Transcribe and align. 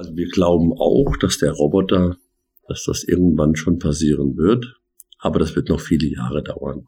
Also 0.00 0.16
wir 0.16 0.28
glauben 0.28 0.72
auch, 0.72 1.14
dass 1.18 1.36
der 1.36 1.52
Roboter, 1.52 2.16
dass 2.66 2.84
das 2.84 3.04
irgendwann 3.04 3.54
schon 3.54 3.78
passieren 3.78 4.34
wird, 4.38 4.80
aber 5.18 5.38
das 5.38 5.54
wird 5.54 5.68
noch 5.68 5.78
viele 5.78 6.06
Jahre 6.06 6.42
dauern. 6.42 6.86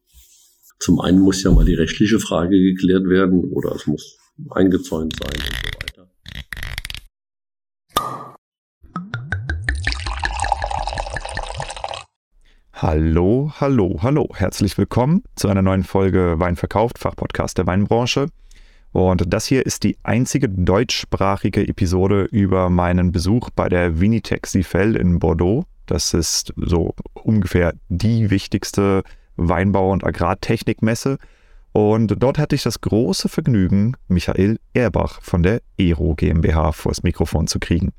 Zum 0.79 0.99
einen 0.99 1.21
muss 1.21 1.43
ja 1.43 1.51
mal 1.51 1.67
die 1.67 1.75
rechtliche 1.75 2.19
Frage 2.19 2.59
geklärt 2.59 3.07
werden 3.07 3.45
oder 3.53 3.75
es 3.75 3.87
muss 3.87 4.17
eingezäunt 4.49 5.15
sein 5.15 5.29
und 5.31 5.45
so 5.45 5.69
weiter. 5.83 6.11
Hallo, 12.73 13.53
hallo, 13.61 13.99
hallo. 14.01 14.29
Herzlich 14.33 14.79
willkommen 14.79 15.23
zu 15.37 15.49
einer 15.49 15.61
neuen 15.61 15.85
Folge 15.85 16.37
Wein 16.39 16.57
verkauft, 16.57 16.99
Fachpodcast 16.99 17.59
der 17.59 17.67
Weinbranche. 17.67 18.29
Und 18.93 19.33
das 19.33 19.47
hier 19.47 19.65
ist 19.65 19.85
die 19.85 19.97
einzige 20.03 20.49
deutschsprachige 20.49 21.67
Episode 21.67 22.25
über 22.25 22.69
meinen 22.69 23.11
Besuch 23.11 23.49
bei 23.51 23.69
der 23.69 24.01
Vinitec 24.01 24.47
Sifel 24.47 24.97
in 24.97 25.19
Bordeaux. 25.19 25.65
Das 25.87 26.15
ist 26.15 26.53
so 26.57 26.95
ungefähr 27.15 27.75
die 27.89 28.31
wichtigste 28.31 29.03
Weinbau- 29.37 29.93
und 29.93 30.05
Agrartechnikmesse. 30.05 31.17
Und 31.73 32.23
dort 32.23 32.39
hatte 32.39 32.55
ich 32.55 32.63
das 32.63 32.83
große 32.83 33.31
Vergnügen, 33.31 33.97
Michael 34.09 34.59
Erbach 34.75 35.23
von 35.23 35.43
der 35.43 35.63
Ero 35.79 36.15
GmbH 36.15 36.73
vors 36.73 37.03
Mikrofon 37.03 37.47
zu 37.47 37.59
kriegen. 37.59 37.93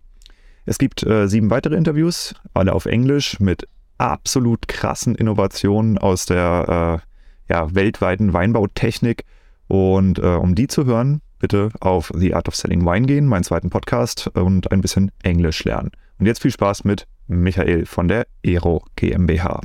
Es 0.65 0.77
gibt 0.77 1.03
äh, 1.03 1.27
sieben 1.27 1.49
weitere 1.49 1.75
Interviews, 1.75 2.35
alle 2.53 2.73
auf 2.73 2.85
Englisch, 2.85 3.39
mit 3.39 3.67
absolut 3.97 4.67
krassen 4.67 5.15
Innovationen 5.15 5.97
aus 5.97 6.27
der 6.27 7.01
äh, 7.49 7.53
ja, 7.53 7.73
weltweiten 7.73 8.31
Weinbautechnik 8.33 9.25
und 9.73 10.19
äh, 10.19 10.35
um 10.35 10.53
die 10.53 10.67
zu 10.67 10.85
hören, 10.85 11.21
bitte 11.39 11.69
auf 11.79 12.11
The 12.15 12.35
Art 12.35 12.47
of 12.47 12.55
Selling 12.55 12.85
Wine 12.85 13.07
gehen, 13.07 13.25
meinen 13.25 13.43
zweiten 13.43 13.71
Podcast, 13.71 14.29
und 14.35 14.71
ein 14.71 14.81
bisschen 14.81 15.11
Englisch 15.23 15.63
lernen. 15.63 15.89
Und 16.19 16.27
jetzt 16.27 16.43
viel 16.43 16.51
Spaß 16.51 16.83
mit 16.83 17.07
Michael 17.25 17.87
von 17.87 18.07
der 18.07 18.27
Ero 18.43 18.85
GmbH. 18.95 19.61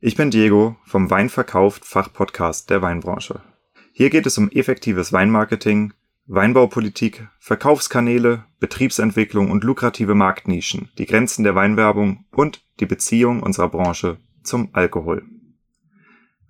Ich 0.00 0.14
bin 0.14 0.30
Diego 0.30 0.76
vom 0.84 1.10
Weinverkauft 1.10 1.86
Fachpodcast 1.86 2.68
der 2.68 2.82
Weinbranche. 2.82 3.40
Hier 3.92 4.10
geht 4.10 4.26
es 4.26 4.36
um 4.36 4.50
effektives 4.50 5.10
Weinmarketing, 5.10 5.94
Weinbaupolitik, 6.26 7.28
Verkaufskanäle, 7.38 8.44
Betriebsentwicklung 8.60 9.50
und 9.50 9.64
lukrative 9.64 10.14
Marktnischen, 10.14 10.90
die 10.98 11.06
Grenzen 11.06 11.44
der 11.44 11.54
Weinwerbung 11.54 12.26
und 12.30 12.62
die 12.78 12.86
Beziehung 12.86 13.42
unserer 13.42 13.70
Branche 13.70 14.18
zum 14.42 14.68
Alkohol. 14.74 15.24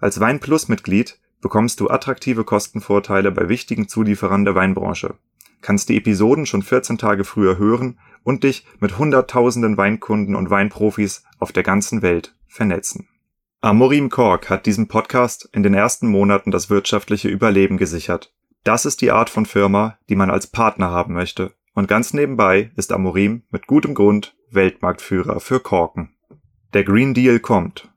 Als 0.01 0.21
Weinplus-Mitglied 0.21 1.19
bekommst 1.41 1.81
du 1.81 1.89
attraktive 1.89 2.45
Kostenvorteile 2.45 3.33
bei 3.33 3.49
wichtigen 3.49 3.89
Zulieferern 3.89 4.45
der 4.45 4.55
Weinbranche, 4.55 5.15
kannst 5.61 5.89
die 5.89 5.97
Episoden 5.97 6.47
schon 6.47 6.63
14 6.63 6.99
Tage 6.99 7.25
früher 7.25 7.59
hören 7.59 7.99
und 8.23 8.45
dich 8.45 8.65
mit 8.79 8.99
hunderttausenden 8.99 9.77
Weinkunden 9.77 10.37
und 10.37 10.51
Weinprofis 10.51 11.25
auf 11.39 11.51
der 11.53 11.65
ganzen 11.65 12.03
Welt 12.03 12.35
vernetzen. 12.47 13.09
Amorim 13.61 14.09
Kork 14.09 14.51
hat 14.51 14.67
diesem 14.67 14.87
Podcast 14.87 15.49
in 15.53 15.65
den 15.65 15.75
ersten 15.75 16.07
Monaten 16.07 16.53
das 16.53 16.71
wirtschaftliche 16.71 17.29
Überleben 17.29 17.77
gesichert. 17.77 18.33
Das 18.63 18.85
ist 18.85 19.01
die 19.01 19.11
Art 19.11 19.31
von 19.31 19.47
Firma, 19.47 19.99
die 20.09 20.17
man 20.17 20.31
als 20.31 20.47
Partner 20.47 20.91
haben 20.91 21.15
möchte. 21.15 21.55
Und 21.75 21.89
ganz 21.89 22.15
nebenbei 22.15 22.71
ist 22.77 22.93
Amorim 22.93 23.43
mit 23.51 23.67
gutem 23.67 23.95
Grund 23.95 24.37
Weltmarktführer 24.51 25.41
für 25.41 25.59
Korken. 25.59 26.15
Der 26.73 26.85
Green 26.85 27.15
Deal 27.15 27.41
kommt 27.41 27.89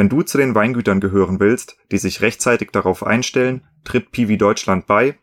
wenn 0.00 0.08
du 0.08 0.22
zu 0.22 0.38
den 0.38 0.54
Weingütern 0.54 0.98
gehören 0.98 1.40
willst, 1.40 1.76
die 1.92 1.98
sich 1.98 2.22
rechtzeitig 2.22 2.70
darauf 2.70 3.06
einstellen, 3.06 3.66
tritt 3.84 4.12
Piwi 4.12 4.38
Deutschland 4.38 4.86
bei. 4.86 5.18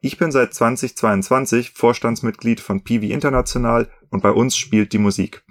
Ich 0.00 0.16
bin 0.16 0.32
seit 0.32 0.54
2022 0.54 1.72
Vorstandsmitglied 1.74 2.58
von 2.58 2.82
Piwi 2.82 3.12
International 3.12 3.90
und 4.08 4.22
bei 4.22 4.30
uns 4.30 4.56
spielt 4.56 4.94
die 4.94 4.98
Musik. 4.98 5.44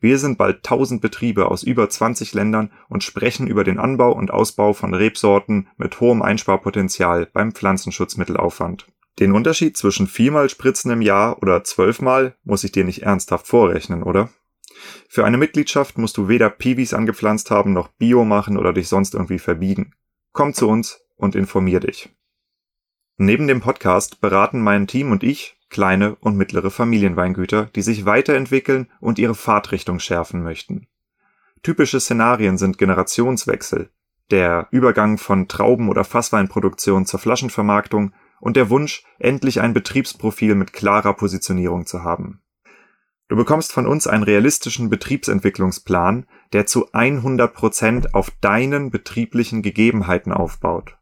Wir 0.00 0.18
sind 0.18 0.38
bald 0.38 0.56
1000 0.56 1.00
Betriebe 1.00 1.48
aus 1.48 1.62
über 1.62 1.88
20 1.88 2.34
Ländern 2.34 2.72
und 2.88 3.04
sprechen 3.04 3.46
über 3.46 3.62
den 3.62 3.78
Anbau 3.78 4.10
und 4.10 4.32
Ausbau 4.32 4.72
von 4.72 4.92
Rebsorten 4.92 5.68
mit 5.76 6.00
hohem 6.00 6.20
Einsparpotenzial 6.20 7.28
beim 7.32 7.52
Pflanzenschutzmittelaufwand. 7.52 8.88
Den 9.20 9.30
Unterschied 9.30 9.76
zwischen 9.76 10.08
viermal 10.08 10.50
Spritzen 10.50 10.90
im 10.90 11.00
Jahr 11.00 11.40
oder 11.42 11.62
zwölfmal 11.62 12.34
muss 12.42 12.64
ich 12.64 12.72
dir 12.72 12.82
nicht 12.82 13.04
ernsthaft 13.04 13.46
vorrechnen, 13.46 14.02
oder? 14.02 14.30
Für 15.08 15.24
eine 15.24 15.38
Mitgliedschaft 15.38 15.98
musst 15.98 16.16
du 16.16 16.28
weder 16.28 16.50
Piwis 16.50 16.94
angepflanzt 16.94 17.50
haben 17.50 17.72
noch 17.72 17.88
Bio 17.88 18.24
machen 18.24 18.56
oder 18.56 18.72
dich 18.72 18.88
sonst 18.88 19.14
irgendwie 19.14 19.38
verbiegen. 19.38 19.94
Komm 20.32 20.54
zu 20.54 20.68
uns 20.68 21.00
und 21.16 21.34
informier 21.34 21.80
dich. 21.80 22.10
Neben 23.16 23.46
dem 23.46 23.60
Podcast 23.60 24.20
beraten 24.20 24.60
mein 24.60 24.86
Team 24.86 25.10
und 25.10 25.22
ich 25.22 25.56
kleine 25.68 26.16
und 26.16 26.36
mittlere 26.36 26.70
Familienweingüter, 26.70 27.66
die 27.74 27.82
sich 27.82 28.04
weiterentwickeln 28.04 28.90
und 29.00 29.18
ihre 29.18 29.34
Fahrtrichtung 29.34 29.98
schärfen 29.98 30.42
möchten. 30.42 30.86
Typische 31.62 31.98
Szenarien 31.98 32.58
sind 32.58 32.78
Generationswechsel, 32.78 33.90
der 34.30 34.68
Übergang 34.70 35.18
von 35.18 35.48
Trauben- 35.48 35.88
oder 35.88 36.04
Fassweinproduktion 36.04 37.06
zur 37.06 37.20
Flaschenvermarktung 37.20 38.12
und 38.40 38.56
der 38.56 38.70
Wunsch, 38.70 39.04
endlich 39.18 39.60
ein 39.60 39.72
Betriebsprofil 39.72 40.54
mit 40.54 40.72
klarer 40.72 41.14
Positionierung 41.14 41.86
zu 41.86 42.04
haben. 42.04 42.40
Du 43.28 43.34
bekommst 43.34 43.72
von 43.72 43.86
uns 43.86 44.06
einen 44.06 44.22
realistischen 44.22 44.88
Betriebsentwicklungsplan, 44.88 46.26
der 46.52 46.66
zu 46.66 46.92
100 46.92 47.52
Prozent 47.52 48.14
auf 48.14 48.30
deinen 48.40 48.90
betrieblichen 48.90 49.62
Gegebenheiten 49.62 50.32
aufbaut. 50.32 50.96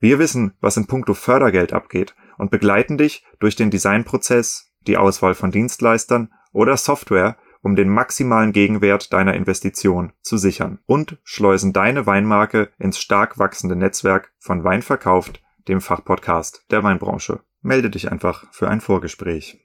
Wir 0.00 0.18
wissen, 0.18 0.54
was 0.60 0.76
in 0.76 0.86
puncto 0.86 1.14
Fördergeld 1.14 1.72
abgeht 1.72 2.14
und 2.36 2.50
begleiten 2.50 2.98
dich 2.98 3.24
durch 3.38 3.56
den 3.56 3.70
Designprozess, 3.70 4.72
die 4.86 4.96
Auswahl 4.96 5.34
von 5.34 5.50
Dienstleistern 5.50 6.30
oder 6.52 6.76
Software, 6.76 7.36
um 7.62 7.76
den 7.76 7.88
maximalen 7.88 8.52
Gegenwert 8.52 9.12
deiner 9.12 9.34
Investition 9.34 10.12
zu 10.22 10.38
sichern 10.38 10.78
und 10.86 11.18
schleusen 11.24 11.72
deine 11.72 12.06
Weinmarke 12.06 12.70
ins 12.78 12.98
stark 12.98 13.38
wachsende 13.38 13.76
Netzwerk 13.76 14.32
von 14.38 14.64
Wein 14.64 14.82
verkauft, 14.82 15.42
dem 15.68 15.80
Fachpodcast 15.80 16.66
der 16.70 16.82
Weinbranche. 16.82 17.40
Melde 17.60 17.90
dich 17.90 18.10
einfach 18.10 18.44
für 18.52 18.68
ein 18.68 18.80
Vorgespräch. 18.80 19.58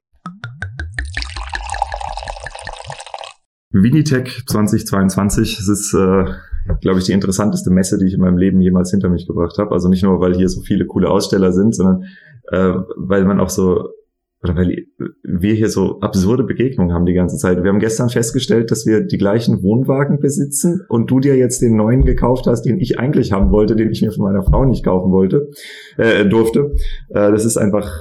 Vinitech 3.84 4.44
2022, 4.48 5.58
das 5.58 5.68
ist, 5.68 5.94
äh, 5.94 6.26
glaube 6.82 7.00
ich, 7.00 7.06
die 7.06 7.12
interessanteste 7.12 7.70
Messe, 7.70 7.98
die 7.98 8.06
ich 8.06 8.14
in 8.14 8.22
meinem 8.22 8.38
Leben 8.38 8.62
jemals 8.62 8.92
hinter 8.92 9.10
mich 9.10 9.28
gebracht 9.28 9.58
habe. 9.58 9.72
Also 9.72 9.90
nicht 9.90 10.04
nur, 10.04 10.20
weil 10.22 10.36
hier 10.36 10.48
so 10.48 10.62
viele 10.62 10.86
coole 10.86 11.10
Aussteller 11.10 11.52
sind, 11.52 11.76
sondern 11.76 12.04
äh, 12.52 12.74
weil 12.96 13.26
man 13.26 13.40
auch 13.40 13.50
so, 13.50 13.90
oder 14.44 14.56
weil 14.56 14.86
wir 15.24 15.54
hier 15.54 15.70
so 15.70 16.00
absurde 16.00 16.44
Begegnungen 16.44 16.94
haben 16.94 17.06
die 17.06 17.14
ganze 17.14 17.38
Zeit. 17.38 17.64
Wir 17.64 17.70
haben 17.70 17.80
gestern 17.80 18.10
festgestellt, 18.10 18.72
dass 18.72 18.86
wir 18.86 19.02
die 19.02 19.18
gleichen 19.18 19.62
Wohnwagen 19.62 20.20
besitzen 20.20 20.86
und 20.88 21.12
du 21.12 21.20
dir 21.20 21.36
jetzt 21.36 21.62
den 21.62 21.76
neuen 21.76 22.06
gekauft 22.06 22.48
hast, 22.48 22.64
den 22.64 22.80
ich 22.80 22.98
eigentlich 22.98 23.34
haben 23.34 23.52
wollte, 23.52 23.76
den 23.76 23.92
ich 23.92 24.02
mir 24.02 24.12
von 24.12 24.24
meiner 24.24 24.44
Frau 24.44 24.64
nicht 24.64 24.86
kaufen 24.86 25.12
wollte, 25.12 25.50
äh, 25.98 26.26
durfte. 26.26 26.76
Äh, 27.10 27.32
das 27.32 27.44
ist 27.44 27.58
einfach, 27.58 27.92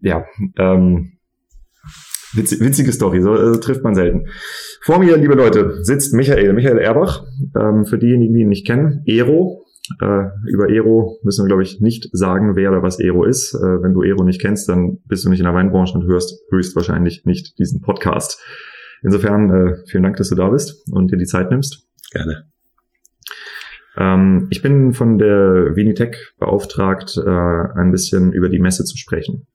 ja, 0.00 0.24
ähm, 0.56 1.12
Witz, 2.34 2.60
witzige 2.60 2.92
Story, 2.92 3.22
so 3.22 3.34
äh, 3.34 3.58
trifft 3.60 3.82
man 3.82 3.94
selten. 3.94 4.26
Vor 4.82 4.98
mir, 4.98 5.16
liebe 5.16 5.34
Leute, 5.34 5.82
sitzt 5.82 6.14
Michael, 6.14 6.52
Michael 6.52 6.78
Erbach. 6.78 7.24
Ähm, 7.58 7.84
für 7.84 7.98
diejenigen, 7.98 8.34
die 8.34 8.40
ihn 8.40 8.48
nicht 8.48 8.66
kennen, 8.66 9.02
Ero. 9.06 9.66
Äh, 10.00 10.26
über 10.46 10.68
Ero 10.68 11.18
müssen 11.22 11.44
wir, 11.44 11.48
glaube 11.48 11.62
ich, 11.62 11.80
nicht 11.80 12.08
sagen, 12.12 12.54
wer 12.54 12.70
oder 12.70 12.82
was 12.82 13.00
Ero 13.00 13.24
ist. 13.24 13.54
Äh, 13.54 13.82
wenn 13.82 13.92
du 13.92 14.02
Ero 14.02 14.22
nicht 14.24 14.40
kennst, 14.40 14.68
dann 14.68 14.98
bist 15.06 15.24
du 15.24 15.30
nicht 15.30 15.40
in 15.40 15.44
der 15.44 15.54
Weinbranche 15.54 15.98
und 15.98 16.06
hörst 16.06 16.40
höchstwahrscheinlich 16.50 17.24
nicht 17.24 17.58
diesen 17.58 17.80
Podcast. 17.80 18.40
Insofern 19.02 19.50
äh, 19.50 19.76
vielen 19.86 20.04
Dank, 20.04 20.16
dass 20.16 20.28
du 20.28 20.34
da 20.34 20.48
bist 20.50 20.86
und 20.92 21.10
dir 21.10 21.16
die 21.16 21.26
Zeit 21.26 21.50
nimmst. 21.50 21.88
Gerne. 22.12 22.44
Ähm, 23.96 24.46
ich 24.50 24.62
bin 24.62 24.92
von 24.92 25.18
der 25.18 25.74
Vinitech 25.74 26.16
beauftragt, 26.38 27.16
äh, 27.16 27.28
ein 27.28 27.90
bisschen 27.90 28.32
über 28.32 28.48
die 28.48 28.60
Messe 28.60 28.84
zu 28.84 28.96
sprechen. 28.96 29.46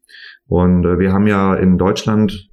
Und 0.48 0.86
äh, 0.86 1.00
wir 1.00 1.12
haben 1.12 1.28
ja 1.28 1.56
in 1.56 1.78
Deutschland 1.78 2.50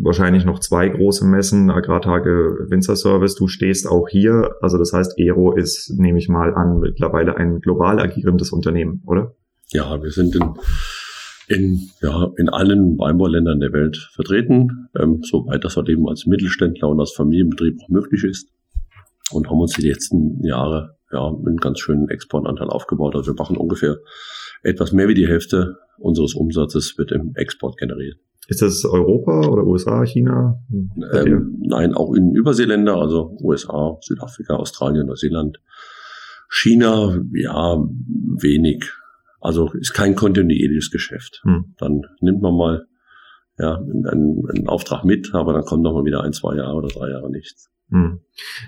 wahrscheinlich 0.00 0.44
noch 0.44 0.60
zwei 0.60 0.88
große 0.88 1.26
Messen, 1.26 1.70
Agrartage 1.70 2.66
Winzer 2.68 2.96
Service. 2.96 3.34
Du 3.34 3.48
stehst 3.48 3.86
auch 3.88 4.08
hier. 4.08 4.54
Also 4.60 4.78
das 4.78 4.92
heißt, 4.92 5.18
Ero 5.18 5.54
ist, 5.54 5.92
nehme 5.98 6.18
ich 6.18 6.28
mal 6.28 6.54
an, 6.54 6.80
mittlerweile 6.80 7.36
ein 7.36 7.60
global 7.60 7.98
agierendes 8.00 8.52
Unternehmen, 8.52 9.02
oder? 9.06 9.34
Ja, 9.70 10.02
wir 10.02 10.10
sind 10.10 10.34
in, 10.36 10.54
in, 11.48 11.90
ja, 12.00 12.30
in 12.36 12.48
allen 12.48 12.98
Weinbauländern 12.98 13.60
der 13.60 13.72
Welt 13.72 13.96
vertreten, 14.12 14.88
ähm, 14.98 15.20
soweit 15.22 15.64
das 15.64 15.76
halt 15.76 15.88
eben 15.88 16.08
als 16.08 16.26
Mittelständler 16.26 16.88
und 16.88 17.00
als 17.00 17.12
Familienbetrieb 17.12 17.78
auch 17.82 17.88
möglich 17.88 18.24
ist. 18.24 18.48
Und 19.30 19.50
haben 19.50 19.60
uns 19.60 19.74
die 19.74 19.86
letzten 19.86 20.42
Jahre 20.42 20.97
ja, 21.12 21.26
einen 21.26 21.56
ganz 21.56 21.80
schönen 21.80 22.08
Exportanteil 22.08 22.68
aufgebaut. 22.68 23.14
Also 23.16 23.32
wir 23.32 23.38
machen 23.38 23.56
ungefähr 23.56 23.98
etwas 24.62 24.92
mehr 24.92 25.08
wie 25.08 25.14
die 25.14 25.28
Hälfte 25.28 25.76
unseres 25.98 26.34
Umsatzes 26.34 26.96
wird 26.98 27.12
im 27.12 27.32
Export 27.34 27.76
generiert. 27.76 28.18
Ist 28.48 28.62
das 28.62 28.84
Europa 28.84 29.46
oder 29.46 29.64
USA, 29.64 30.04
China? 30.04 30.62
Ähm, 31.12 31.62
nein, 31.66 31.94
auch 31.94 32.14
in 32.14 32.34
Überseeländer, 32.34 32.96
also 32.96 33.36
USA, 33.42 33.98
Südafrika, 34.00 34.56
Australien, 34.56 35.06
Neuseeland. 35.06 35.60
China, 36.48 37.20
ja, 37.34 37.76
wenig. 37.76 38.90
Also 39.40 39.70
ist 39.72 39.92
kein 39.92 40.14
kontinuierliches 40.14 40.90
Geschäft. 40.90 41.42
Hm. 41.44 41.74
Dann 41.78 42.02
nimmt 42.20 42.40
man 42.40 42.56
mal 42.56 42.86
ja, 43.58 43.76
einen, 43.76 44.48
einen 44.48 44.68
Auftrag 44.68 45.04
mit, 45.04 45.34
aber 45.34 45.52
dann 45.52 45.64
kommt 45.64 45.82
noch 45.82 45.92
mal 45.92 46.04
wieder 46.04 46.22
ein, 46.22 46.32
zwei 46.32 46.56
Jahre 46.56 46.76
oder 46.76 46.88
drei 46.88 47.10
Jahre 47.10 47.30
nichts. 47.30 47.70
Hm. 47.90 48.20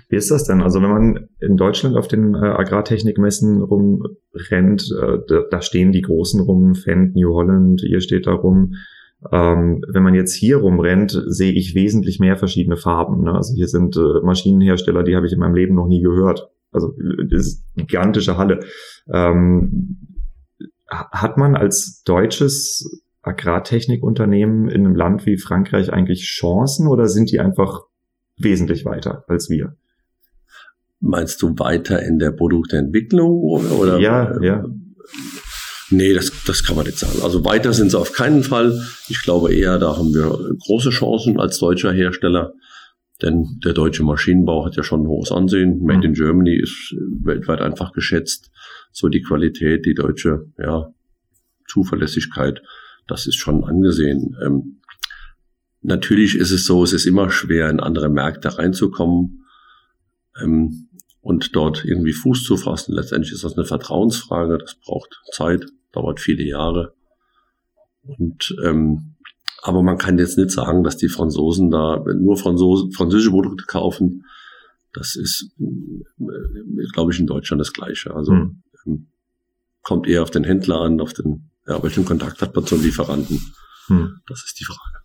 Wie 0.09 0.15
ist 0.15 0.31
das 0.31 0.45
denn? 0.45 0.61
Also 0.61 0.81
wenn 0.81 0.89
man 0.89 1.29
in 1.39 1.55
Deutschland 1.55 1.95
auf 1.95 2.07
den 2.07 2.33
äh, 2.33 2.37
Agrartechnikmessen 2.37 3.61
rumrennt, 3.61 4.91
äh, 4.99 5.43
da, 5.49 5.61
stehen 5.61 5.91
die 5.91 6.01
Großen 6.01 6.41
rum, 6.41 6.73
Fendt, 6.75 7.15
New 7.15 7.33
Holland, 7.33 7.83
ihr 7.83 8.01
steht 8.01 8.25
da 8.25 8.33
rum. 8.33 8.75
Ähm, 9.31 9.83
wenn 9.87 10.01
man 10.01 10.15
jetzt 10.15 10.33
hier 10.33 10.57
rumrennt, 10.57 11.11
sehe 11.27 11.53
ich 11.53 11.75
wesentlich 11.75 12.19
mehr 12.19 12.37
verschiedene 12.37 12.77
Farben. 12.77 13.23
Ne? 13.23 13.33
Also 13.33 13.53
hier 13.53 13.67
sind 13.67 13.95
äh, 13.95 14.21
Maschinenhersteller, 14.23 15.03
die 15.03 15.15
habe 15.15 15.27
ich 15.27 15.33
in 15.33 15.39
meinem 15.39 15.55
Leben 15.55 15.75
noch 15.75 15.87
nie 15.87 16.01
gehört. 16.01 16.49
Also 16.71 16.95
das 17.29 17.45
ist 17.45 17.65
eine 17.75 17.85
gigantische 17.85 18.37
Halle. 18.37 18.61
Ähm, 19.11 19.97
hat 20.89 21.37
man 21.37 21.55
als 21.55 22.01
deutsches 22.03 23.03
Agrartechnikunternehmen 23.21 24.67
in 24.69 24.85
einem 24.85 24.95
Land 24.95 25.27
wie 25.27 25.37
Frankreich 25.37 25.93
eigentlich 25.93 26.23
Chancen 26.23 26.87
oder 26.87 27.07
sind 27.07 27.31
die 27.31 27.39
einfach 27.39 27.83
wesentlich 28.43 28.85
weiter 28.85 29.23
als 29.27 29.49
wir? 29.49 29.75
Meinst 30.99 31.41
du 31.41 31.57
weiter 31.57 32.01
in 32.03 32.19
der 32.19 32.31
Produktentwicklung 32.31 33.41
oder? 33.41 33.99
Ja, 33.99 34.39
ja. 34.41 34.65
Nee, 35.89 36.13
das, 36.13 36.31
das 36.45 36.63
kann 36.63 36.75
man 36.75 36.85
nicht 36.85 36.97
sagen. 36.97 37.21
Also 37.21 37.43
weiter 37.43 37.73
sind 37.73 37.91
sie 37.91 37.99
auf 37.99 38.13
keinen 38.13 38.43
Fall. 38.43 38.81
Ich 39.09 39.21
glaube 39.23 39.53
eher, 39.53 39.77
da 39.77 39.97
haben 39.97 40.13
wir 40.13 40.55
große 40.65 40.89
Chancen 40.89 41.39
als 41.39 41.59
deutscher 41.59 41.91
Hersteller. 41.91 42.53
Denn 43.21 43.59
der 43.63 43.73
deutsche 43.73 44.03
Maschinenbau 44.03 44.65
hat 44.65 44.75
ja 44.75 44.83
schon 44.83 45.03
ein 45.03 45.07
hohes 45.07 45.31
Ansehen. 45.31 45.79
Made 45.81 46.05
in 46.05 46.11
mhm. 46.11 46.15
Germany 46.15 46.55
ist 46.55 46.95
weltweit 47.23 47.61
einfach 47.61 47.91
geschätzt. 47.91 48.51
So 48.91 49.09
die 49.09 49.21
Qualität, 49.21 49.85
die 49.85 49.93
deutsche 49.93 50.45
ja, 50.57 50.93
Zuverlässigkeit, 51.67 52.61
das 53.07 53.27
ist 53.27 53.37
schon 53.37 53.63
angesehen. 53.63 54.35
Ähm, 54.43 54.80
natürlich 55.81 56.35
ist 56.35 56.51
es 56.51 56.65
so, 56.65 56.83
es 56.83 56.93
ist 56.93 57.05
immer 57.05 57.29
schwer, 57.29 57.69
in 57.69 57.79
andere 57.79 58.09
Märkte 58.09 58.57
reinzukommen 58.57 59.45
ähm, 60.41 60.89
und 61.21 61.55
dort 61.55 61.85
irgendwie 61.85 62.13
Fuß 62.13 62.43
zu 62.43 62.57
fassen. 62.57 62.93
Letztendlich 62.93 63.33
ist 63.33 63.43
das 63.43 63.57
eine 63.57 63.65
Vertrauensfrage. 63.65 64.57
Das 64.57 64.75
braucht 64.75 65.21
Zeit, 65.31 65.65
dauert 65.91 66.19
viele 66.19 66.43
Jahre. 66.43 66.93
Und 68.03 68.55
ähm, 68.63 69.15
aber 69.63 69.83
man 69.83 69.97
kann 69.97 70.17
jetzt 70.17 70.37
nicht 70.37 70.51
sagen, 70.51 70.83
dass 70.83 70.97
die 70.97 71.09
Franzosen 71.09 71.69
da 71.69 72.03
nur 72.15 72.35
Franzose, 72.35 72.91
französische 72.91 73.29
Produkte 73.29 73.65
kaufen. 73.65 74.25
Das 74.93 75.15
ist, 75.15 75.51
äh, 75.59 76.87
glaube 76.93 77.13
ich, 77.13 77.19
in 77.19 77.27
Deutschland 77.27 77.59
das 77.59 77.71
Gleiche. 77.71 78.13
Also 78.15 78.33
mhm. 78.33 79.07
kommt 79.83 80.07
eher 80.07 80.23
auf 80.23 80.31
den 80.31 80.43
Händler 80.43 80.81
an, 80.81 80.99
auf 80.99 81.13
den, 81.13 81.51
ja, 81.67 81.81
welchen 81.83 82.05
Kontakt 82.05 82.41
hat 82.41 82.55
man 82.55 82.65
zum 82.65 82.81
Lieferanten. 82.81 83.53
Mhm. 83.87 84.21
Das 84.27 84.43
ist 84.43 84.59
die 84.59 84.65
Frage. 84.65 85.00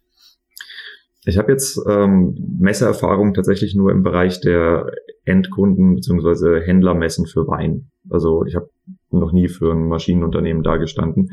Ich 1.29 1.39
habe 1.39 1.51
jetzt 1.51 1.81
ähm, 1.89 2.37
Messeerfahrung 2.61 3.35
tatsächlich 3.35 3.75
nur 3.75 3.91
im 3.91 4.05
Bereich 4.05 4.41
der 4.41 4.93
Endkunden 5.25 5.97
bzw. 5.97 6.65
Händlermessen 6.65 7.27
für 7.27 7.49
Wein. 7.49 7.91
Also 8.09 8.45
ich 8.45 8.55
habe 8.55 8.71
noch 9.11 9.33
nie 9.33 9.49
für 9.49 9.73
ein 9.73 9.89
Maschinenunternehmen 9.89 10.63
da 10.63 10.77
gestanden. 10.77 11.33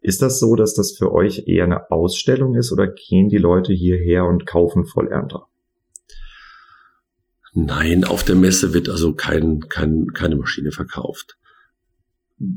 Ist 0.00 0.22
das 0.22 0.38
so, 0.38 0.54
dass 0.54 0.74
das 0.74 0.92
für 0.96 1.12
euch 1.12 1.48
eher 1.48 1.64
eine 1.64 1.90
Ausstellung 1.90 2.54
ist 2.54 2.70
oder 2.70 2.86
gehen 2.86 3.28
die 3.28 3.38
Leute 3.38 3.72
hierher 3.72 4.24
und 4.24 4.46
kaufen 4.46 4.84
Vollernter? 4.84 5.48
Nein, 7.54 8.04
auf 8.04 8.22
der 8.22 8.36
Messe 8.36 8.72
wird 8.72 8.88
also 8.88 9.14
kein, 9.14 9.60
kein, 9.68 10.12
keine 10.14 10.36
Maschine 10.36 10.70
verkauft. 10.70 11.36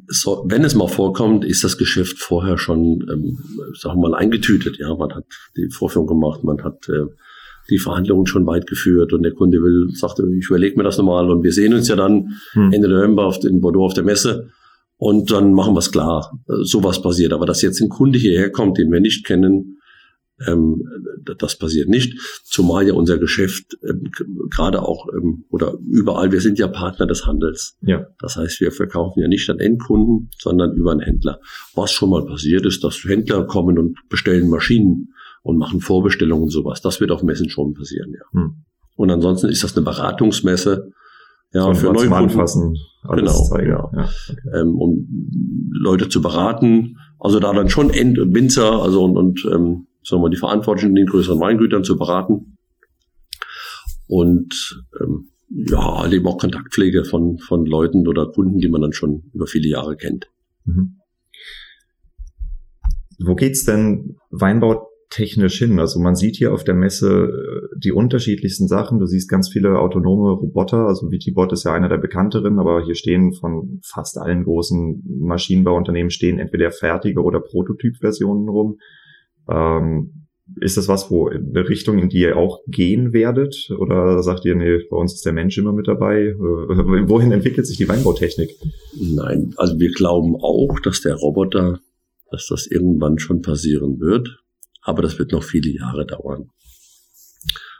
So, 0.08 0.44
wenn 0.48 0.64
es 0.64 0.76
mal 0.76 0.88
vorkommt, 0.88 1.46
ist 1.46 1.64
das 1.64 1.78
Geschäft 1.78 2.18
vorher 2.18 2.58
schon, 2.58 3.06
ähm, 3.12 3.38
sagen 3.80 4.02
wir 4.02 4.10
mal, 4.10 4.18
eingetütet. 4.18 4.78
Ja, 4.80 4.96
man 4.96 5.14
hat 5.14 5.26
die 5.56 5.70
Vorführung 5.70 6.08
gemacht, 6.08 6.44
man 6.44 6.64
hat 6.64 6.90
äh, 6.90 7.06
die 7.70 7.78
Verhandlungen 7.78 8.26
schon 8.26 8.48
weit 8.48 8.66
geführt 8.66 9.14
und 9.14 9.24
der 9.24 9.34
Kunde 9.34 9.62
will, 9.62 9.90
sagte, 9.94 10.24
ich 10.38 10.48
überlege 10.48 10.78
mir 10.78 10.84
das 10.84 10.98
nochmal 10.98 11.30
und 11.30 11.44
wir 11.44 11.52
sehen 11.52 11.74
uns 11.74 11.88
ja 11.88 11.96
dann 11.96 12.40
hm. 12.54 12.72
Ende 12.72 12.88
November 12.88 13.26
auf, 13.26 13.44
in 13.44 13.62
Bordeaux 13.62 13.86
auf 13.86 13.94
der 13.94 14.04
Messe 14.04 14.50
und 14.98 15.30
dann 15.32 15.54
machen 15.54 15.76
wir 15.76 15.80
es 15.80 15.92
klar. 15.92 16.40
Äh, 16.50 16.64
sowas 16.64 17.02
passiert. 17.02 17.34
Aber 17.34 17.46
dass 17.46 17.62
jetzt 17.62 17.82
ein 17.82 17.90
Kunde 17.90 18.18
hierher 18.18 18.52
kommt, 18.52 18.78
den 18.78 18.92
wir 18.92 19.00
nicht 19.00 19.26
kennen, 19.26 19.77
das 21.38 21.58
passiert 21.58 21.90
nicht. 21.90 22.20
Zumal 22.44 22.88
ja 22.88 22.94
unser 22.94 23.18
Geschäft 23.18 23.78
ähm, 23.88 24.12
gerade 24.50 24.84
auch 24.84 25.08
ähm, 25.14 25.46
oder 25.50 25.74
überall, 25.90 26.32
wir 26.32 26.42
sind 26.42 26.60
ja 26.60 26.68
Partner 26.68 27.08
des 27.08 27.26
Handels. 27.26 27.78
Ja. 27.82 28.06
Das 28.20 28.36
heißt, 28.36 28.62
wir 28.62 28.72
verkaufen 28.72 29.22
ja 29.22 29.28
nicht 29.28 29.50
an 29.50 29.60
Endkunden, 29.60 30.30
sondern 30.38 30.76
über 30.76 30.92
einen 30.92 31.02
Händler. 31.02 31.40
Was 31.74 31.92
schon 31.92 32.12
mal 32.12 32.26
passiert 32.26 32.66
ist, 32.66 32.84
dass 32.84 33.04
Händler 33.04 33.46
kommen 33.46 33.80
und 33.80 33.98
bestellen 34.10 34.50
Maschinen 34.50 35.14
und 35.42 35.58
machen 35.58 35.82
Vorbestellungen 35.82 36.44
und 36.44 36.52
sowas. 36.52 36.82
Das 36.82 37.00
wird 37.00 37.12
auf 37.12 37.24
Messen 37.24 37.50
schon 37.50 37.74
passieren, 37.74 38.14
ja. 38.14 38.40
Hm. 38.40 38.64
Und 38.96 39.12
ansonsten 39.12 39.48
ist 39.48 39.64
das 39.64 39.76
eine 39.76 39.86
Beratungsmesse 39.86 40.92
ja, 41.54 41.74
für 41.74 41.88
Neukunden. 41.88 42.14
Anfassen, 42.14 42.76
alles 43.04 43.32
genau, 43.32 43.44
zeigen. 43.46 43.70
Ja. 43.70 43.90
ja 43.94 44.04
okay. 44.04 44.60
ähm, 44.60 44.76
um 44.76 45.08
Leute 45.72 46.10
zu 46.10 46.22
beraten. 46.22 46.98
Also 47.20 47.40
da 47.40 47.54
dann 47.54 47.70
schon 47.70 47.90
End- 47.90 48.20
und 48.20 48.36
Winzer, 48.36 48.82
also 48.82 49.04
und, 49.04 49.18
und 49.18 49.50
ähm, 49.52 49.87
sagen 50.08 50.24
wir, 50.24 50.30
die 50.30 50.38
Verantwortlichen 50.38 50.90
in 50.90 50.96
den 50.96 51.06
größeren 51.08 51.40
Weingütern 51.40 51.84
zu 51.84 51.98
beraten. 51.98 52.58
Und 54.08 54.84
ähm, 55.02 55.30
ja, 55.50 56.10
eben 56.10 56.28
auch 56.28 56.38
Kontaktpflege 56.38 57.04
von, 57.04 57.40
von 57.40 57.66
Leuten 57.66 58.08
oder 58.08 58.28
Kunden, 58.28 58.60
die 58.60 58.70
man 58.70 58.82
dann 58.82 58.94
schon 58.94 59.24
über 59.34 59.48
viele 59.48 59.68
Jahre 59.68 59.98
kennt. 59.98 60.30
Mhm. 60.66 60.98
Wo 63.20 63.36
geht's 63.36 63.66
denn 63.66 64.18
Weinbau 64.30 64.88
technisch 65.10 65.58
hin? 65.58 65.80
Also 65.80 66.00
man 66.00 66.16
sieht 66.16 66.36
hier 66.36 66.54
auf 66.54 66.64
der 66.64 66.76
Messe 66.76 67.26
äh, 67.26 67.80
die 67.84 67.92
unterschiedlichsten 67.92 68.68
Sachen. 68.68 69.00
Du 69.00 69.08
siehst 69.08 69.30
ganz 69.30 69.50
viele 69.50 69.80
autonome 69.80 70.32
Roboter. 70.32 70.88
Also 70.88 71.10
VT-Bot 71.10 71.52
ist 71.52 71.66
ja 71.66 71.74
einer 71.74 71.90
der 71.90 71.98
bekannteren, 71.98 72.60
aber 72.60 72.84
hier 72.86 72.96
stehen 72.96 73.34
von 73.34 73.80
fast 73.84 74.18
allen 74.18 74.44
großen 74.44 75.04
Maschinenbauunternehmen 75.22 76.12
stehen 76.12 76.40
entweder 76.40 76.72
fertige 76.72 77.24
oder 77.24 77.40
Prototypversionen 77.40 78.48
rum. 78.48 78.80
Ähm, 79.50 80.14
ist 80.60 80.78
das 80.78 80.88
was, 80.88 81.12
wo 81.12 81.28
in 81.28 81.50
eine 81.50 81.68
Richtung, 81.70 82.00
in 82.00 82.10
die 82.10 82.20
ihr 82.20 82.38
auch 82.38 82.62
gehen 82.68 83.14
werdet? 83.14 83.70
Oder 83.78 84.24
sagt 84.24 84.46
ihr, 84.46 84.56
nee, 84.56 84.80
bei 84.90 84.98
uns 84.98 85.14
ist 85.14 85.26
der 85.26 85.34
Mensch 85.34 85.58
immer 85.58 85.74
mit 85.74 85.88
dabei? 85.88 86.28
Äh, 86.28 86.36
wohin 87.10 87.32
entwickelt 87.32 87.68
sich 87.68 87.78
die 87.78 87.88
Weinbautechnik? 87.88 88.52
Nein, 89.00 89.54
also 89.58 89.80
wir 89.80 89.92
glauben 89.92 90.36
auch, 90.36 90.80
dass 90.80 91.02
der 91.02 91.16
Roboter, 91.16 91.80
dass 92.32 92.48
das 92.48 92.66
irgendwann 92.68 93.20
schon 93.20 93.42
passieren 93.42 94.00
wird 94.00 94.40
aber 94.88 95.02
das 95.02 95.20
wird 95.20 95.34
noch 95.34 95.44
viele 95.44 95.70
Jahre 95.70 96.06
dauern. 96.06 96.50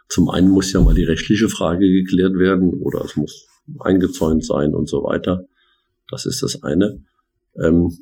Zum 0.10 0.30
einen 0.30 0.50
muss 0.50 0.74
ja 0.74 0.82
mal 0.82 0.94
die 0.94 1.06
rechtliche 1.06 1.48
Frage 1.48 1.90
geklärt 1.90 2.38
werden 2.38 2.82
oder 2.82 3.04
es 3.06 3.16
muss 3.16 3.48
eingezäunt 3.80 4.46
sein 4.46 4.76
und 4.76 4.90
so 4.90 5.04
weiter. 5.04 5.46
Das 6.10 6.26
ist 6.26 6.44
das 6.44 6.64
eine. 6.64 7.02
Ähm, 7.56 7.98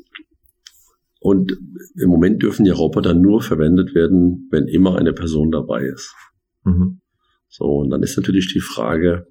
und 1.26 1.58
im 1.96 2.10
Moment 2.10 2.44
dürfen 2.44 2.68
ja 2.68 2.76
Roboter 2.76 3.16
nur 3.16 3.42
verwendet 3.42 3.96
werden, 3.96 4.48
wenn 4.52 4.68
immer 4.68 4.96
eine 4.96 5.12
Person 5.12 5.50
dabei 5.50 5.82
ist. 5.82 6.14
Mhm. 6.66 7.02
So, 7.50 7.66
und 7.66 7.90
dann 7.90 8.04
ist 8.04 8.16
natürlich 8.16 8.54
die 8.54 8.60
Frage, 8.60 9.26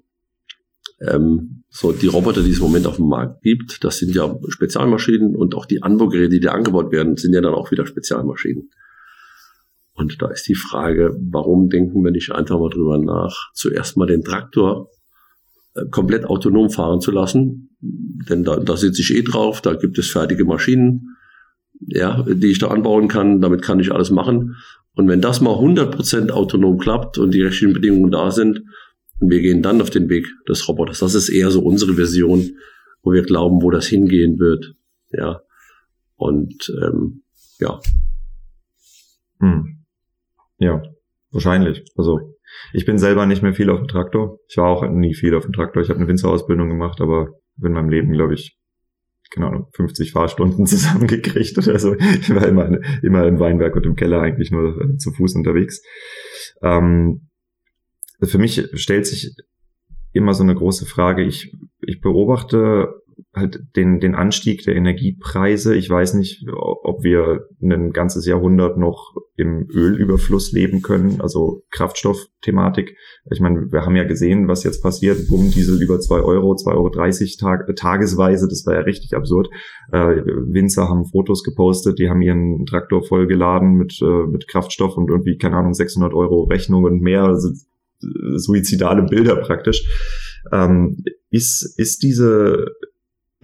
ähm, 0.99 1.63
so 1.69 1.93
die 1.93 2.07
Roboter, 2.07 2.43
die 2.43 2.51
es 2.51 2.57
im 2.57 2.63
Moment 2.63 2.85
auf 2.85 2.97
dem 2.97 3.07
Markt 3.07 3.43
gibt, 3.43 3.81
das 3.85 3.99
sind 3.99 4.13
ja 4.13 4.37
Spezialmaschinen 4.49 5.37
und 5.37 5.55
auch 5.55 5.65
die 5.65 5.83
Anbaugeräte, 5.83 6.31
die 6.31 6.41
da 6.41 6.51
angebaut 6.51 6.91
werden, 6.91 7.15
sind 7.15 7.33
ja 7.33 7.39
dann 7.39 7.53
auch 7.53 7.71
wieder 7.71 7.85
Spezialmaschinen. 7.85 8.69
Und 9.93 10.21
da 10.21 10.27
ist 10.27 10.49
die 10.49 10.55
Frage, 10.55 11.17
warum 11.31 11.69
denken 11.69 12.03
wir 12.03 12.11
nicht 12.11 12.33
einfach 12.33 12.59
mal 12.59 12.71
drüber 12.71 12.97
nach, 12.97 13.51
zuerst 13.53 13.95
mal 13.95 14.07
den 14.07 14.25
Traktor 14.25 14.89
äh, 15.75 15.85
komplett 15.91 16.25
autonom 16.25 16.69
fahren 16.69 16.99
zu 16.99 17.11
lassen, 17.11 17.69
denn 17.79 18.43
da, 18.43 18.57
da 18.57 18.75
sitze 18.75 19.01
ich 19.01 19.15
eh 19.15 19.21
drauf, 19.21 19.61
da 19.61 19.75
gibt 19.75 19.97
es 19.97 20.11
fertige 20.11 20.43
Maschinen, 20.43 21.14
ja, 21.79 22.23
die 22.27 22.51
ich 22.51 22.59
da 22.59 22.67
anbauen 22.67 23.07
kann, 23.07 23.41
damit 23.41 23.61
kann 23.61 23.79
ich 23.79 23.91
alles 23.91 24.11
machen. 24.11 24.55
Und 24.93 25.07
wenn 25.07 25.21
das 25.21 25.41
mal 25.41 25.55
100% 25.55 26.31
autonom 26.31 26.77
klappt 26.77 27.17
und 27.17 27.33
die 27.33 27.41
rechtlichen 27.41 27.73
Bedingungen 27.73 28.11
da 28.11 28.31
sind, 28.31 28.63
wir 29.19 29.41
gehen 29.41 29.61
dann 29.61 29.81
auf 29.81 29.89
den 29.89 30.09
Weg 30.09 30.27
des 30.47 30.67
Roboters. 30.67 30.99
Das 30.99 31.15
ist 31.15 31.29
eher 31.29 31.51
so 31.51 31.61
unsere 31.61 31.97
Vision, 31.97 32.51
wo 33.03 33.11
wir 33.11 33.23
glauben, 33.23 33.61
wo 33.61 33.71
das 33.71 33.87
hingehen 33.87 34.39
wird. 34.39 34.75
Ja. 35.11 35.41
Und 36.15 36.73
ähm, 36.81 37.23
ja. 37.59 37.79
Hm. 39.39 39.85
Ja, 40.57 40.81
wahrscheinlich. 41.31 41.83
Also 41.95 42.35
ich 42.73 42.85
bin 42.85 42.97
selber 42.97 43.25
nicht 43.25 43.43
mehr 43.43 43.53
viel 43.53 43.69
auf 43.69 43.79
dem 43.79 43.87
Traktor. 43.87 44.39
Ich 44.47 44.57
war 44.57 44.69
auch 44.69 44.87
nie 44.89 45.13
viel 45.13 45.35
auf 45.35 45.43
dem 45.43 45.53
Traktor. 45.53 45.81
Ich 45.81 45.89
habe 45.89 45.99
eine 45.99 46.07
Winzerausbildung 46.07 46.69
gemacht, 46.69 47.01
aber 47.01 47.29
in 47.61 47.73
meinem 47.73 47.89
Leben, 47.89 48.11
glaube 48.13 48.33
ich, 48.33 48.57
keine 49.31 49.47
Ahnung, 49.47 49.67
50 49.73 50.11
Fahrstunden 50.11 50.65
zusammengekriegt 50.67 51.57
oder 51.57 51.79
so. 51.79 51.95
Ich 51.95 52.33
war 52.33 52.47
immer, 52.47 52.79
immer 53.03 53.25
im 53.27 53.39
Weinberg 53.39 53.75
und 53.75 53.85
im 53.85 53.95
Keller 53.95 54.21
eigentlich 54.21 54.51
nur 54.51 54.79
äh, 54.81 54.97
zu 54.97 55.11
Fuß 55.11 55.35
unterwegs. 55.35 55.81
Ähm, 56.61 57.29
für 58.21 58.37
mich 58.37 58.69
stellt 58.73 59.05
sich 59.05 59.35
immer 60.13 60.33
so 60.33 60.43
eine 60.43 60.55
große 60.55 60.85
Frage. 60.85 61.23
Ich, 61.23 61.53
ich 61.81 61.99
beobachte 61.99 63.01
halt 63.35 63.61
den, 63.75 63.99
den 63.99 64.15
Anstieg 64.15 64.63
der 64.63 64.75
Energiepreise. 64.75 65.75
Ich 65.75 65.89
weiß 65.89 66.13
nicht, 66.13 66.45
ob 66.55 67.03
wir 67.03 67.47
ein 67.61 67.91
ganzes 67.91 68.25
Jahrhundert 68.25 68.77
noch 68.77 69.13
im 69.37 69.67
Ölüberfluss 69.69 70.53
leben 70.53 70.81
können, 70.81 71.19
also 71.19 71.63
Kraftstoffthematik. 71.71 72.95
Ich 73.29 73.41
meine, 73.41 73.71
wir 73.71 73.81
haben 73.81 73.97
ja 73.97 74.05
gesehen, 74.05 74.47
was 74.47 74.63
jetzt 74.63 74.81
passiert. 74.81 75.27
Bumm, 75.27 75.51
Diesel 75.51 75.81
über 75.81 75.99
zwei 75.99 76.21
Euro, 76.21 76.53
2,30 76.53 76.73
Euro 76.73 76.89
Tag, 77.37 77.69
äh, 77.69 77.73
tagesweise, 77.73 78.47
das 78.47 78.65
war 78.65 78.75
ja 78.75 78.81
richtig 78.81 79.13
absurd. 79.13 79.49
Äh, 79.91 79.97
Winzer 79.97 80.87
haben 80.87 81.05
Fotos 81.05 81.43
gepostet, 81.43 81.99
die 81.99 82.09
haben 82.09 82.21
ihren 82.21 82.65
Traktor 82.65 83.03
vollgeladen 83.03 83.73
mit, 83.73 83.99
äh, 84.01 84.27
mit 84.27 84.47
Kraftstoff 84.47 84.95
und 84.95 85.09
irgendwie, 85.09 85.37
keine 85.37 85.57
Ahnung, 85.57 85.73
600 85.73 86.13
Euro 86.13 86.43
Rechnung 86.43 86.85
und 86.85 87.01
mehr, 87.01 87.23
also 87.23 87.49
äh, 87.49 88.37
suizidale 88.37 89.03
Bilder 89.03 89.35
praktisch. 89.35 89.85
Ähm, 90.53 91.03
ist, 91.29 91.77
ist 91.77 92.03
diese 92.03 92.67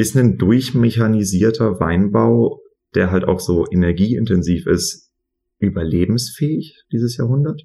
ist 0.01 0.17
ein 0.17 0.37
durchmechanisierter 0.37 1.79
Weinbau, 1.79 2.61
der 2.95 3.11
halt 3.11 3.23
auch 3.23 3.39
so 3.39 3.65
energieintensiv 3.71 4.65
ist, 4.65 5.11
überlebensfähig 5.59 6.83
dieses 6.91 7.17
Jahrhundert? 7.17 7.61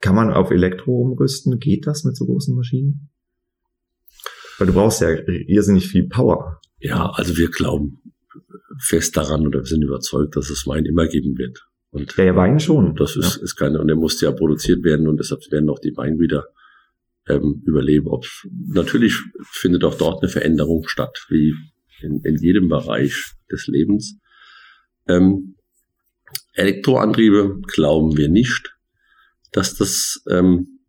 Kann 0.00 0.14
man 0.14 0.32
auf 0.32 0.50
Elektro 0.50 1.00
umrüsten? 1.00 1.58
Geht 1.58 1.86
das 1.86 2.04
mit 2.04 2.16
so 2.16 2.26
großen 2.26 2.54
Maschinen? 2.54 3.10
Weil 4.58 4.66
du 4.66 4.72
brauchst 4.72 5.00
ja 5.00 5.10
irrsinnig 5.10 5.88
viel 5.88 6.08
Power. 6.08 6.60
Ja, 6.80 7.10
also 7.10 7.36
wir 7.36 7.48
glauben 7.48 8.00
fest 8.80 9.16
daran 9.16 9.46
oder 9.46 9.60
wir 9.60 9.66
sind 9.66 9.82
überzeugt, 9.82 10.36
dass 10.36 10.50
es 10.50 10.66
Wein 10.66 10.84
immer 10.84 11.06
geben 11.06 11.38
wird. 11.38 11.64
Und 11.90 12.16
ja 12.16 12.36
Wein 12.36 12.60
schon. 12.60 12.96
Das 12.96 13.16
ist, 13.16 13.36
ja. 13.36 13.42
ist 13.42 13.56
keine, 13.56 13.80
und 13.80 13.88
er 13.88 13.96
musste 13.96 14.26
ja 14.26 14.32
produziert 14.32 14.84
werden 14.84 15.08
und 15.08 15.18
deshalb 15.18 15.40
werden 15.50 15.70
auch 15.70 15.78
die 15.78 15.96
Weingüter 15.96 16.46
ähm, 17.28 17.62
überleben. 17.66 18.08
Ob, 18.08 18.24
natürlich 18.68 19.14
findet 19.42 19.84
auch 19.84 19.96
dort 19.96 20.22
eine 20.22 20.30
Veränderung 20.30 20.86
statt, 20.86 21.26
wie 21.28 21.54
in, 22.00 22.20
in 22.24 22.36
jedem 22.36 22.68
Bereich 22.68 23.32
des 23.50 23.66
Lebens. 23.66 24.18
Ähm, 25.06 25.54
Elektroantriebe 26.54 27.60
glauben 27.66 28.16
wir 28.16 28.28
nicht, 28.28 28.74
dass 29.52 29.74
das 29.74 30.22
ähm, 30.28 30.80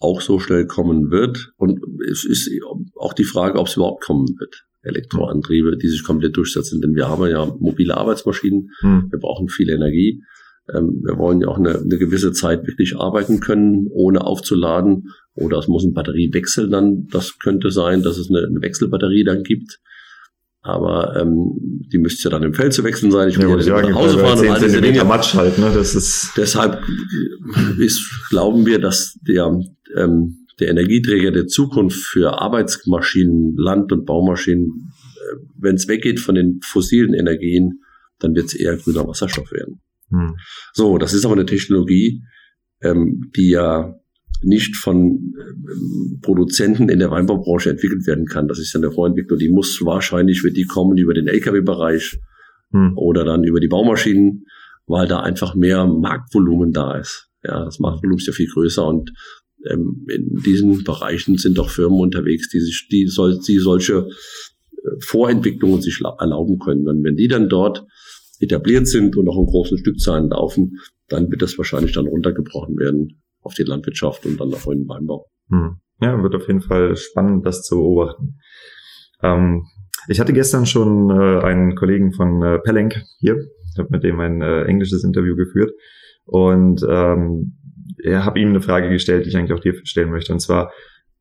auch 0.00 0.20
so 0.20 0.38
schnell 0.38 0.66
kommen 0.66 1.10
wird. 1.10 1.52
Und 1.56 1.80
es 2.10 2.24
ist 2.24 2.50
auch 2.96 3.12
die 3.12 3.24
Frage, 3.24 3.58
ob 3.58 3.68
es 3.68 3.76
überhaupt 3.76 4.04
kommen 4.04 4.28
wird. 4.38 4.64
Elektroantriebe, 4.82 5.78
die 5.78 5.88
sich 5.88 6.04
komplett 6.04 6.36
durchsetzen, 6.36 6.82
denn 6.82 6.94
wir 6.94 7.08
haben 7.08 7.26
ja 7.26 7.46
mobile 7.58 7.96
Arbeitsmaschinen, 7.96 8.70
hm. 8.80 9.08
wir 9.10 9.18
brauchen 9.18 9.48
viel 9.48 9.70
Energie. 9.70 10.22
Ähm, 10.72 11.02
wir 11.04 11.16
wollen 11.16 11.40
ja 11.40 11.48
auch 11.48 11.58
eine, 11.58 11.78
eine 11.78 11.98
gewisse 11.98 12.32
Zeit 12.32 12.66
wirklich 12.66 12.96
arbeiten 12.96 13.40
können, 13.40 13.86
ohne 13.90 14.24
aufzuladen. 14.24 15.10
Oder 15.34 15.58
es 15.58 15.68
muss 15.68 15.84
ein 15.84 15.94
Batteriewechsel 15.94 16.68
dann, 16.70 17.08
das 17.08 17.38
könnte 17.38 17.70
sein, 17.70 18.02
dass 18.02 18.18
es 18.18 18.30
eine, 18.30 18.46
eine 18.46 18.60
Wechselbatterie 18.62 19.24
dann 19.24 19.42
gibt. 19.42 19.80
Aber 20.62 21.14
ähm, 21.20 21.84
die 21.92 21.98
müsste 21.98 22.24
ja 22.24 22.30
dann 22.30 22.42
im 22.42 22.54
Feld 22.54 22.72
zu 22.72 22.84
wechseln 22.84 23.10
sein. 23.10 23.28
Ich 23.28 23.38
will 23.38 23.48
ja, 23.48 23.80
ja 23.80 23.82
nach 23.82 23.94
Hause 23.94 24.18
fahren 24.18 24.38
und 24.38 24.48
all 24.48 24.60
diese 24.60 24.80
Dinge. 24.80 25.04
Matsch 25.04 25.34
halt, 25.34 25.58
ne? 25.58 25.70
Das 25.74 25.94
ist 25.94 26.32
Deshalb 26.36 26.82
ist, 27.78 28.28
glauben 28.30 28.64
wir, 28.64 28.78
dass 28.78 29.18
der, 29.28 29.60
ähm, 29.96 30.46
der 30.60 30.70
Energieträger 30.70 31.32
der 31.32 31.48
Zukunft 31.48 31.98
für 31.98 32.40
Arbeitsmaschinen, 32.40 33.56
Land- 33.56 33.92
und 33.92 34.06
Baumaschinen, 34.06 34.92
äh, 35.16 35.36
wenn 35.58 35.74
es 35.74 35.86
weggeht 35.86 36.20
von 36.20 36.34
den 36.34 36.60
fossilen 36.62 37.12
Energien, 37.12 37.80
dann 38.20 38.34
wird 38.34 38.46
es 38.46 38.54
eher 38.54 38.76
grüner 38.76 39.06
Wasserstoff 39.06 39.50
werden. 39.52 39.82
Hm. 40.10 40.36
So, 40.72 40.96
das 40.96 41.12
ist 41.12 41.26
aber 41.26 41.34
eine 41.34 41.44
Technologie, 41.44 42.22
ähm, 42.80 43.30
die 43.36 43.50
ja 43.50 43.94
nicht 44.44 44.76
von 44.76 45.34
ähm, 45.38 46.18
Produzenten 46.22 46.88
in 46.88 46.98
der 46.98 47.10
Weinbaubranche 47.10 47.70
entwickelt 47.70 48.06
werden 48.06 48.26
kann. 48.26 48.48
Das 48.48 48.58
ist 48.58 48.72
ja 48.72 48.80
eine 48.80 48.92
Vorentwicklung, 48.92 49.38
die 49.38 49.50
muss 49.50 49.80
wahrscheinlich, 49.84 50.44
wird 50.44 50.56
die 50.56 50.66
kommen 50.66 50.96
über 50.98 51.14
den 51.14 51.26
Lkw-Bereich 51.26 52.18
hm. 52.70 52.96
oder 52.96 53.24
dann 53.24 53.44
über 53.44 53.60
die 53.60 53.68
Baumaschinen, 53.68 54.46
weil 54.86 55.06
da 55.06 55.20
einfach 55.20 55.54
mehr 55.54 55.86
Marktvolumen 55.86 56.72
da 56.72 56.98
ist. 56.98 57.28
Ja, 57.42 57.64
das 57.64 57.78
Marktvolumen 57.78 58.18
ist 58.18 58.26
ja 58.26 58.32
viel 58.32 58.48
größer 58.48 58.86
und 58.86 59.12
ähm, 59.66 60.06
in 60.08 60.42
diesen 60.44 60.84
Bereichen 60.84 61.38
sind 61.38 61.58
doch 61.58 61.70
Firmen 61.70 62.00
unterwegs, 62.00 62.48
die 62.50 62.60
sich, 62.60 62.88
die, 62.90 63.06
soll, 63.06 63.38
die 63.38 63.58
solche 63.58 64.08
äh, 64.72 64.90
Vorentwicklungen 65.00 65.80
sich 65.80 66.00
erlauben 66.18 66.58
können. 66.58 66.86
Und 66.88 67.02
wenn 67.02 67.16
die 67.16 67.28
dann 67.28 67.48
dort 67.48 67.84
etabliert 68.40 68.86
sind 68.86 69.16
und 69.16 69.28
auch 69.28 69.38
in 69.38 69.46
großen 69.46 69.78
Stückzahlen 69.78 70.30
laufen, 70.30 70.78
dann 71.08 71.30
wird 71.30 71.42
das 71.42 71.56
wahrscheinlich 71.56 71.92
dann 71.92 72.06
runtergebrochen 72.06 72.76
werden 72.78 73.22
auf 73.44 73.54
die 73.54 73.64
Landwirtschaft 73.64 74.26
und 74.26 74.40
dann 74.40 74.50
in 74.52 74.78
den 74.80 74.88
Weinbau. 74.88 75.26
Hm. 75.50 75.76
Ja, 76.00 76.22
wird 76.22 76.34
auf 76.34 76.48
jeden 76.48 76.60
Fall 76.60 76.96
spannend, 76.96 77.46
das 77.46 77.62
zu 77.62 77.76
beobachten. 77.76 78.38
Ähm, 79.22 79.66
ich 80.08 80.20
hatte 80.20 80.32
gestern 80.32 80.66
schon 80.66 81.10
äh, 81.10 81.44
einen 81.44 81.74
Kollegen 81.76 82.12
von 82.12 82.42
äh, 82.42 82.58
Pellenc 82.58 83.02
hier. 83.18 83.36
Ich 83.72 83.78
habe 83.78 83.88
mit 83.90 84.02
dem 84.04 84.20
ein 84.20 84.42
äh, 84.42 84.64
englisches 84.64 85.04
Interview 85.04 85.36
geführt 85.36 85.72
und 86.26 86.84
ähm, 86.88 87.58
habe 88.06 88.40
ihm 88.40 88.48
eine 88.48 88.60
Frage 88.60 88.90
gestellt, 88.90 89.24
die 89.24 89.30
ich 89.30 89.36
eigentlich 89.36 89.52
auch 89.52 89.62
dir 89.62 89.74
stellen 89.84 90.10
möchte. 90.10 90.32
Und 90.32 90.40
zwar, 90.40 90.72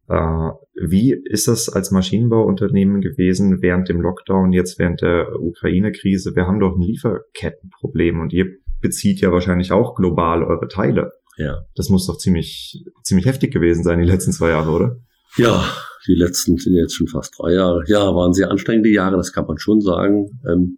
äh, 0.10 0.50
wie 0.76 1.14
ist 1.26 1.48
das 1.48 1.70
als 1.70 1.92
Maschinenbauunternehmen 1.92 3.02
gewesen 3.02 3.62
während 3.62 3.90
dem 3.90 4.02
Lockdown, 4.02 4.52
jetzt 4.52 4.80
während 4.80 5.02
der 5.02 5.40
Ukraine-Krise? 5.40 6.36
Wir 6.36 6.46
haben 6.46 6.60
doch 6.60 6.76
ein 6.76 6.82
Lieferkettenproblem 6.82 8.20
und 8.20 8.34
ihr 8.34 8.48
bezieht 8.82 9.22
ja 9.22 9.32
wahrscheinlich 9.32 9.72
auch 9.72 9.96
global 9.96 10.44
eure 10.44 10.68
Teile. 10.68 11.12
Ja. 11.38 11.66
Das 11.76 11.90
muss 11.90 12.08
doch 12.08 12.18
ziemlich, 12.18 12.84
ziemlich 13.04 13.26
heftig 13.26 13.54
gewesen 13.54 13.84
sein, 13.84 14.00
die 14.00 14.06
letzten 14.06 14.32
zwei 14.32 14.50
Jahre, 14.50 14.72
oder? 14.72 14.98
Ja, 15.38 15.66
die 16.08 16.16
letzten 16.16 16.58
sind 16.58 16.76
jetzt 16.76 16.96
schon 16.96 17.08
fast 17.08 17.34
drei 17.38 17.54
Jahre. 17.54 17.84
Ja, 17.88 18.14
waren 18.14 18.34
sehr 18.34 18.52
anstrengende 18.52 18.90
Jahre, 18.90 19.18
das 19.18 19.34
kann 19.34 19.48
man 19.48 19.58
schon 19.58 19.82
sagen. 19.82 20.42
Ähm, 20.48 20.78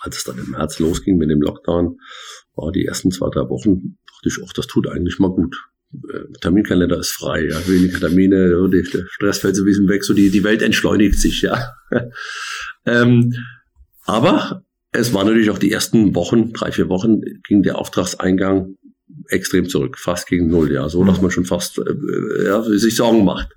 als 0.00 0.18
es 0.18 0.24
dann 0.24 0.38
im 0.38 0.50
März 0.50 0.78
losging 0.78 1.16
mit 1.16 1.30
dem 1.30 1.42
Lockdown, 1.42 1.98
war 2.54 2.72
die 2.72 2.86
ersten 2.86 3.10
zwei, 3.10 3.28
drei 3.30 3.48
Wochen, 3.48 3.98
dachte 4.06 4.28
ich, 4.28 4.38
ach, 4.46 4.52
das 4.52 4.66
tut 4.66 4.88
eigentlich 4.88 5.18
mal 5.18 5.30
gut. 5.30 5.56
Äh, 5.94 6.38
Terminkalender 6.40 6.98
ist 6.98 7.12
frei, 7.12 7.46
ja, 7.48 7.66
weniger 7.66 7.98
Termine, 7.98 8.68
der 8.70 8.84
Stress 9.08 9.38
fällt 9.38 9.56
so 9.56 9.62
ein 9.62 9.66
bisschen 9.66 9.88
weg, 9.88 10.04
so 10.04 10.14
die, 10.14 10.30
die 10.30 10.44
Welt 10.44 10.62
entschleunigt 10.62 11.18
sich, 11.18 11.42
ja. 11.42 11.72
ähm, 12.86 13.34
aber 14.04 14.64
es 14.92 15.12
waren 15.12 15.26
natürlich 15.26 15.50
auch 15.50 15.58
die 15.58 15.72
ersten 15.72 16.14
Wochen, 16.14 16.52
drei, 16.52 16.72
vier 16.72 16.88
Wochen, 16.88 17.20
ging 17.46 17.62
der 17.62 17.78
Auftragseingang 17.78 18.76
extrem 19.28 19.68
zurück, 19.68 19.98
fast 19.98 20.26
gegen 20.28 20.48
Null, 20.48 20.72
ja, 20.72 20.88
so 20.88 21.04
dass 21.04 21.20
man 21.20 21.30
schon 21.30 21.44
fast 21.44 21.78
äh, 21.78 22.44
ja, 22.44 22.62
sich 22.62 22.96
Sorgen 22.96 23.24
macht. 23.24 23.48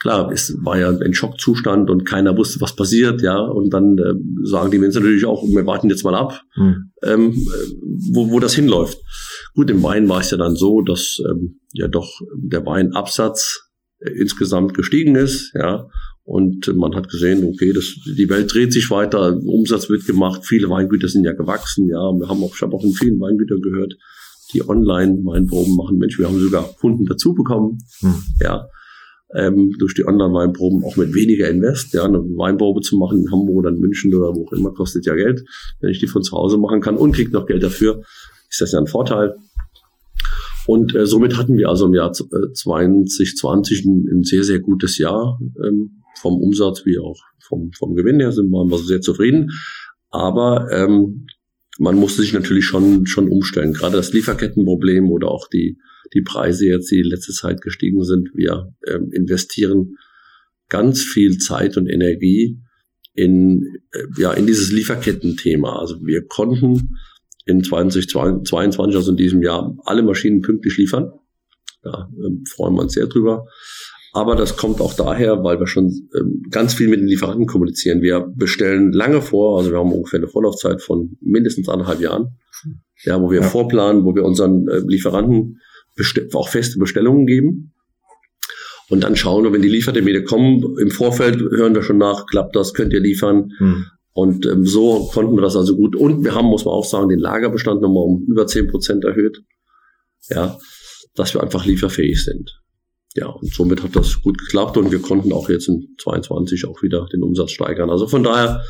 Klar, 0.00 0.32
es 0.32 0.56
war 0.62 0.78
ja 0.78 0.88
ein 0.88 1.12
Schockzustand 1.12 1.90
und 1.90 2.06
keiner 2.06 2.34
wusste, 2.34 2.62
was 2.62 2.74
passiert, 2.74 3.20
ja, 3.20 3.38
und 3.38 3.68
dann 3.68 3.98
äh, 3.98 4.14
sagen 4.44 4.70
die 4.70 4.78
Menschen 4.78 5.02
natürlich 5.02 5.26
auch, 5.26 5.42
wir 5.44 5.66
warten 5.66 5.90
jetzt 5.90 6.04
mal 6.04 6.14
ab, 6.14 6.40
mhm. 6.56 6.90
ähm, 7.02 7.34
wo, 8.12 8.30
wo 8.30 8.40
das 8.40 8.54
hinläuft. 8.54 8.98
Gut, 9.54 9.68
im 9.68 9.82
Wein 9.82 10.08
war 10.08 10.20
es 10.20 10.30
ja 10.30 10.38
dann 10.38 10.56
so, 10.56 10.80
dass 10.80 11.20
ähm, 11.28 11.60
ja 11.74 11.86
doch 11.86 12.08
der 12.34 12.64
Weinabsatz 12.64 13.68
äh, 13.98 14.10
insgesamt 14.12 14.72
gestiegen 14.72 15.16
ist, 15.16 15.52
ja, 15.54 15.86
und 16.22 16.74
man 16.76 16.94
hat 16.94 17.10
gesehen, 17.10 17.44
okay, 17.44 17.72
das, 17.74 17.92
die 18.06 18.30
Welt 18.30 18.54
dreht 18.54 18.72
sich 18.72 18.88
weiter, 18.90 19.36
Umsatz 19.36 19.90
wird 19.90 20.06
gemacht, 20.06 20.46
viele 20.46 20.70
Weingüter 20.70 21.08
sind 21.08 21.24
ja 21.24 21.32
gewachsen, 21.32 21.88
ja, 21.88 21.98
wir 21.98 22.26
haben 22.26 22.42
auch, 22.42 22.54
ich 22.54 22.62
habe 22.62 22.74
auch 22.74 22.84
in 22.84 22.92
vielen 22.92 23.20
Weingütern 23.20 23.60
gehört, 23.60 23.94
die 24.52 24.68
Online-Weinproben 24.68 25.76
machen. 25.76 25.98
Mensch, 25.98 26.18
wir 26.18 26.26
haben 26.26 26.38
sogar 26.38 26.64
Kunden 26.80 27.06
dazu 27.06 27.34
bekommen. 27.34 27.78
Hm. 28.00 28.14
Ja. 28.40 28.68
Ähm, 29.34 29.72
durch 29.78 29.94
die 29.94 30.04
Online-Weinproben 30.04 30.84
auch 30.84 30.96
mit 30.96 31.14
weniger 31.14 31.48
Invest, 31.48 31.94
ja, 31.94 32.04
eine 32.04 32.18
Weinprobe 32.18 32.80
zu 32.80 32.96
machen 32.96 33.20
in 33.20 33.30
Hamburg 33.30 33.58
oder 33.58 33.70
in 33.70 33.78
München 33.78 34.12
oder 34.12 34.34
wo 34.34 34.46
auch 34.46 34.52
immer, 34.52 34.72
kostet 34.72 35.06
ja 35.06 35.14
Geld. 35.14 35.44
Wenn 35.80 35.90
ich 35.90 36.00
die 36.00 36.08
von 36.08 36.22
zu 36.22 36.36
Hause 36.36 36.58
machen 36.58 36.80
kann 36.80 36.96
und 36.96 37.12
kriege 37.12 37.30
noch 37.30 37.46
Geld 37.46 37.62
dafür, 37.62 38.02
ist 38.48 38.60
das 38.60 38.72
ja 38.72 38.80
ein 38.80 38.88
Vorteil. 38.88 39.36
Und 40.66 40.94
äh, 40.94 41.06
somit 41.06 41.36
hatten 41.36 41.56
wir 41.56 41.68
also 41.68 41.86
im 41.86 41.94
Jahr 41.94 42.12
2020 42.12 43.84
ein, 43.84 44.06
ein 44.12 44.22
sehr, 44.24 44.42
sehr 44.42 44.58
gutes 44.58 44.98
Jahr 44.98 45.38
ähm, 45.64 46.02
vom 46.20 46.40
Umsatz 46.40 46.84
wie 46.84 46.98
auch 46.98 47.16
vom, 47.50 47.70
vom 47.76 47.94
Gewinn 47.94 48.20
her 48.20 48.32
sind 48.32 48.50
wir 48.50 48.78
sehr 48.78 49.00
zufrieden. 49.00 49.50
Aber 50.10 50.68
ähm, 50.72 51.26
man 51.80 51.96
musste 51.96 52.20
sich 52.20 52.34
natürlich 52.34 52.66
schon, 52.66 53.06
schon 53.06 53.30
umstellen. 53.30 53.72
Gerade 53.72 53.96
das 53.96 54.12
Lieferkettenproblem 54.12 55.10
oder 55.10 55.28
auch 55.28 55.48
die, 55.48 55.78
die 56.12 56.20
Preise 56.20 56.66
jetzt, 56.66 56.90
die 56.90 57.00
letzte 57.00 57.32
Zeit 57.32 57.62
gestiegen 57.62 58.04
sind. 58.04 58.28
Wir 58.34 58.74
ähm, 58.86 59.10
investieren 59.12 59.96
ganz 60.68 61.02
viel 61.02 61.38
Zeit 61.38 61.78
und 61.78 61.86
Energie 61.88 62.60
in, 63.14 63.78
äh, 63.92 64.02
ja, 64.18 64.32
in 64.34 64.46
dieses 64.46 64.70
Lieferkettenthema. 64.70 65.78
Also 65.78 66.04
wir 66.04 66.26
konnten 66.26 66.98
in 67.46 67.64
2022, 67.64 68.94
also 68.94 69.10
in 69.10 69.16
diesem 69.16 69.42
Jahr, 69.42 69.74
alle 69.84 70.02
Maschinen 70.02 70.42
pünktlich 70.42 70.76
liefern. 70.76 71.10
Da 71.82 72.10
ähm, 72.22 72.44
freuen 72.46 72.74
wir 72.74 72.82
uns 72.82 72.92
sehr 72.92 73.06
drüber. 73.06 73.46
Aber 74.12 74.34
das 74.34 74.56
kommt 74.56 74.80
auch 74.80 74.94
daher, 74.94 75.44
weil 75.44 75.60
wir 75.60 75.66
schon 75.66 76.08
ähm, 76.18 76.42
ganz 76.50 76.74
viel 76.74 76.88
mit 76.88 77.00
den 77.00 77.06
Lieferanten 77.06 77.46
kommunizieren. 77.46 78.02
Wir 78.02 78.20
bestellen 78.20 78.92
lange 78.92 79.22
vor, 79.22 79.58
also 79.58 79.70
wir 79.70 79.78
haben 79.78 79.92
ungefähr 79.92 80.18
eine 80.18 80.28
Vorlaufzeit 80.28 80.82
von 80.82 81.16
mindestens 81.20 81.68
anderthalb 81.68 82.00
Jahren, 82.00 82.38
ja, 83.04 83.20
wo 83.20 83.30
wir 83.30 83.40
ja. 83.40 83.46
vorplanen, 83.46 84.04
wo 84.04 84.14
wir 84.14 84.24
unseren 84.24 84.66
äh, 84.68 84.78
Lieferanten 84.78 85.60
auch 86.34 86.48
feste 86.48 86.78
Bestellungen 86.78 87.26
geben. 87.26 87.72
Und 88.88 89.04
dann 89.04 89.14
schauen 89.14 89.44
wir, 89.44 89.52
wenn 89.52 89.62
die 89.62 89.68
Liefertermine 89.68 90.24
kommen, 90.24 90.76
im 90.80 90.90
Vorfeld 90.90 91.40
hören 91.40 91.74
wir 91.74 91.82
schon 91.82 91.98
nach, 91.98 92.26
klappt 92.26 92.56
das, 92.56 92.74
könnt 92.74 92.92
ihr 92.92 93.00
liefern. 93.00 93.52
Hm. 93.58 93.86
Und 94.12 94.46
ähm, 94.46 94.66
so 94.66 95.08
konnten 95.12 95.36
wir 95.36 95.42
das 95.42 95.54
also 95.54 95.76
gut. 95.76 95.94
Und 95.94 96.24
wir 96.24 96.34
haben, 96.34 96.46
muss 96.46 96.64
man 96.64 96.74
auch 96.74 96.84
sagen, 96.84 97.08
den 97.08 97.20
Lagerbestand 97.20 97.80
nochmal 97.80 98.02
um 98.02 98.26
über 98.28 98.46
zehn 98.48 98.66
Prozent 98.66 99.04
erhöht. 99.04 99.42
Ja, 100.28 100.58
dass 101.14 101.34
wir 101.34 101.42
einfach 101.42 101.64
lieferfähig 101.64 102.24
sind. 102.24 102.59
Ja, 103.14 103.26
und 103.26 103.52
somit 103.52 103.82
hat 103.82 103.96
das 103.96 104.22
gut 104.22 104.38
geklappt 104.38 104.76
und 104.76 104.92
wir 104.92 105.02
konnten 105.02 105.32
auch 105.32 105.48
jetzt 105.48 105.68
in 105.68 105.96
22 106.00 106.66
auch 106.66 106.80
wieder 106.82 107.06
den 107.12 107.22
Umsatz 107.22 107.50
steigern. 107.50 107.90
Also 107.90 108.06
von 108.06 108.22
daher 108.22 108.62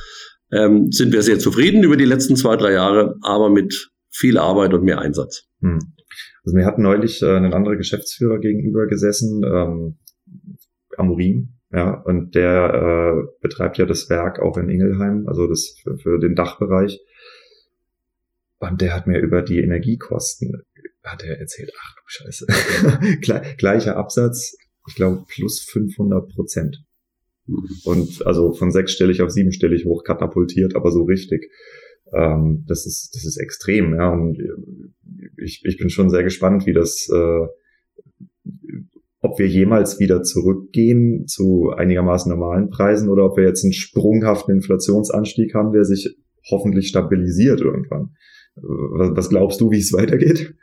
ähm, 0.50 0.90
sind 0.90 1.12
wir 1.12 1.23
sehr 1.23 1.38
zufrieden 1.38 1.82
über 1.82 1.97
die 1.97 2.06
letzten 2.06 2.37
zwei, 2.37 2.56
drei 2.56 2.73
Jahre, 2.73 3.16
aber 3.23 3.50
mit 3.50 3.90
viel 4.09 4.38
Arbeit 4.38 4.73
und 4.73 4.82
mehr 4.82 4.99
Einsatz. 4.99 5.44
Hm. 5.61 5.78
Also 6.44 6.56
mir 6.56 6.64
hat 6.64 6.78
neulich 6.78 7.23
äh, 7.23 7.37
ein 7.37 7.52
anderer 7.52 7.76
Geschäftsführer 7.76 8.38
gegenüber 8.38 8.87
gesessen, 8.87 9.42
ähm, 9.44 9.99
Amorim, 10.97 11.61
ja, 11.73 12.00
und 12.00 12.35
der 12.35 12.75
äh, 12.75 13.28
betreibt 13.40 13.78
ja 13.78 13.87
das 13.87 14.11
Werk 14.11 14.40
auch 14.40 14.56
in 14.56 14.68
Ingelheim, 14.68 15.28
also 15.28 15.47
das 15.47 15.76
für, 15.82 15.99
für 15.99 16.18
den 16.18 16.35
Dachbereich. 16.35 17.00
Und 18.59 18.80
der 18.80 18.94
hat 18.94 19.06
mir 19.06 19.20
über 19.20 19.42
die 19.42 19.61
Energiekosten, 19.61 20.62
hat 21.04 21.23
er 21.23 21.38
erzählt, 21.38 21.73
ach 21.78 21.95
du 21.95 22.02
Scheiße, 22.07 22.47
gleicher 23.57 23.97
Absatz, 23.97 24.57
ich 24.88 24.95
glaube 24.95 25.25
plus 25.28 25.61
500 25.61 26.28
Prozent. 26.28 26.85
Und 27.85 28.25
also 28.26 28.52
von 28.52 28.71
sechsstellig 28.71 29.23
auf 29.23 29.30
siebenstellig 29.30 29.85
hoch 29.85 30.04
katapultiert, 30.04 30.76
aber 30.76 30.90
so 30.92 31.02
richtig. 31.02 31.50
Ähm, 32.12 32.64
das 32.69 32.87
ist 32.87 33.11
das 33.14 33.25
ist 33.25 33.38
extrem, 33.38 33.95
ja. 33.95 34.11
Und 34.11 34.38
ich, 35.37 35.62
ich 35.64 35.76
bin 35.78 35.90
schon 35.90 36.11
sehr 36.11 36.23
gespannt, 36.23 36.66
wie 36.66 36.73
das 36.73 37.09
äh, 37.12 37.47
ob 39.23 39.38
wir 39.38 39.47
jemals 39.47 40.00
wieder 40.00 40.23
zurückgehen 40.23 41.26
zu 41.26 41.71
einigermaßen 41.76 42.30
normalen 42.30 42.71
Preisen 42.71 43.11
oder 43.11 43.26
ob 43.26 43.37
wir 43.37 43.45
jetzt 43.45 43.64
einen 43.64 43.75
sprunghaften 43.75 44.54
Inflationsanstieg 44.54 45.54
haben, 45.54 45.73
der 45.73 45.85
sich 45.85 46.16
hoffentlich 46.50 46.88
stabilisiert 46.88 47.61
irgendwann. 47.61 48.14
Was 48.57 49.28
glaubst 49.28 49.61
du, 49.61 49.71
wie 49.71 49.78
es 49.78 49.92
weitergeht? 49.92 50.54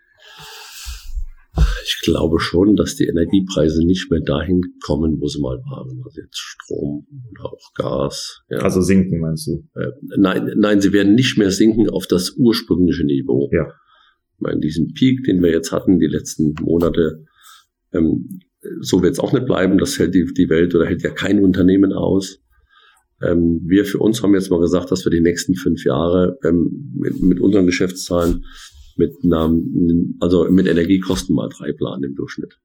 Ich 1.88 2.02
glaube 2.04 2.40
schon, 2.40 2.76
dass 2.76 2.96
die 2.96 3.06
Energiepreise 3.06 3.86
nicht 3.86 4.12
mehr 4.12 4.20
dahin 4.20 4.62
kommen, 4.86 5.22
wo 5.22 5.28
sie 5.28 5.40
mal 5.40 5.58
waren. 5.58 6.02
Also 6.04 6.22
jetzt 6.22 6.38
Strom 6.38 7.08
oder 7.32 7.46
auch 7.46 7.74
Gas. 7.76 8.42
Ja. 8.50 8.58
Also 8.58 8.82
sinken, 8.82 9.22
meinst 9.22 9.48
du? 9.48 9.64
Äh, 9.74 9.92
nein, 10.18 10.52
nein, 10.58 10.82
sie 10.82 10.92
werden 10.92 11.16
nicht 11.16 11.38
mehr 11.38 11.52
sinken 11.52 11.90
auf 11.90 12.06
das 12.08 12.36
ursprüngliche 12.38 13.06
Niveau. 13.06 13.50
Ja. 13.54 13.68
Ich 13.68 14.40
meine, 14.40 14.60
diesen 14.60 14.94
Peak, 14.94 15.24
den 15.24 15.42
wir 15.42 15.52
jetzt 15.52 15.72
hatten, 15.72 15.98
die 16.00 16.08
letzten 16.08 16.54
Monate, 16.62 17.24
ähm, 17.94 18.42
so 18.82 19.02
wird 19.02 19.14
es 19.14 19.20
auch 19.20 19.32
nicht 19.32 19.46
bleiben. 19.46 19.78
Das 19.78 19.98
hält 19.98 20.14
die, 20.14 20.26
die 20.26 20.50
Welt 20.50 20.76
oder 20.76 20.86
hält 20.86 21.04
ja 21.04 21.10
kein 21.10 21.42
Unternehmen 21.42 21.94
aus. 21.94 22.42
Ähm, 23.22 23.62
wir 23.66 23.86
für 23.86 24.00
uns 24.00 24.22
haben 24.22 24.34
jetzt 24.34 24.52
mal 24.52 24.60
gesagt, 24.60 24.92
dass 24.92 25.06
wir 25.06 25.10
die 25.10 25.22
nächsten 25.22 25.56
fünf 25.56 25.86
Jahre 25.86 26.38
ähm, 26.44 26.94
mit, 26.96 27.22
mit 27.22 27.40
unseren 27.40 27.66
Geschäftszahlen 27.66 28.44
mit 28.98 29.16
einer, 29.24 29.54
also 30.20 30.50
mit 30.50 30.68
Energiekosten 30.68 31.36
mal 31.36 31.50
drei 31.50 31.72
planen 31.74 32.04
im 32.04 32.16
Durchschnitt. 32.16 32.60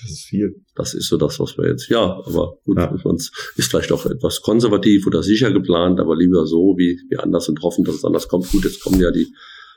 Das 0.00 0.10
ist 0.10 0.24
viel. 0.24 0.64
Das 0.74 0.94
ist 0.94 1.08
so 1.08 1.18
das, 1.18 1.38
was 1.40 1.58
wir 1.58 1.68
jetzt, 1.68 1.88
ja, 1.90 2.22
aber 2.24 2.58
gut, 2.64 2.78
ja. 2.78 2.94
ist 3.14 3.70
vielleicht 3.70 3.92
auch 3.92 4.06
etwas 4.06 4.40
konservativ 4.40 5.06
oder 5.06 5.22
sicher 5.22 5.52
geplant, 5.52 6.00
aber 6.00 6.16
lieber 6.16 6.46
so 6.46 6.74
wie, 6.78 6.98
wie 7.10 7.18
anders 7.18 7.48
und 7.48 7.60
hoffen, 7.62 7.84
dass 7.84 7.96
es 7.96 8.04
anders 8.04 8.28
kommt. 8.28 8.50
Gut, 8.50 8.64
jetzt 8.64 8.82
kommen 8.82 9.00
ja 9.00 9.10
die, 9.10 9.26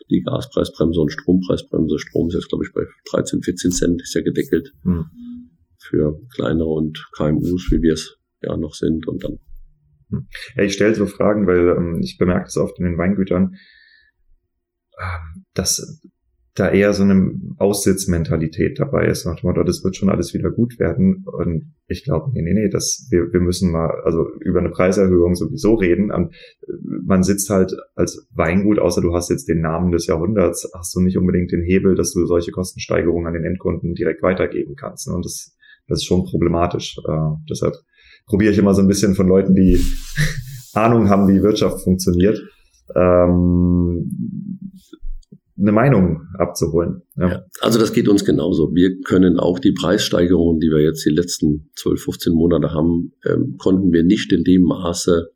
die 0.09 0.21
Gaspreisbremse 0.21 1.01
und 1.01 1.11
Strompreisbremse. 1.11 1.99
Strom 1.99 2.29
ist 2.29 2.35
jetzt, 2.35 2.49
glaube 2.49 2.63
ich, 2.63 2.71
bei 2.73 2.83
13, 3.11 3.41
14 3.41 3.71
Cent, 3.71 4.01
ist 4.01 4.13
ja 4.13 4.21
gedeckelt 4.21 4.71
hm. 4.83 5.05
für 5.77 6.21
kleinere 6.33 6.69
und 6.69 7.05
KMUs, 7.17 7.69
wie 7.71 7.81
wir 7.81 7.93
es 7.93 8.17
ja 8.41 8.55
noch 8.55 8.75
sind. 8.75 9.07
Und 9.07 9.25
dann 9.25 9.39
hm. 10.09 10.27
Ja, 10.55 10.63
ich 10.63 10.73
stelle 10.73 10.95
so 10.95 11.05
Fragen, 11.05 11.47
weil 11.47 11.75
ähm, 11.77 11.99
ich 12.01 12.17
bemerke 12.17 12.47
es 12.47 12.57
oft 12.57 12.79
in 12.79 12.85
den 12.85 12.97
Weingütern, 12.97 13.55
dass 15.53 16.01
da 16.55 16.69
eher 16.69 16.93
so 16.93 17.01
eine 17.01 17.33
Aussitzmentalität 17.57 18.79
dabei 18.79 19.07
ist. 19.07 19.25
Nach 19.25 19.39
dem 19.39 19.47
Motto, 19.47 19.63
das 19.63 19.83
wird 19.83 19.95
schon 19.95 20.09
alles 20.09 20.35
wieder 20.35 20.51
gut 20.51 20.77
werden. 20.77 21.25
Und 21.25 21.73
ich 21.87 22.03
glaube, 22.03 22.29
nee, 22.31 22.43
nee, 22.43 22.53
nee, 22.53 22.69
das, 22.69 23.07
wir, 23.09 23.33
wir 23.33 23.39
müssen 23.39 23.71
mal, 23.71 23.89
also 24.03 24.27
über 24.39 24.59
eine 24.59 24.69
Preiserhöhung 24.69 25.33
sowieso 25.33 25.73
reden. 25.73 26.11
Und 26.11 26.35
man 27.05 27.23
sitzt 27.23 27.49
halt 27.49 27.75
als 27.95 28.27
Weingut, 28.35 28.77
außer 28.77 29.01
du 29.01 29.15
hast 29.15 29.31
jetzt 29.31 29.49
den 29.49 29.61
Namen 29.61 29.91
des 29.91 30.05
Jahrhunderts, 30.05 30.69
hast 30.75 30.95
du 30.95 31.01
nicht 31.01 31.17
unbedingt 31.17 31.51
den 31.51 31.63
Hebel, 31.63 31.95
dass 31.95 32.13
du 32.13 32.23
solche 32.27 32.51
Kostensteigerungen 32.51 33.25
an 33.25 33.33
den 33.33 33.45
Endkunden 33.45 33.95
direkt 33.95 34.21
weitergeben 34.21 34.75
kannst. 34.75 35.07
Und 35.07 35.25
das, 35.25 35.57
das 35.87 35.99
ist 35.99 36.05
schon 36.05 36.23
problematisch. 36.25 36.99
Äh, 37.07 37.35
deshalb 37.49 37.73
probiere 38.27 38.51
ich 38.51 38.59
immer 38.59 38.75
so 38.75 38.83
ein 38.83 38.87
bisschen 38.87 39.15
von 39.15 39.27
Leuten, 39.27 39.55
die 39.55 39.79
Ahnung 40.75 41.09
haben, 41.09 41.27
wie 41.27 41.41
Wirtschaft 41.41 41.81
funktioniert, 41.81 42.39
ähm, 42.95 44.61
eine 45.57 45.71
Meinung 45.71 46.21
abzuholen. 46.37 47.03
Ja. 47.15 47.29
ja. 47.29 47.45
also 47.61 47.79
das 47.79 47.93
geht 47.93 48.07
uns 48.07 48.25
genauso. 48.25 48.73
Wir 48.73 48.99
können 49.01 49.39
auch 49.39 49.59
die 49.59 49.71
Preissteigerungen, 49.71 50.59
die 50.59 50.69
wir 50.69 50.81
jetzt 50.81 51.05
die 51.05 51.11
letzten 51.11 51.69
12, 51.75 52.03
15 52.03 52.33
Monate 52.33 52.71
haben, 52.71 53.13
ähm, 53.25 53.55
konnten 53.57 53.91
wir 53.91 54.03
nicht 54.03 54.31
in 54.33 54.43
dem 54.43 54.63
Maße 54.63 55.31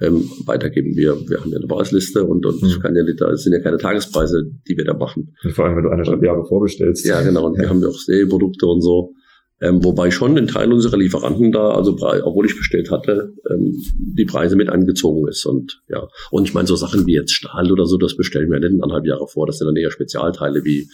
ähm, 0.00 0.28
weitergeben. 0.44 0.96
Wir, 0.96 1.16
wir 1.28 1.40
haben 1.40 1.50
ja 1.50 1.58
eine 1.58 1.66
Preisliste 1.66 2.24
und, 2.24 2.44
und 2.44 2.62
mhm. 2.62 2.80
kann 2.80 2.94
ja, 2.94 3.02
da 3.16 3.36
sind 3.36 3.52
ja 3.52 3.60
keine 3.60 3.78
Tagespreise, 3.78 4.50
die 4.68 4.76
wir 4.76 4.84
da 4.84 4.94
machen. 4.94 5.34
Und 5.42 5.52
vor 5.52 5.64
allem, 5.64 5.76
wenn 5.76 5.84
du 5.84 5.90
eineinhalb 5.90 6.22
Jahre 6.22 6.44
vorbestellst. 6.44 7.06
Ja, 7.06 7.22
genau. 7.22 7.46
Und 7.46 7.54
ja. 7.54 7.62
wir 7.62 7.70
haben 7.70 7.80
ja 7.80 7.88
auch 7.88 7.98
Serienprodukte 7.98 8.66
und 8.66 8.82
so. 8.82 9.14
Ähm, 9.60 9.84
wobei 9.84 10.10
schon 10.10 10.36
ein 10.36 10.48
Teil 10.48 10.72
unserer 10.72 10.96
Lieferanten 10.96 11.52
da, 11.52 11.70
also 11.70 11.96
obwohl 12.24 12.46
ich 12.46 12.56
bestellt 12.56 12.90
hatte, 12.90 13.34
ähm, 13.50 13.80
die 13.96 14.24
Preise 14.24 14.56
mit 14.56 14.68
angezogen 14.68 15.28
ist. 15.28 15.46
Und 15.46 15.80
ja, 15.88 16.08
und 16.30 16.48
ich 16.48 16.54
meine, 16.54 16.66
so 16.66 16.74
Sachen 16.74 17.06
wie 17.06 17.14
jetzt 17.14 17.32
Stahl 17.32 17.70
oder 17.70 17.86
so, 17.86 17.96
das 17.96 18.16
bestellen 18.16 18.50
wir 18.50 18.58
nicht 18.58 18.72
in 18.72 18.82
anderthalb 18.82 19.06
Jahre 19.06 19.28
vor. 19.28 19.46
Das 19.46 19.58
sind 19.58 19.68
dann 19.68 19.76
eher 19.76 19.92
Spezialteile 19.92 20.64
wie, 20.64 20.88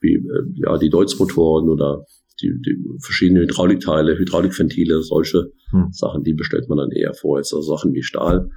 wie 0.00 0.14
äh, 0.14 0.42
ja, 0.54 0.78
die 0.78 0.88
Deutz-Motoren 0.88 1.68
oder 1.68 2.04
die, 2.40 2.52
die 2.64 2.78
verschiedenen 3.00 3.42
Hydraulikteile, 3.42 4.16
Hydraulikventile, 4.18 5.02
solche 5.02 5.50
hm. 5.70 5.88
Sachen, 5.92 6.22
die 6.22 6.34
bestellt 6.34 6.68
man 6.68 6.78
dann 6.78 6.90
eher 6.90 7.12
vor. 7.14 7.38
Jetzt 7.38 7.52
also 7.52 7.76
Sachen 7.76 7.92
wie 7.92 8.02
Stahl, 8.02 8.48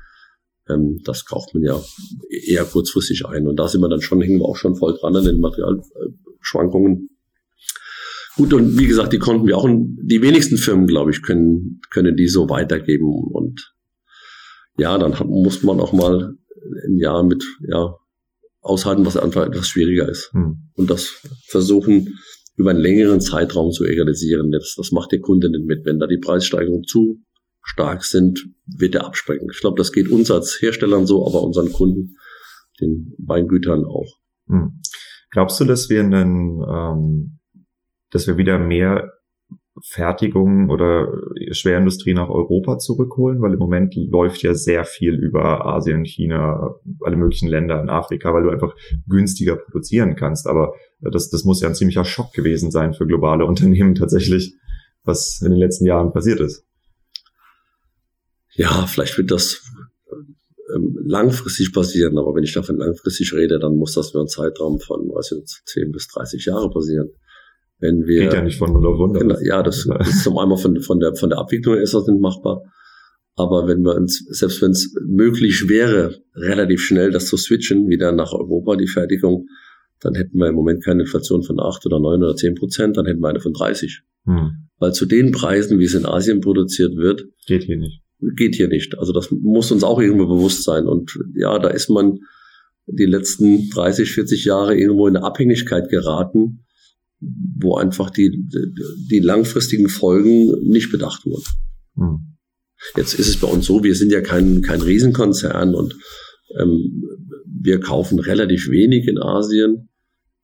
ähm, 0.70 1.00
das 1.04 1.26
kauft 1.26 1.54
man 1.54 1.64
ja 1.64 1.82
eher 2.48 2.64
kurzfristig 2.64 3.26
ein. 3.26 3.48
Und 3.48 3.58
da 3.58 3.68
sind 3.68 3.82
wir 3.82 3.90
dann 3.90 4.02
schon, 4.02 4.22
hängen 4.22 4.40
wir 4.40 4.46
auch 4.46 4.56
schon 4.56 4.76
voll 4.76 4.98
dran 4.98 5.16
an 5.16 5.26
den 5.26 5.40
Materialschwankungen. 5.40 7.10
Gut, 8.36 8.54
und 8.54 8.78
wie 8.80 8.88
gesagt, 8.88 9.14
die 9.14 9.20
konnten 9.20 9.46
wir 9.46 9.58
auch, 9.58 9.68
die 9.68 10.22
wenigsten 10.22 10.58
Firmen, 10.58 10.88
glaube 10.88 11.12
ich, 11.12 11.22
können, 11.22 11.82
können 11.92 12.16
die 12.16 12.28
so 12.28 12.50
weitergeben. 12.50 13.08
Und 13.32 13.74
ja, 14.78 14.98
dann 14.98 15.20
hat, 15.20 15.28
muss 15.28 15.64
man 15.64 15.80
auch 15.80 15.92
mal 15.92 16.36
ein 16.88 16.98
Jahr 16.98 17.24
mit, 17.24 17.44
ja, 17.68 17.96
aushalten, 18.62 19.06
was 19.06 19.18
einfach 19.18 19.46
etwas 19.46 19.68
schwieriger 19.68 20.08
ist. 20.08 20.32
Hm. 20.34 20.70
Und 20.76 20.90
das 20.90 21.22
versuchen, 21.48 22.20
über 22.56 22.72
einen 22.72 22.80
längeren 22.80 23.22
Zeitraum 23.22 23.72
zu 23.72 23.86
egalisieren. 23.86 24.52
Das, 24.52 24.76
das 24.78 24.92
macht 24.92 25.12
der 25.12 25.20
Kunde 25.20 25.50
nicht 25.50 25.66
mit. 25.66 25.86
Wenn 25.86 26.00
da 26.00 26.08
die 26.08 26.20
Preissteigerungen 26.20 26.84
zu 26.84 27.22
stark 27.64 28.04
sind, 28.04 28.48
wird 28.66 28.96
er 28.96 29.06
abspringen. 29.06 29.48
Ich 29.52 29.60
glaube, 29.60 29.78
das 29.78 29.92
geht 29.92 30.10
uns 30.10 30.32
als 30.32 30.62
Herstellern 30.62 31.06
so, 31.06 31.26
aber 31.26 31.44
unseren 31.44 31.72
Kunden, 31.72 32.16
den 32.80 33.14
Weingütern 33.18 33.84
auch. 33.86 34.18
Hm. 34.48 34.82
Glaubst 35.32 35.60
du, 35.60 35.66
dass 35.66 35.90
wir 35.90 36.02
einen 36.02 36.62
ähm, 36.68 37.40
dass 38.12 38.28
wir 38.28 38.38
wieder 38.38 38.60
mehr 38.60 39.12
Fertigung 39.84 40.70
oder 40.70 41.12
Schwerindustrie 41.52 42.14
nach 42.14 42.30
Europa 42.30 42.78
zurückholen, 42.78 43.42
weil 43.42 43.54
im 43.54 43.60
Moment 43.60 43.96
läuft 43.96 44.44
ja 44.44 44.54
sehr 44.54 44.84
viel 44.86 45.16
über 45.16 45.66
Asien, 45.66 46.04
China, 46.04 46.76
alle 47.02 47.16
möglichen 47.16 47.48
Länder 47.48 47.82
in 47.82 47.90
Afrika, 47.90 48.34
weil 48.34 48.44
du 48.44 48.50
einfach 48.50 48.76
günstiger 49.08 49.56
produzieren 49.56 50.16
kannst. 50.16 50.46
Aber 50.48 50.74
das, 51.00 51.30
das 51.30 51.46
muss 51.46 51.62
ja 51.62 51.70
ein 51.70 51.76
ziemlicher 51.76 52.06
Schock 52.06 52.34
gewesen 52.34 52.70
sein 52.70 52.94
für 52.94 53.08
globale 53.08 53.46
Unternehmen 53.52 53.96
tatsächlich, 53.96 54.54
was 55.04 55.42
in 55.42 55.52
den 55.52 55.60
letzten 55.60 55.86
Jahren 55.86 56.12
passiert 56.12 56.42
ist. 56.42 56.66
Ja, 58.54 58.86
vielleicht 58.86 59.18
wird 59.18 59.32
das 59.32 59.64
ähm, 60.76 61.00
langfristig 61.06 61.72
passieren, 61.74 62.18
aber 62.18 62.36
wenn 62.36 62.44
ich 62.44 62.54
davon 62.54 62.78
langfristig 62.78 63.34
rede, 63.34 63.60
dann 63.60 63.78
muss 63.78 63.94
das 63.94 64.12
über 64.12 64.20
einen 64.20 64.28
Zeitraum 64.28 64.80
von, 64.80 65.10
was 65.14 65.30
jetzt, 65.32 65.64
10 65.68 65.94
bis 65.94 66.08
30 66.08 66.46
Jahre 66.46 66.70
passieren. 66.70 67.10
Wenn 67.82 68.06
wir, 68.06 68.22
Geht 68.22 68.34
ja 68.34 68.44
nicht 68.44 68.60
von 68.60 68.72
0 68.72 68.86
auf 68.86 68.94
100. 68.94 69.22
Genau, 69.22 69.36
ja, 69.42 69.64
das, 69.64 69.88
das 69.98 70.08
ist 70.08 70.24
zum 70.24 70.38
einen 70.38 70.56
von, 70.56 70.80
von, 70.82 71.00
der, 71.00 71.16
von 71.16 71.30
der 71.30 71.40
Abwicklung 71.40 71.78
ist 71.78 71.96
das 71.96 72.06
nicht 72.06 72.22
machbar. 72.22 72.62
Aber 73.36 73.68
wenn 73.68 73.82
wir 73.82 73.96
uns, 73.96 74.24
selbst 74.30 74.62
wenn 74.62 74.72
es 74.72 74.94
möglich 75.04 75.68
wäre, 75.68 76.22
relativ 76.36 76.84
schnell 76.84 77.10
das 77.10 77.26
zu 77.26 77.38
switchen, 77.38 77.90
wieder 77.90 78.12
nach 78.12 78.34
Europa, 78.34 78.76
die 78.76 78.88
Fertigung, 78.88 79.48
dann 80.00 80.14
hätten 80.14 80.38
wir 80.38 80.48
im 80.48 80.56
Moment 80.56 80.84
keine 80.84 81.02
Inflation 81.02 81.42
von 81.42 81.60
8 81.60 81.86
oder 81.88 82.00
9 82.00 82.22
oder 82.22 82.36
10 82.36 82.54
Prozent, 82.54 82.98
dann 82.98 83.08
hätten 83.08 83.20
wir 83.20 83.30
eine 83.30 83.40
von 83.40 83.54
30. 83.54 84.02
Hm. 84.26 84.68
Weil 84.78 84.94
zu 84.94 85.08
den 85.08 85.32
Preisen, 85.32 85.80
wie 85.80 85.86
es 85.86 85.96
in 85.96 86.06
Asien 86.06 86.42
produziert 86.42 86.96
wird, 86.96 87.26
geht 87.48 87.64
hier 87.64 87.78
nicht. 87.78 88.02
Geht 88.36 88.56
hier 88.56 88.68
nicht. 88.68 89.00
Also 89.00 89.12
das 89.12 89.32
muss 89.32 89.72
uns 89.72 89.84
auch 89.84 90.00
irgendwo 90.00 90.28
bewusst 90.28 90.64
sein. 90.64 90.86
Und 90.86 91.18
ja, 91.34 91.58
da 91.58 91.70
ist 91.70 91.90
man 91.90 92.20
die 92.86 93.06
letzten 93.06 93.70
30, 93.70 94.12
40 94.12 94.46
Jahre 94.46 94.76
irgendwo 94.76 95.08
in 95.08 95.16
eine 95.16 95.26
Abhängigkeit 95.26 95.90
geraten 95.90 96.66
wo 97.22 97.76
einfach 97.76 98.10
die, 98.10 98.32
die 99.10 99.20
langfristigen 99.20 99.90
Folgen 99.90 100.68
nicht 100.68 100.92
bedacht 100.92 101.26
wurden. 101.26 101.46
Hm. 101.96 102.38
Jetzt 102.98 103.14
ist 103.14 103.28
es 103.28 103.38
bei 103.38 103.48
uns 103.48 103.68
so, 103.68 103.84
wir 103.84 103.96
sind 103.96 104.12
ja 104.12 104.22
kein, 104.22 104.62
kein 104.64 104.82
Riesenkonzern 104.82 105.76
und 105.76 105.96
ähm, 106.60 107.04
wir 107.46 107.80
kaufen 107.80 108.20
relativ 108.20 108.70
wenig 108.70 109.08
in 109.08 109.20
Asien. 109.20 109.90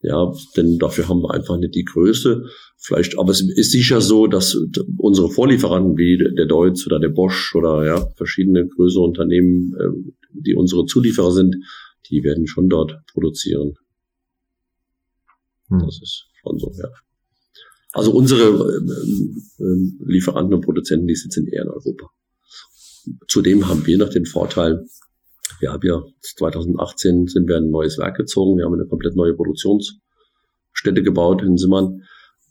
Ja, 0.01 0.31
denn 0.55 0.77
dafür 0.77 1.09
haben 1.09 1.23
wir 1.23 1.33
einfach 1.33 1.57
nicht 1.57 1.73
die 1.73 1.83
Größe. 1.83 2.45
Vielleicht, 2.77 3.17
aber 3.17 3.31
es 3.31 3.41
ist 3.41 3.71
sicher 3.71 3.99
so, 3.99 4.27
dass 4.27 4.55
unsere 4.97 5.31
Vorlieferanten 5.31 5.97
wie 5.97 6.17
der 6.17 6.45
Deutz 6.45 6.85
oder 6.85 6.99
der 6.99 7.09
Bosch 7.09 7.55
oder 7.55 7.83
ja, 7.83 8.07
verschiedene 8.15 8.67
größere 8.67 9.03
Unternehmen, 9.03 9.73
äh, 9.73 10.11
die 10.33 10.53
unsere 10.53 10.85
Zulieferer 10.85 11.31
sind, 11.31 11.55
die 12.11 12.23
werden 12.23 12.45
schon 12.45 12.69
dort 12.69 12.95
produzieren. 13.11 13.73
Hm. 15.69 15.79
Das 15.79 15.99
ist 16.01 16.26
schon 16.41 16.59
so, 16.59 16.71
ja. 16.77 16.89
Also 17.93 18.11
unsere 18.11 18.43
äh, 18.43 19.63
äh, 19.63 19.93
Lieferanten 20.05 20.53
und 20.53 20.61
Produzenten, 20.61 21.07
die 21.07 21.15
sitzen 21.15 21.47
eher 21.47 21.63
in 21.63 21.69
Europa. 21.69 22.09
Zudem 23.27 23.67
haben 23.67 23.85
wir 23.85 23.97
noch 23.97 24.09
den 24.09 24.25
Vorteil, 24.25 24.85
wir 25.59 25.71
haben 25.71 25.87
ja 25.87 26.03
2018 26.21 27.27
sind 27.27 27.47
wir 27.47 27.57
ein 27.57 27.69
neues 27.69 27.97
Werk 27.97 28.17
gezogen. 28.17 28.57
Wir 28.57 28.65
haben 28.65 28.73
eine 28.73 28.85
komplett 28.85 29.15
neue 29.15 29.33
Produktionsstätte 29.33 31.01
gebaut 31.03 31.41
in 31.41 31.57
Simmern. 31.57 32.03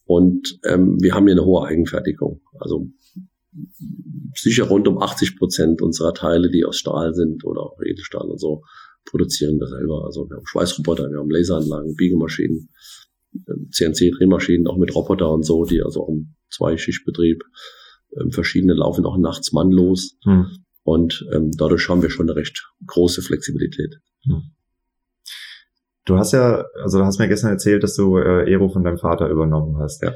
Und 0.05 0.59
ähm, 0.65 0.97
wir 1.01 1.15
haben 1.15 1.27
hier 1.27 1.35
eine 1.35 1.45
hohe 1.45 1.67
Eigenfertigung. 1.67 2.41
Also 2.59 2.89
sicher 4.35 4.65
rund 4.65 4.87
um 4.89 5.01
80 5.01 5.39
Prozent 5.39 5.83
unserer 5.83 6.15
Teile, 6.15 6.51
die 6.51 6.65
aus 6.65 6.77
Stahl 6.77 7.15
sind 7.15 7.45
oder 7.45 7.63
auch 7.63 7.81
Edelstahl 7.83 8.29
und 8.29 8.39
so, 8.39 8.63
produzieren 9.05 9.59
wir 9.59 9.67
selber. 9.67 10.05
Also 10.05 10.29
wir 10.29 10.37
haben 10.37 10.47
Schweißroboter, 10.47 11.11
wir 11.11 11.19
haben 11.19 11.31
Laseranlagen, 11.31 11.95
Biegemaschinen, 11.95 12.59
ähm, 12.59 12.69
CNC-Drehmaschinen, 13.71 14.67
auch 14.67 14.79
mit 14.79 14.95
Roboter 14.95 15.33
und 15.33 15.45
so, 15.45 15.65
die 15.65 15.83
also 15.83 16.05
auch 16.05 16.09
im 16.09 16.35
Zweischichtbetrieb, 16.51 17.43
ähm, 18.21 18.31
verschiedene 18.31 18.75
laufen 18.75 19.05
auch 19.05 19.19
nachts 19.19 19.53
mannlos. 19.53 20.17
Hm. 20.25 20.47
Und 20.83 21.27
ähm, 21.35 21.51
dadurch 21.57 21.89
haben 21.89 22.03
wir 22.03 22.11
schon 22.11 22.29
eine 22.29 22.37
recht 22.37 22.65
große 22.87 23.23
Flexibilität. 23.23 23.97
Hm. 24.25 24.43
Du 26.07 26.17
hast 26.17 26.33
ja, 26.33 26.65
also 26.83 26.99
du 26.99 27.05
hast 27.05 27.19
mir 27.19 27.29
gestern 27.29 27.51
erzählt, 27.51 27.83
dass 27.83 27.97
du 27.97 28.17
äh, 28.17 28.49
Aero 28.49 28.69
von 28.69 28.85
deinem 28.85 28.97
Vater 28.97 29.29
übernommen 29.29 29.77
hast. 29.79 30.03
Ja. 30.03 30.15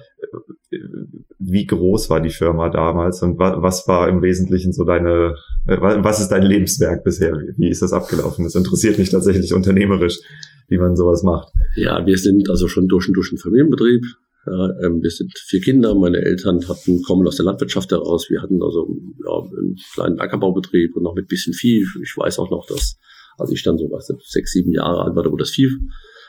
Wie 1.40 1.66
groß 1.66 2.09
war 2.09 2.20
die 2.20 2.31
Firma 2.31 2.70
damals 2.70 3.22
und 3.22 3.38
wa 3.40 3.61
was 3.61 3.88
war 3.88 4.09
im 4.09 4.22
Wesentlichen 4.22 4.72
so 4.72 4.85
deine, 4.85 5.35
äh, 5.66 5.76
was 5.81 6.20
ist 6.20 6.29
dein 6.29 6.44
Lebenswerk 6.44 7.03
bisher? 7.03 7.37
Wie 7.57 7.68
ist 7.68 7.83
das 7.83 7.92
abgelaufen? 7.92 8.44
Das 8.44 8.55
interessiert 8.55 8.98
mich 8.98 9.11
tatsächlich 9.11 9.53
unternehmerisch, 9.53 10.20
wie 10.68 10.79
man 10.79 10.94
sowas 10.94 11.24
macht. 11.24 11.53
Ja, 11.74 12.07
wir 12.07 12.18
sind 12.18 12.48
also 12.48 12.68
schon 12.68 12.87
durch 12.87 13.09
und 13.09 13.14
durch 13.14 13.33
ein 13.33 13.38
Familienbetrieb. 13.38 14.05
Ja, 14.46 14.70
ähm, 14.85 15.03
wir 15.03 15.11
sind 15.11 15.33
vier 15.37 15.61
Kinder. 15.61 15.94
Meine 15.96 16.18
Eltern 16.18 16.66
hatten, 16.68 17.03
kommen 17.03 17.26
aus 17.26 17.37
der 17.37 17.46
Landwirtschaft 17.46 17.90
heraus. 17.90 18.31
Wir 18.31 18.40
hatten 18.40 18.62
also 18.62 18.96
ja, 19.24 19.38
einen 19.40 19.76
kleinen 19.94 20.20
Ackerbaubetrieb 20.20 20.94
und 20.94 21.03
noch 21.03 21.16
mit 21.16 21.26
bisschen 21.26 21.53
Vieh. 21.53 21.85
Ich 22.00 22.16
weiß 22.16 22.38
auch 22.38 22.50
noch, 22.50 22.66
dass, 22.68 22.96
als 23.40 23.50
ich 23.50 23.62
dann 23.62 23.79
so 23.79 23.90
was, 23.90 24.12
sechs, 24.24 24.53
sieben 24.53 24.72
Jahre 24.72 25.03
alt 25.03 25.16
war, 25.16 25.22
da 25.22 25.31
wurde 25.31 25.42
das 25.42 25.50
Vieh 25.50 25.68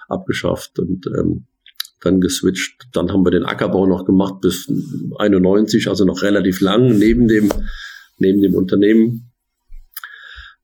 abgeschafft 0.08 0.80
und 0.80 1.06
ähm, 1.18 1.46
dann 2.02 2.20
geswitcht. 2.20 2.88
Dann 2.94 3.12
haben 3.12 3.26
wir 3.26 3.32
den 3.32 3.46
Ackerbau 3.46 3.86
noch 3.86 4.06
gemacht 4.06 4.42
bis 4.42 4.72
91, 5.18 5.88
also 5.88 6.06
noch 6.06 6.22
relativ 6.22 6.62
lang 6.62 6.98
neben 6.98 7.28
dem, 7.28 7.52
neben 8.18 8.42
dem 8.42 8.56
Unternehmen. 8.56 9.32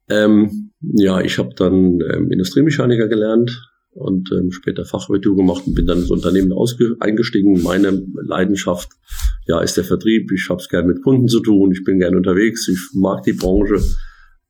Ähm, 0.09 0.71
ja, 0.81 1.21
ich 1.21 1.37
habe 1.37 1.53
dann 1.55 1.99
ähm, 2.11 2.31
Industriemechaniker 2.31 3.07
gelernt, 3.07 3.51
und 3.97 4.31
ähm, 4.31 4.51
später 4.51 4.85
Fachabitur 4.85 5.35
gemacht 5.35 5.63
und 5.65 5.73
bin 5.73 5.87
dann 5.87 5.97
ins 5.97 6.11
Unternehmen 6.11 6.53
eingestiegen. 6.99 7.61
Meine 7.63 8.05
Leidenschaft 8.23 8.91
ja 9.47 9.59
ist 9.61 9.75
der 9.75 9.83
Vertrieb. 9.83 10.31
Ich 10.31 10.49
habe 10.49 10.61
es 10.61 10.69
gerne 10.69 10.87
mit 10.87 11.01
Kunden 11.01 11.27
zu 11.27 11.39
tun. 11.39 11.71
Ich 11.71 11.83
bin 11.83 11.99
gerne 11.99 12.15
unterwegs. 12.15 12.67
Ich 12.67 12.79
mag 12.93 13.23
die 13.23 13.33
Branche. 13.33 13.81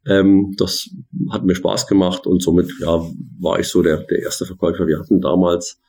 Ähm, 0.08 0.54
das 0.58 0.90
hat 1.32 1.46
mir 1.46 1.56
Spaß 1.56 1.88
gemacht 1.88 2.26
und 2.26 2.42
somit 2.42 2.72
ja 2.80 3.06
war 3.40 3.60
ich 3.60 3.68
so 3.68 3.82
der 3.82 4.04
der 4.04 4.20
erste 4.20 4.46
Verkäufer. 4.46 4.88
Wir 4.88 5.00
hatten 5.00 5.22
damals, 5.22 5.80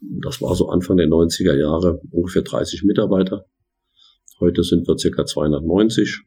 das 0.00 0.42
war 0.42 0.54
so 0.54 0.68
Anfang 0.68 0.98
der 0.98 1.08
90er 1.08 1.54
Jahre, 1.54 2.00
ungefähr 2.10 2.42
30 2.42 2.84
Mitarbeiter. 2.84 3.46
Heute 4.40 4.62
sind 4.62 4.86
wir 4.86 4.98
circa 4.98 5.24
290. 5.24 6.22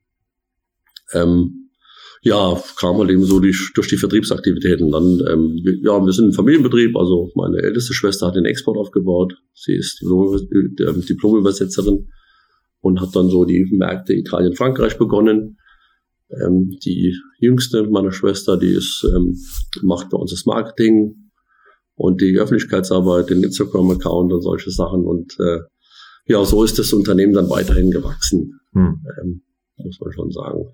Ähm, 1.13 1.69
ja, 2.21 2.61
kam 2.79 2.97
halt 2.97 3.09
eben 3.09 3.25
so 3.25 3.39
die, 3.41 3.53
durch 3.75 3.89
die 3.89 3.97
Vertriebsaktivitäten. 3.97 4.91
Dann, 4.91 5.21
ähm, 5.29 5.61
ja, 5.83 5.99
wir 6.03 6.11
sind 6.13 6.29
ein 6.29 6.33
Familienbetrieb, 6.33 6.95
also 6.95 7.31
meine 7.35 7.57
älteste 7.57 7.93
Schwester 7.93 8.27
hat 8.27 8.35
den 8.35 8.45
Export 8.45 8.77
aufgebaut. 8.77 9.33
Sie 9.53 9.75
ist 9.75 10.01
äh, 10.01 10.93
Diplomübersetzerin 11.09 12.07
und 12.79 13.01
hat 13.01 13.13
dann 13.15 13.29
so 13.29 13.43
die 13.43 13.65
Märkte 13.71 14.13
Italien, 14.13 14.55
Frankreich 14.55 14.97
begonnen. 14.97 15.57
Ähm, 16.41 16.77
die 16.83 17.15
jüngste 17.39 17.83
meiner 17.87 18.11
Schwester, 18.11 18.57
die 18.57 18.73
ist, 18.73 19.05
ähm, 19.15 19.37
macht 19.81 20.09
bei 20.09 20.17
uns 20.17 20.31
das 20.31 20.45
Marketing 20.45 21.31
und 21.95 22.21
die 22.21 22.37
Öffentlichkeitsarbeit, 22.37 23.29
den 23.29 23.43
Instagram-Account 23.43 24.33
und 24.33 24.41
solche 24.41 24.71
Sachen. 24.71 25.05
Und 25.05 25.37
äh, 25.39 25.59
ja, 26.25 26.43
so 26.45 26.63
ist 26.63 26.79
das 26.79 26.93
Unternehmen 26.93 27.33
dann 27.33 27.49
weiterhin 27.49 27.91
gewachsen. 27.91 28.59
Hm. 28.73 29.03
Ähm, 29.21 29.41
muss 29.77 29.99
man 29.99 30.13
schon 30.13 30.31
sagen. 30.31 30.65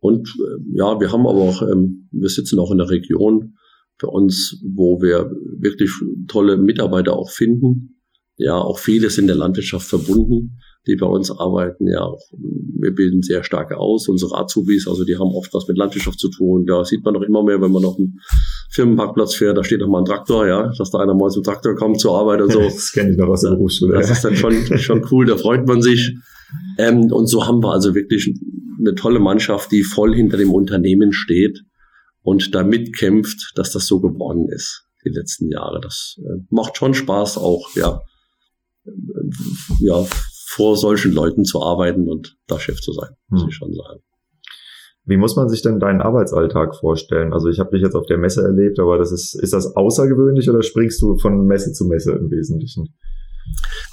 Und 0.00 0.28
äh, 0.28 0.76
ja, 0.76 0.98
wir 1.00 1.12
haben 1.12 1.26
aber 1.26 1.40
auch, 1.40 1.62
ähm, 1.62 2.08
wir 2.12 2.28
sitzen 2.28 2.58
auch 2.58 2.70
in 2.70 2.78
der 2.78 2.90
Region 2.90 3.54
für 3.98 4.08
uns, 4.08 4.60
wo 4.64 5.00
wir 5.00 5.30
wirklich 5.58 5.90
tolle 6.28 6.56
Mitarbeiter 6.56 7.14
auch 7.14 7.30
finden. 7.30 8.00
Ja, 8.36 8.56
auch 8.56 8.78
vieles 8.78 9.18
in 9.18 9.28
der 9.28 9.36
Landwirtschaft 9.36 9.86
verbunden, 9.86 10.58
die 10.86 10.96
bei 10.96 11.06
uns 11.06 11.30
arbeiten. 11.30 11.86
Ja, 11.88 12.02
auch, 12.02 12.20
wir 12.32 12.94
bilden 12.94 13.22
sehr 13.22 13.42
stark 13.42 13.72
aus. 13.72 14.08
Unsere 14.08 14.36
Azubis, 14.36 14.86
also 14.86 15.04
die 15.04 15.16
haben 15.16 15.34
oft 15.34 15.52
was 15.54 15.66
mit 15.66 15.78
Landwirtschaft 15.78 16.18
zu 16.18 16.28
tun. 16.28 16.66
Da 16.66 16.84
sieht 16.84 17.04
man 17.04 17.14
doch 17.14 17.22
immer 17.22 17.42
mehr, 17.42 17.60
wenn 17.60 17.72
man 17.72 17.84
auf 17.84 17.98
einen 17.98 18.20
Firmenparkplatz 18.70 19.34
fährt, 19.34 19.56
da 19.56 19.64
steht 19.64 19.80
doch 19.80 19.88
mal 19.88 20.00
ein 20.00 20.04
Traktor, 20.04 20.46
ja, 20.46 20.70
dass 20.76 20.90
da 20.90 20.98
einer 20.98 21.14
mal 21.14 21.30
zum 21.30 21.42
Traktor 21.42 21.74
kommt 21.74 22.00
zur 22.00 22.18
Arbeit 22.18 22.42
und 22.42 22.52
so. 22.52 22.60
Das 22.64 22.92
kenne 22.92 23.12
ich 23.12 23.16
noch 23.16 23.28
aus 23.28 23.42
der 23.42 23.50
Berufsschule. 23.50 23.94
Das 23.94 24.10
ist 24.10 24.24
dann 24.24 24.36
schon, 24.36 24.52
schon 24.78 25.06
cool, 25.10 25.26
da 25.26 25.36
freut 25.36 25.66
man 25.66 25.80
sich. 25.80 26.14
Ähm, 26.78 27.12
und 27.12 27.26
so 27.26 27.46
haben 27.46 27.62
wir 27.62 27.72
also 27.72 27.94
wirklich 27.94 28.34
eine 28.78 28.94
tolle 28.94 29.20
Mannschaft, 29.20 29.70
die 29.72 29.82
voll 29.82 30.14
hinter 30.14 30.36
dem 30.36 30.52
Unternehmen 30.52 31.12
steht 31.12 31.60
und 32.22 32.54
damit 32.54 32.96
kämpft, 32.96 33.52
dass 33.54 33.72
das 33.72 33.86
so 33.86 34.00
geworden 34.00 34.48
ist 34.48 34.84
die 35.04 35.10
letzten 35.10 35.50
Jahre. 35.50 35.80
Das 35.80 36.18
äh, 36.18 36.42
macht 36.50 36.76
schon 36.76 36.94
Spaß 36.94 37.38
auch, 37.38 37.74
ja, 37.74 38.00
äh, 38.86 38.90
ja, 39.80 40.06
vor 40.54 40.76
solchen 40.76 41.12
Leuten 41.12 41.44
zu 41.44 41.60
arbeiten 41.62 42.08
und 42.08 42.36
da 42.46 42.60
Chef 42.60 42.80
zu 42.80 42.92
sein, 42.92 43.10
muss 43.28 43.42
hm. 43.42 43.48
ich 43.48 43.54
schon 43.56 43.72
sagen. 43.72 44.00
Wie 45.06 45.16
muss 45.16 45.36
man 45.36 45.48
sich 45.48 45.62
denn 45.62 45.80
deinen 45.80 46.00
Arbeitsalltag 46.00 46.76
vorstellen? 46.76 47.32
Also 47.32 47.48
ich 47.48 47.58
habe 47.58 47.72
dich 47.72 47.82
jetzt 47.82 47.96
auf 47.96 48.06
der 48.06 48.18
Messe 48.18 48.42
erlebt, 48.42 48.78
aber 48.78 48.96
das 48.96 49.12
ist, 49.12 49.34
ist 49.34 49.52
das 49.52 49.74
außergewöhnlich 49.76 50.48
oder 50.48 50.62
springst 50.62 51.02
du 51.02 51.18
von 51.18 51.44
Messe 51.46 51.72
zu 51.72 51.86
Messe 51.86 52.12
im 52.12 52.30
Wesentlichen? 52.30 52.94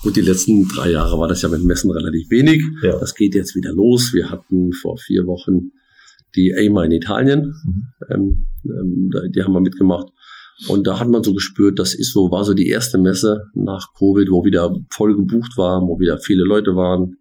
Gut, 0.04 0.16
die 0.16 0.22
letzten 0.22 0.68
drei 0.68 0.92
Jahre 0.92 1.20
war 1.20 1.28
das 1.28 1.42
ja 1.42 1.50
mit 1.50 1.64
Messen 1.64 1.92
relativ 1.92 2.30
wenig. 2.30 2.64
Ja. 2.84 2.98
Das 3.00 3.16
geht 3.16 3.36
jetzt 3.36 3.56
wieder 3.56 3.74
los. 3.74 4.14
Wir 4.14 4.30
hatten 4.30 4.72
vor 4.72 4.98
vier 4.98 5.26
Wochen 5.26 5.72
die 6.36 6.54
EIMA 6.54 6.86
in 6.86 6.92
Italien. 6.92 7.54
Mhm. 7.66 7.88
Ähm, 8.10 8.46
ähm, 8.66 9.12
die 9.36 9.44
haben 9.44 9.54
wir 9.54 9.60
mitgemacht. 9.60 10.08
Und 10.68 10.86
da 10.86 11.00
hat 11.00 11.08
man 11.08 11.24
so 11.24 11.34
gespürt, 11.34 11.80
das 11.80 11.94
ist 11.94 12.14
so, 12.14 12.32
war 12.32 12.44
so 12.44 12.54
die 12.54 12.68
erste 12.68 12.98
Messe 12.98 13.46
nach 13.54 13.94
Covid, 13.98 14.30
wo 14.30 14.46
wieder 14.46 14.76
voll 14.92 15.16
gebucht 15.16 15.58
war, 15.58 15.82
wo 15.82 16.00
wieder 16.00 16.18
viele 16.20 16.44
Leute 16.44 16.76
waren. 16.76 17.18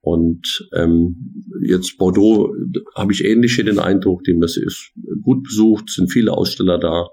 Und 0.00 0.68
ähm, 0.74 1.46
jetzt 1.64 1.96
Bordeaux 1.96 2.52
habe 2.94 3.12
ich 3.12 3.24
ähnlich 3.24 3.56
den 3.56 3.78
Eindruck, 3.78 4.24
die 4.24 4.34
Messe 4.34 4.64
ist 4.64 4.90
gut 5.22 5.44
besucht, 5.44 5.90
sind 5.90 6.12
viele 6.12 6.32
Aussteller 6.32 6.78
da. 6.78 7.08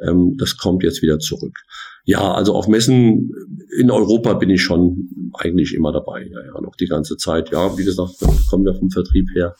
Ähm, 0.00 0.36
das 0.38 0.56
kommt 0.56 0.82
jetzt 0.82 1.02
wieder 1.02 1.18
zurück. 1.18 1.58
Ja, 2.04 2.32
also 2.32 2.54
auf 2.54 2.68
Messen 2.68 3.32
in 3.76 3.90
Europa 3.90 4.34
bin 4.34 4.50
ich 4.50 4.62
schon 4.62 5.30
eigentlich 5.34 5.74
immer 5.74 5.92
dabei. 5.92 6.28
Ja, 6.30 6.44
ja, 6.44 6.60
noch 6.60 6.76
die 6.76 6.86
ganze 6.86 7.16
Zeit. 7.16 7.50
Ja, 7.50 7.76
wie 7.76 7.84
gesagt, 7.84 8.12
kommen 8.48 8.64
wir 8.64 8.74
vom 8.74 8.90
Vertrieb 8.90 9.26
her. 9.34 9.56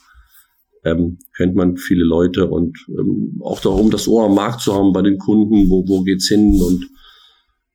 Ähm, 0.87 1.19
kennt 1.37 1.57
man 1.57 1.77
viele 1.77 2.05
Leute 2.05 2.47
und 2.47 2.79
ähm, 2.89 3.41
auch 3.43 3.61
darum, 3.61 3.91
das 3.91 4.07
Ohr 4.07 4.27
am 4.27 4.35
Markt 4.35 4.61
zu 4.61 4.73
haben 4.73 4.93
bei 4.93 5.03
den 5.03 5.19
Kunden, 5.19 5.69
wo, 5.69 5.85
wo 5.89 6.03
geht's 6.03 6.29
hin 6.29 6.63
und 6.63 6.89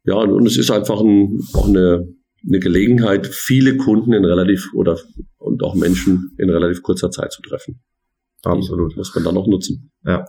ja, 0.04 0.16
und 0.16 0.46
es 0.48 0.58
ist 0.58 0.72
einfach 0.72 1.00
ein, 1.02 1.40
auch 1.54 1.68
eine, 1.68 2.08
eine 2.48 2.60
Gelegenheit, 2.60 3.28
viele 3.28 3.78
Kunden 3.78 4.14
in 4.14 4.26
relativ 4.26 4.74
oder 4.74 4.98
und 5.38 5.62
auch 5.62 5.76
Menschen 5.76 6.32
in 6.38 6.50
relativ 6.50 6.82
kurzer 6.82 7.12
Zeit 7.12 7.32
zu 7.32 7.42
treffen. 7.42 7.82
Absolut. 8.44 8.96
Muss 8.96 9.14
man 9.14 9.24
dann 9.24 9.36
noch 9.36 9.48
nutzen. 9.48 9.92
Ja. 10.06 10.26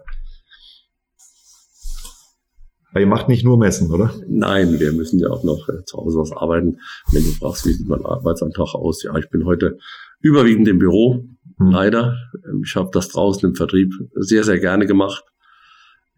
Weil 2.93 3.03
ihr 3.03 3.09
macht 3.09 3.29
nicht 3.29 3.45
nur 3.45 3.57
Messen, 3.57 3.91
oder? 3.91 4.13
Nein, 4.29 4.79
wir 4.79 4.93
müssen 4.93 5.19
ja 5.19 5.31
auch 5.31 5.45
noch 5.45 5.67
äh, 5.69 5.85
zu 5.87 5.97
Hause 5.97 6.19
was 6.19 6.33
arbeiten. 6.33 6.79
Wenn 7.11 7.25
du 7.25 7.31
fragst, 7.31 7.65
wie 7.67 7.73
sieht 7.73 7.89
mein 7.89 8.05
Arbeitsantrag 8.05 8.75
aus? 8.75 9.03
Ja, 9.03 9.17
ich 9.17 9.31
bin 9.31 9.47
heute 9.47 9.79
überwiegend 10.21 10.69
im 10.69 10.79
Büro. 10.79 11.25
Leider. 11.59 12.17
Ähm, 12.47 12.63
ich 12.65 12.77
habe 12.77 12.91
das 12.93 13.09
draußen 13.09 13.49
im 13.49 13.55
Vertrieb 13.55 13.93
sehr, 14.15 14.45
sehr 14.45 14.59
gerne 14.59 14.87
gemacht. 14.87 15.25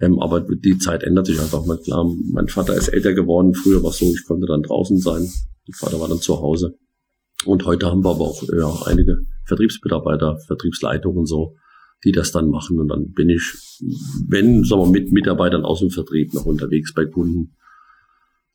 Ähm, 0.01 0.19
aber 0.21 0.41
die 0.41 0.79
Zeit 0.79 1.03
ändert 1.03 1.27
sich 1.27 1.41
einfach 1.41 1.65
mal 1.65 1.79
klar. 1.79 2.05
Mein 2.33 2.49
Vater 2.49 2.75
ist 2.75 2.89
älter 2.89 3.15
geworden. 3.15 3.55
Früher 3.55 3.83
war 3.83 3.91
es 3.91 3.99
so, 3.99 4.07
ich 4.07 4.25
konnte 4.27 4.47
dann 4.47 4.63
draußen 4.63 4.99
sein. 4.99 5.23
Mein 5.23 5.75
Vater 5.75 6.01
war 6.01 6.09
dann 6.09 6.19
zu 6.19 6.41
Hause. 6.41 6.77
Und 7.45 7.65
heute 7.65 7.87
haben 7.87 8.05
wir 8.05 8.11
aber 8.11 8.25
auch 8.25 8.43
ja, 8.43 8.73
einige 8.87 9.19
Vertriebsmitarbeiter, 9.47 10.39
Vertriebsleitungen 10.47 11.19
und 11.19 11.27
so, 11.27 11.57
die 12.05 12.13
das 12.13 12.33
dann 12.33 12.49
machen. 12.49 12.81
Und 12.81 12.89
dann 12.89 13.13
bin 13.13 13.29
ich, 13.29 13.43
wenn, 14.29 14.65
sagen 14.65 14.83
wir, 14.83 14.91
mit 14.91 15.13
Mitarbeitern 15.13 15.65
aus 15.65 15.81
dem 15.81 15.91
Vertrieb 15.91 16.35
noch 16.35 16.47
unterwegs 16.47 16.93
bei 16.95 17.07
Kunden 17.07 17.57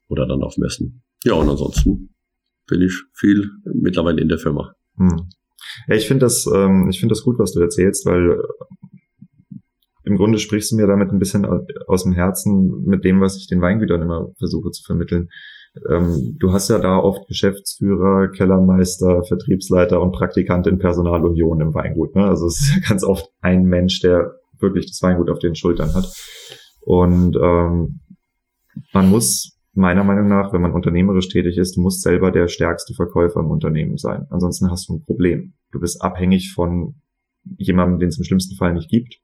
oder 0.08 0.28
dann 0.28 0.42
auf 0.42 0.58
Messen. 0.58 1.04
Ja, 1.24 1.34
und 1.34 1.50
ansonsten 1.50 2.16
bin 2.68 2.82
ich 2.82 2.94
viel 3.14 3.50
mittlerweile 3.64 4.22
in 4.22 4.30
der 4.30 4.40
Firma. 4.40 4.74
Hm. 4.98 5.30
Ja, 5.88 5.96
ich 5.96 6.08
finde 6.08 6.26
das, 6.26 6.46
ähm, 6.54 6.88
ich 6.90 7.00
finde 7.00 7.14
das 7.14 7.24
gut, 7.24 7.40
was 7.40 7.54
du 7.54 7.62
erzählst, 7.62 8.06
weil 8.06 8.32
äh, 8.32 9.58
im 10.04 10.18
Grunde 10.18 10.40
sprichst 10.40 10.72
du 10.72 10.76
mir 10.76 10.88
damit 10.88 11.12
ein 11.12 11.20
bisschen 11.20 11.46
aus 11.88 12.04
dem 12.04 12.14
Herzen 12.14 12.84
mit 12.86 13.04
dem, 13.04 13.22
was 13.22 13.38
ich 13.38 13.48
den 13.48 13.62
Weingütern 13.62 14.02
immer 14.02 14.30
versuche 14.38 14.72
zu 14.72 14.84
vermitteln. 14.84 15.30
Ähm, 15.88 16.36
du 16.40 16.52
hast 16.52 16.70
ja 16.70 16.80
da 16.80 16.98
oft 16.98 17.28
Geschäftsführer, 17.28 18.30
Kellermeister, 18.30 19.24
Vertriebsleiter 19.24 20.02
und 20.02 20.12
Praktikant 20.12 20.66
in 20.68 20.80
Personalunion 20.80 21.62
im 21.62 21.74
Weingut. 21.74 22.16
Ne? 22.16 22.26
Also 22.26 22.48
es 22.48 22.60
ist 22.60 22.88
ganz 22.90 23.04
oft 23.04 23.30
ein 23.42 23.64
Mensch, 23.64 24.00
der 24.02 24.34
wirklich 24.60 24.88
das 24.88 25.02
Weingut 25.02 25.30
auf 25.30 25.40
den 25.40 25.56
Schultern 25.56 25.94
hat. 25.94 26.12
Und 26.82 27.36
ähm, 27.36 28.00
man 28.94 29.10
muss 29.10 29.59
meiner 29.74 30.04
Meinung 30.04 30.28
nach, 30.28 30.52
wenn 30.54 30.62
man 30.62 30.74
unternehmerisch 30.74 31.30
tätig 31.30 31.58
ist, 31.58 31.78
du 31.78 31.82
musst 31.82 32.02
selber 32.02 32.32
der 32.32 32.48
stärkste 32.48 32.94
Verkäufer 32.94 33.40
im 33.40 33.52
Unternehmen 33.52 33.98
sein. 33.98 34.26
Ansonsten 34.30 34.70
hast 34.72 34.90
du 34.90 34.96
ein 34.96 35.06
Problem. 35.06 35.54
Du 35.72 35.80
bist 35.80 36.02
abhängig 36.02 36.54
von 36.54 36.96
jemandem, 37.58 38.00
den 38.00 38.10
es 38.10 38.18
im 38.18 38.24
schlimmsten 38.24 38.56
Fall 38.56 38.74
nicht 38.74 38.90
gibt. 38.90 39.20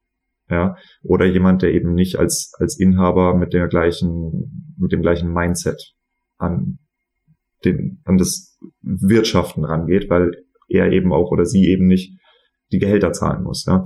Ja, 0.48 0.76
oder 1.02 1.26
jemand, 1.26 1.62
der 1.62 1.74
eben 1.74 1.94
nicht 1.94 2.16
als, 2.20 2.52
als 2.58 2.78
Inhaber 2.78 3.34
mit 3.34 3.52
der 3.52 3.66
gleichen, 3.66 4.76
mit 4.78 4.92
dem 4.92 5.02
gleichen 5.02 5.32
Mindset 5.32 5.94
an 6.38 6.78
den, 7.64 8.00
an 8.04 8.16
das 8.16 8.56
Wirtschaften 8.80 9.64
rangeht, 9.64 10.08
weil 10.08 10.30
er 10.68 10.92
eben 10.92 11.12
auch 11.12 11.32
oder 11.32 11.44
sie 11.44 11.66
eben 11.66 11.88
nicht 11.88 12.16
die 12.70 12.78
Gehälter 12.78 13.12
zahlen 13.12 13.42
muss. 13.42 13.64
Ja. 13.66 13.84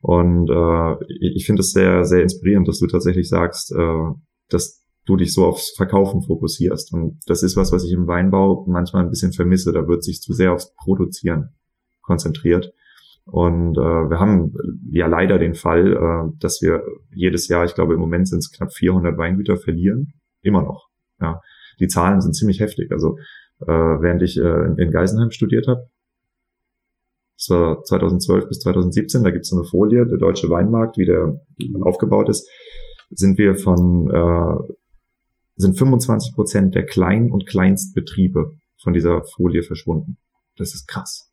Und 0.00 0.50
äh, 0.50 0.96
ich 1.20 1.46
finde 1.46 1.60
es 1.60 1.72
sehr, 1.72 2.04
sehr 2.04 2.22
inspirierend, 2.22 2.68
dass 2.68 2.78
du 2.78 2.86
tatsächlich 2.88 3.28
sagst, 3.28 3.72
äh, 3.72 4.12
dass 4.48 4.81
du 5.04 5.16
dich 5.16 5.32
so 5.32 5.46
aufs 5.46 5.72
Verkaufen 5.76 6.22
fokussierst. 6.22 6.92
Und 6.92 7.18
das 7.26 7.42
ist 7.42 7.56
was, 7.56 7.72
was 7.72 7.84
ich 7.84 7.92
im 7.92 8.06
Weinbau 8.06 8.64
manchmal 8.68 9.04
ein 9.04 9.10
bisschen 9.10 9.32
vermisse. 9.32 9.72
Da 9.72 9.88
wird 9.88 10.04
sich 10.04 10.20
zu 10.20 10.32
sehr 10.32 10.52
aufs 10.52 10.74
Produzieren 10.76 11.50
konzentriert. 12.02 12.72
Und 13.24 13.78
äh, 13.78 13.80
wir 13.80 14.18
haben 14.18 14.52
ja 14.90 15.06
leider 15.06 15.38
den 15.38 15.54
Fall, 15.54 15.92
äh, 15.92 16.38
dass 16.40 16.60
wir 16.60 16.82
jedes 17.14 17.48
Jahr, 17.48 17.64
ich 17.64 17.74
glaube 17.74 17.94
im 17.94 18.00
Moment 18.00 18.28
sind 18.28 18.40
es 18.40 18.50
knapp 18.50 18.72
400 18.72 19.16
Weingüter 19.16 19.56
verlieren, 19.56 20.14
immer 20.42 20.62
noch. 20.62 20.88
Ja, 21.20 21.40
die 21.78 21.86
Zahlen 21.86 22.20
sind 22.20 22.34
ziemlich 22.34 22.58
heftig. 22.58 22.90
Also 22.90 23.16
äh, 23.60 23.66
während 23.66 24.22
ich 24.22 24.36
äh, 24.38 24.64
in 24.76 24.90
Geisenheim 24.90 25.30
studiert 25.30 25.68
habe, 25.68 25.88
das 27.36 27.50
war 27.50 27.82
2012 27.82 28.48
bis 28.48 28.58
2017, 28.60 29.24
da 29.24 29.30
gibt 29.30 29.44
es 29.44 29.50
so 29.50 29.56
eine 29.56 29.64
Folie, 29.64 30.06
der 30.06 30.18
deutsche 30.18 30.48
Weinmarkt, 30.48 30.96
wie 30.96 31.06
der 31.06 31.40
aufgebaut 31.82 32.28
ist, 32.28 32.48
sind 33.10 33.38
wir 33.38 33.56
von 33.56 34.10
äh, 34.10 34.72
sind 35.56 35.78
25 35.78 36.34
Prozent 36.34 36.74
der 36.74 36.86
Klein- 36.86 37.30
und 37.30 37.46
Kleinstbetriebe 37.46 38.52
von 38.82 38.92
dieser 38.92 39.22
Folie 39.24 39.62
verschwunden. 39.62 40.16
Das 40.56 40.74
ist 40.74 40.86
krass. 40.88 41.30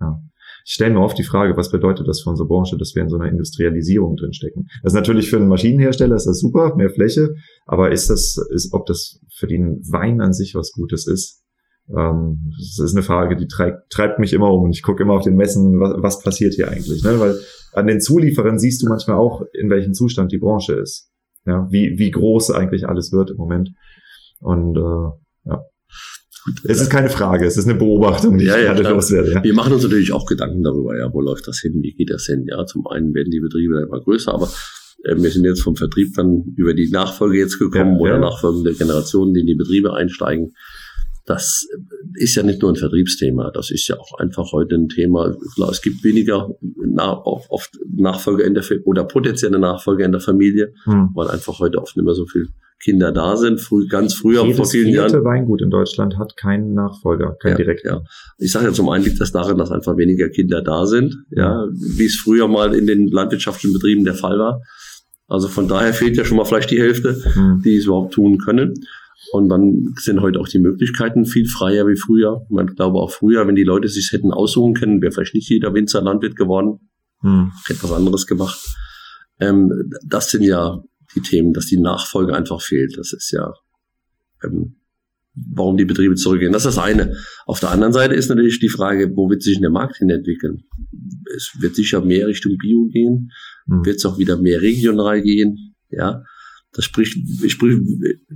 Ja. 0.00 0.20
Ich 0.64 0.74
stelle 0.74 0.92
mir 0.92 1.00
oft 1.00 1.18
die 1.18 1.24
Frage, 1.24 1.56
was 1.56 1.70
bedeutet 1.70 2.08
das 2.08 2.22
für 2.22 2.30
unsere 2.30 2.48
Branche, 2.48 2.76
dass 2.76 2.94
wir 2.94 3.02
in 3.02 3.08
so 3.08 3.16
einer 3.16 3.28
Industrialisierung 3.28 4.16
drinstecken? 4.16 4.68
Das 4.82 4.92
ist 4.92 4.96
natürlich 4.96 5.30
für 5.30 5.36
einen 5.36 5.48
Maschinenhersteller 5.48 6.16
ist 6.16 6.26
das 6.26 6.40
super, 6.40 6.74
mehr 6.76 6.90
Fläche, 6.90 7.34
aber 7.66 7.92
ist 7.92 8.10
das, 8.10 8.36
ist, 8.50 8.72
ob 8.72 8.86
das 8.86 9.20
für 9.34 9.46
den 9.46 9.80
Wein 9.90 10.20
an 10.20 10.32
sich 10.32 10.54
was 10.54 10.72
Gutes 10.72 11.06
ist? 11.06 11.42
Ähm, 11.88 12.52
das 12.58 12.78
ist 12.78 12.94
eine 12.94 13.02
Frage, 13.02 13.36
die 13.36 13.46
treibt, 13.46 13.90
treibt 13.90 14.18
mich 14.18 14.32
immer 14.32 14.52
um 14.52 14.64
und 14.64 14.70
ich 14.70 14.82
gucke 14.82 15.02
immer 15.02 15.14
auf 15.14 15.24
den 15.24 15.36
Messen, 15.36 15.80
was, 15.80 15.94
was 15.98 16.22
passiert 16.22 16.54
hier 16.54 16.68
eigentlich, 16.68 17.02
ne? 17.02 17.18
Weil 17.18 17.36
an 17.72 17.86
den 17.86 18.00
Zulieferern 18.00 18.58
siehst 18.58 18.82
du 18.82 18.88
manchmal 18.88 19.16
auch, 19.16 19.42
in 19.52 19.70
welchem 19.70 19.94
Zustand 19.94 20.32
die 20.32 20.38
Branche 20.38 20.74
ist 20.74 21.09
ja, 21.46 21.66
wie, 21.70 21.98
wie 21.98 22.10
groß 22.10 22.50
eigentlich 22.50 22.88
alles 22.88 23.12
wird 23.12 23.30
im 23.30 23.36
Moment. 23.36 23.70
Und 24.40 24.76
äh, 24.76 25.50
ja. 25.50 25.62
Es 26.64 26.80
ist 26.80 26.90
keine 26.90 27.10
Frage, 27.10 27.44
es 27.44 27.56
ist 27.56 27.68
eine 27.68 27.78
Beobachtung, 27.78 28.38
die 28.38 28.46
ja, 28.46 28.56
ich 28.56 28.64
ja, 28.64 28.72
gerade 28.72 28.94
loswerde. 28.94 29.32
Ja. 29.32 29.44
Wir 29.44 29.54
machen 29.54 29.74
uns 29.74 29.82
natürlich 29.82 30.12
auch 30.12 30.26
Gedanken 30.26 30.62
darüber, 30.62 30.98
ja, 30.98 31.12
wo 31.12 31.20
läuft 31.20 31.46
das 31.46 31.58
hin, 31.58 31.82
wie 31.82 31.92
geht 31.92 32.10
das 32.10 32.24
hin? 32.24 32.46
Ja, 32.48 32.64
zum 32.64 32.86
einen 32.86 33.14
werden 33.14 33.30
die 33.30 33.40
Betriebe 33.40 33.80
immer 33.82 34.00
größer, 34.00 34.32
aber 34.32 34.48
äh, 35.04 35.16
wir 35.16 35.30
sind 35.30 35.44
jetzt 35.44 35.62
vom 35.62 35.76
Vertrieb 35.76 36.14
dann 36.14 36.54
über 36.56 36.74
die 36.74 36.90
Nachfolge 36.90 37.38
jetzt 37.38 37.58
gekommen 37.58 37.94
ja, 37.94 38.00
oder 38.00 38.14
ja. 38.14 38.20
nachfolgende 38.20 38.74
Generationen, 38.74 39.34
die 39.34 39.40
in 39.40 39.46
die 39.46 39.54
Betriebe 39.54 39.94
einsteigen 39.94 40.54
das 41.26 41.66
ist 42.14 42.34
ja 42.34 42.42
nicht 42.42 42.62
nur 42.62 42.72
ein 42.72 42.76
Vertriebsthema, 42.76 43.50
das 43.52 43.70
ist 43.70 43.86
ja 43.88 43.98
auch 43.98 44.18
einfach 44.18 44.52
heute 44.52 44.74
ein 44.74 44.88
Thema. 44.88 45.34
Klar, 45.54 45.70
es 45.70 45.82
gibt 45.82 46.02
weniger 46.02 46.48
nach, 46.84 47.24
oft 47.24 47.78
Nachfolger 47.94 48.44
in 48.44 48.54
der 48.54 48.64
oder 48.84 49.04
potenzielle 49.04 49.58
Nachfolger 49.58 50.04
in 50.04 50.12
der 50.12 50.20
Familie, 50.20 50.72
hm. 50.84 51.10
weil 51.14 51.28
einfach 51.28 51.58
heute 51.58 51.80
oft 51.80 51.96
nicht 51.96 52.04
mehr 52.04 52.14
so 52.14 52.26
viele 52.26 52.46
Kinder 52.82 53.12
da 53.12 53.36
sind. 53.36 53.60
Früh, 53.60 53.86
ganz 53.86 54.14
früher 54.14 54.42
Jedes 54.42 54.56
vor 54.56 54.66
vielen 54.66 54.88
Jahren. 54.88 55.12
Weingut 55.24 55.60
in 55.62 55.70
Deutschland 55.70 56.18
hat 56.18 56.36
keinen 56.36 56.72
Nachfolger, 56.72 57.36
keinen 57.40 57.52
ja, 57.52 57.56
direkten. 57.58 57.88
Ja. 57.88 58.02
Ich 58.38 58.52
sage 58.52 58.66
ja 58.66 58.72
zum 58.72 58.88
einen 58.88 59.04
liegt 59.04 59.20
das 59.20 59.32
daran, 59.32 59.58
dass 59.58 59.70
einfach 59.70 59.96
weniger 59.96 60.28
Kinder 60.30 60.62
da 60.62 60.86
sind, 60.86 61.14
ja, 61.30 61.66
wie 61.72 62.06
es 62.06 62.16
früher 62.16 62.48
mal 62.48 62.74
in 62.74 62.86
den 62.86 63.08
landwirtschaftlichen 63.08 63.74
Betrieben 63.74 64.04
der 64.04 64.14
Fall 64.14 64.38
war. 64.38 64.62
Also 65.28 65.46
von 65.46 65.68
daher 65.68 65.94
fehlt 65.94 66.16
ja 66.16 66.24
schon 66.24 66.38
mal 66.38 66.44
vielleicht 66.44 66.72
die 66.72 66.80
Hälfte, 66.80 67.16
hm. 67.34 67.62
die 67.64 67.76
es 67.76 67.84
überhaupt 67.84 68.14
tun 68.14 68.38
können. 68.38 68.74
Und 69.32 69.48
dann 69.48 69.94
sind 69.96 70.20
heute 70.20 70.40
auch 70.40 70.48
die 70.48 70.58
Möglichkeiten 70.58 71.26
viel 71.26 71.46
freier 71.46 71.86
wie 71.86 71.96
früher. 71.96 72.46
Man 72.48 72.68
glaube 72.68 72.98
auch 72.98 73.10
früher, 73.10 73.46
wenn 73.46 73.54
die 73.54 73.64
Leute 73.64 73.88
sich 73.88 74.12
hätten 74.12 74.32
aussuchen 74.32 74.74
können, 74.74 75.02
wäre 75.02 75.12
vielleicht 75.12 75.34
nicht 75.34 75.48
jeder 75.48 75.74
Winzer 75.74 76.02
Landwirt 76.02 76.36
geworden, 76.36 76.90
hm. 77.20 77.52
hätte 77.66 77.82
was 77.82 77.92
anderes 77.92 78.26
gemacht. 78.26 78.58
Ähm, 79.38 79.70
das 80.04 80.30
sind 80.30 80.42
ja 80.42 80.82
die 81.14 81.20
Themen, 81.20 81.52
dass 81.52 81.66
die 81.66 81.78
Nachfolge 81.78 82.34
einfach 82.34 82.62
fehlt. 82.62 82.96
Das 82.96 83.12
ist 83.12 83.30
ja, 83.30 83.52
ähm, 84.42 84.76
warum 85.34 85.76
die 85.76 85.84
Betriebe 85.84 86.14
zurückgehen. 86.14 86.52
Das 86.52 86.64
ist 86.64 86.76
das 86.76 86.84
eine. 86.84 87.14
Auf 87.46 87.60
der 87.60 87.70
anderen 87.70 87.92
Seite 87.92 88.14
ist 88.14 88.30
natürlich 88.30 88.58
die 88.58 88.68
Frage, 88.68 89.12
wo 89.16 89.28
wird 89.28 89.42
sich 89.42 89.60
der 89.60 89.70
Markt 89.70 89.98
hin 89.98 90.08
entwickeln? 90.08 90.64
Es 91.36 91.52
wird 91.60 91.76
sicher 91.76 92.00
mehr 92.00 92.26
Richtung 92.26 92.56
Bio 92.56 92.86
gehen, 92.86 93.30
hm. 93.66 93.84
wird 93.84 93.96
es 93.96 94.06
auch 94.06 94.18
wieder 94.18 94.38
mehr 94.38 94.62
regional 94.62 95.20
gehen, 95.20 95.74
ja. 95.90 96.24
Das 96.72 96.84
spricht, 96.84 97.18
spricht, 97.48 97.80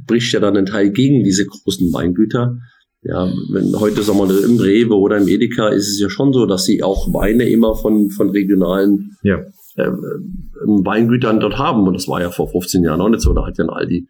spricht 0.03 0.33
ja 0.33 0.41
dann 0.41 0.57
ein 0.57 0.67
Teil 0.67 0.91
gegen 0.91 1.23
diese 1.23 1.47
großen 1.47 1.93
Weingüter. 1.93 2.59
Ja, 3.03 3.31
wenn 3.51 3.79
heute 3.79 4.03
sagen 4.03 4.19
wir 4.19 4.45
im 4.45 4.59
Rewe 4.59 4.95
oder 4.95 5.19
im 5.19 5.29
Edeka 5.29 5.69
ist 5.69 5.89
es 5.89 6.01
ja 6.01 6.09
schon 6.09 6.33
so, 6.33 6.47
dass 6.47 6.65
sie 6.65 6.83
auch 6.83 7.13
Weine 7.13 7.49
immer 7.49 7.75
von, 7.75 8.09
von 8.11 8.31
regionalen 8.31 9.17
ja. 9.23 9.41
äh, 9.77 9.91
Weingütern 9.91 11.39
dort 11.39 11.59
haben. 11.59 11.87
Und 11.87 11.93
das 11.95 12.09
war 12.09 12.23
ja 12.23 12.31
vor 12.31 12.51
15 12.51 12.83
Jahren 12.83 13.03
auch 13.03 13.11
nicht 13.11 13.21
so. 13.21 13.35
Da 13.35 13.47
hat 13.47 13.59
ja 13.59 13.65
ein 13.65 13.71
Aldi 13.71 14.09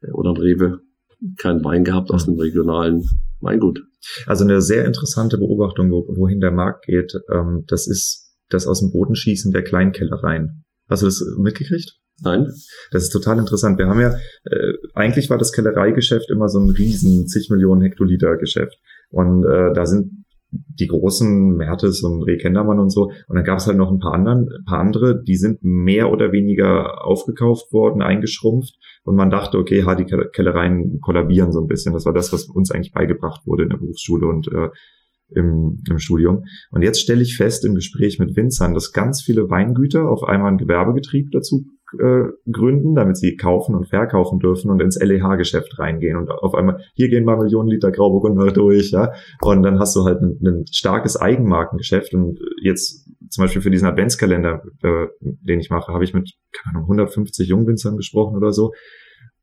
äh, 0.00 0.10
oder 0.12 0.30
ein 0.30 0.38
Rewe 0.38 0.80
keinen 1.36 1.62
Wein 1.64 1.84
gehabt 1.84 2.10
aus 2.10 2.26
einem 2.26 2.40
regionalen 2.40 3.04
Weingut. 3.40 3.82
Also 4.26 4.44
eine 4.44 4.62
sehr 4.62 4.86
interessante 4.86 5.36
Beobachtung, 5.36 5.90
wo, 5.90 6.06
wohin 6.16 6.40
der 6.40 6.50
Markt 6.50 6.86
geht, 6.86 7.12
ähm, 7.30 7.64
das 7.68 7.86
ist 7.86 8.24
das 8.48 8.66
aus 8.66 8.80
dem 8.80 8.90
Boden 8.90 9.14
schießen 9.14 9.52
der 9.52 9.64
Kleinkellereien. 9.64 10.64
Hast 10.88 11.02
du 11.02 11.06
das 11.06 11.24
mitgekriegt? 11.38 11.98
Nein. 12.22 12.46
Das 12.90 13.02
ist 13.02 13.10
total 13.10 13.38
interessant. 13.38 13.78
Wir 13.78 13.88
haben 13.88 14.00
ja, 14.00 14.14
äh, 14.44 14.74
eigentlich 14.94 15.30
war 15.30 15.38
das 15.38 15.52
Kellereigeschäft 15.52 16.30
immer 16.30 16.48
so 16.48 16.60
ein 16.60 16.70
riesen 16.70 17.26
zig 17.26 17.50
Millionen 17.50 17.82
Hektoliter 17.82 18.36
Geschäft. 18.36 18.78
Und 19.10 19.44
äh, 19.44 19.72
da 19.72 19.86
sind 19.86 20.24
die 20.50 20.86
großen 20.86 21.56
Mertes 21.56 22.02
und 22.02 22.22
Rehkendermann 22.22 22.78
und 22.78 22.90
so. 22.90 23.10
Und 23.26 23.36
dann 23.36 23.44
gab 23.44 23.58
es 23.58 23.66
halt 23.66 23.76
noch 23.76 23.90
ein 23.90 23.98
paar 23.98 24.14
anderen, 24.14 24.48
ein 24.48 24.64
paar 24.64 24.78
andere, 24.78 25.22
die 25.22 25.36
sind 25.36 25.58
mehr 25.62 26.10
oder 26.10 26.32
weniger 26.32 27.04
aufgekauft 27.04 27.72
worden, 27.72 28.02
eingeschrumpft. 28.02 28.74
Und 29.02 29.16
man 29.16 29.30
dachte, 29.30 29.58
okay, 29.58 29.84
ha, 29.84 29.94
die 29.94 30.04
Kellereien 30.04 31.00
kollabieren 31.00 31.52
so 31.52 31.60
ein 31.60 31.66
bisschen. 31.66 31.92
Das 31.92 32.06
war 32.06 32.12
das, 32.12 32.32
was 32.32 32.44
uns 32.44 32.70
eigentlich 32.70 32.92
beigebracht 32.92 33.46
wurde 33.46 33.64
in 33.64 33.70
der 33.70 33.78
Berufsschule 33.78 34.26
und 34.26 34.48
äh, 34.48 34.68
im, 35.34 35.82
im 35.88 35.98
Studium. 35.98 36.44
Und 36.70 36.82
jetzt 36.82 37.00
stelle 37.00 37.22
ich 37.22 37.36
fest 37.36 37.64
im 37.64 37.74
Gespräch 37.74 38.18
mit 38.18 38.36
Winzern, 38.36 38.74
dass 38.74 38.92
ganz 38.92 39.22
viele 39.22 39.50
Weingüter 39.50 40.08
auf 40.08 40.22
einmal 40.22 40.52
ein 40.52 40.58
Gewerbegetrieb 40.58 41.30
dazu 41.32 41.64
äh, 42.00 42.50
gründen, 42.50 42.94
damit 42.94 43.16
sie 43.16 43.36
kaufen 43.36 43.74
und 43.74 43.88
verkaufen 43.88 44.38
dürfen 44.38 44.70
und 44.70 44.80
ins 44.80 44.98
LEH-Geschäft 45.00 45.78
reingehen 45.78 46.16
und 46.16 46.30
auf 46.30 46.54
einmal, 46.54 46.80
hier 46.94 47.08
gehen 47.08 47.24
mal 47.24 47.36
Millionen 47.36 47.68
Liter 47.68 47.90
Grauburgunder 47.90 48.46
durch, 48.52 48.90
ja, 48.90 49.12
und 49.42 49.62
dann 49.62 49.78
hast 49.78 49.96
du 49.96 50.04
halt 50.04 50.20
ein, 50.20 50.38
ein 50.44 50.64
starkes 50.70 51.16
Eigenmarkengeschäft 51.16 52.14
und 52.14 52.38
jetzt 52.62 53.08
zum 53.30 53.44
Beispiel 53.44 53.62
für 53.62 53.70
diesen 53.70 53.88
Adventskalender, 53.88 54.62
äh, 54.82 55.06
den 55.20 55.60
ich 55.60 55.70
mache, 55.70 55.92
habe 55.92 56.04
ich 56.04 56.14
mit, 56.14 56.32
keine 56.52 56.76
Ahnung, 56.76 56.84
150 56.84 57.48
Jungwinzern 57.48 57.96
gesprochen 57.96 58.36
oder 58.36 58.52
so 58.52 58.72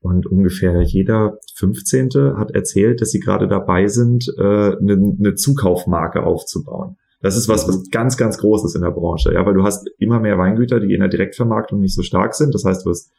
und 0.01 0.25
ungefähr 0.25 0.81
jeder 0.81 1.37
15. 1.55 2.09
hat 2.35 2.51
erzählt, 2.51 3.01
dass 3.01 3.11
sie 3.11 3.19
gerade 3.19 3.47
dabei 3.47 3.87
sind, 3.87 4.27
äh, 4.37 4.41
eine, 4.41 5.15
eine 5.19 5.35
Zukaufmarke 5.35 6.23
aufzubauen. 6.23 6.97
Das 7.21 7.37
ist 7.37 7.47
was, 7.47 7.67
was 7.67 7.89
ganz, 7.89 8.17
ganz 8.17 8.37
groß 8.37 8.65
ist 8.65 8.75
in 8.75 8.81
der 8.81 8.91
Branche, 8.91 9.33
ja, 9.33 9.45
weil 9.45 9.53
du 9.53 9.63
hast 9.63 9.89
immer 9.99 10.19
mehr 10.19 10.37
Weingüter, 10.37 10.79
die 10.79 10.93
in 10.93 11.01
der 11.01 11.09
Direktvermarktung 11.09 11.79
nicht 11.79 11.95
so 11.95 12.01
stark 12.01 12.33
sind. 12.33 12.53
Das 12.53 12.65
heißt, 12.65 12.85
du 12.85 12.89
hast 12.89 13.11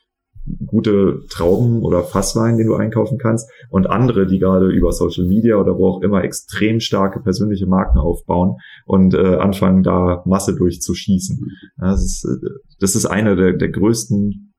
gute 0.66 1.20
Trauben 1.30 1.82
oder 1.82 2.02
Fasswein, 2.02 2.56
den 2.56 2.66
du 2.66 2.74
einkaufen 2.74 3.18
kannst 3.18 3.48
und 3.70 3.88
andere, 3.88 4.26
die 4.26 4.38
gerade 4.38 4.70
über 4.70 4.92
Social 4.92 5.26
Media 5.26 5.56
oder 5.56 5.78
wo 5.78 5.88
auch 5.88 6.02
immer 6.02 6.24
extrem 6.24 6.80
starke 6.80 7.20
persönliche 7.20 7.66
Marken 7.66 7.98
aufbauen 7.98 8.56
und 8.84 9.14
äh, 9.14 9.36
anfangen 9.36 9.82
da 9.82 10.22
Masse 10.26 10.56
durchzuschießen. 10.56 11.46
Das 11.76 12.04
ist, 12.04 12.24
äh, 12.24 12.48
das 12.80 12.96
ist 12.96 13.06
eine 13.06 13.36
der, 13.36 13.52
der 13.52 13.68
größten 13.68 14.52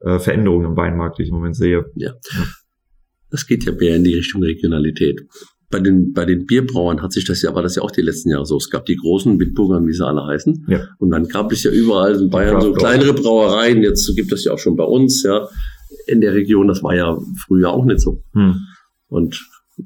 äh, 0.00 0.18
Veränderungen 0.18 0.70
im 0.70 0.76
Weinmarkt, 0.76 1.18
die 1.18 1.24
ich 1.24 1.28
im 1.28 1.34
Moment 1.34 1.56
sehe. 1.56 1.84
Ja. 1.96 2.14
Das 3.30 3.46
geht 3.46 3.64
ja 3.64 3.72
mehr 3.72 3.96
in 3.96 4.04
die 4.04 4.14
Richtung 4.14 4.42
Regionalität 4.42 5.20
bei 5.70 5.78
den, 5.78 6.12
bei 6.12 6.24
den 6.24 6.46
Bierbrauern 6.46 7.00
hat 7.00 7.12
sich 7.12 7.24
das 7.24 7.42
ja, 7.42 7.54
war 7.54 7.62
das 7.62 7.76
ja 7.76 7.82
auch 7.82 7.92
die 7.92 8.02
letzten 8.02 8.30
Jahre 8.30 8.44
so. 8.44 8.56
Es 8.56 8.70
gab 8.70 8.86
die 8.86 8.96
großen 8.96 9.38
Bitburgern, 9.38 9.86
wie 9.86 9.92
sie 9.92 10.04
alle 10.04 10.26
heißen. 10.26 10.66
Ja. 10.68 10.80
Und 10.98 11.10
dann 11.10 11.28
gab 11.28 11.52
es 11.52 11.62
ja 11.62 11.70
überall 11.70 12.20
in 12.20 12.28
Bayern 12.28 12.60
so 12.60 12.72
kleinere 12.72 13.14
Brauereien. 13.14 13.82
Jetzt 13.82 14.12
gibt 14.16 14.32
es 14.32 14.44
ja 14.44 14.52
auch 14.52 14.58
schon 14.58 14.76
bei 14.76 14.84
uns, 14.84 15.22
ja, 15.22 15.48
in 16.06 16.20
der 16.20 16.34
Region. 16.34 16.66
Das 16.66 16.82
war 16.82 16.94
ja 16.94 17.16
früher 17.46 17.70
auch 17.70 17.84
nicht 17.84 18.00
so. 18.00 18.22
Hm. 18.32 18.56
Und 19.08 19.48
äh, 19.78 19.82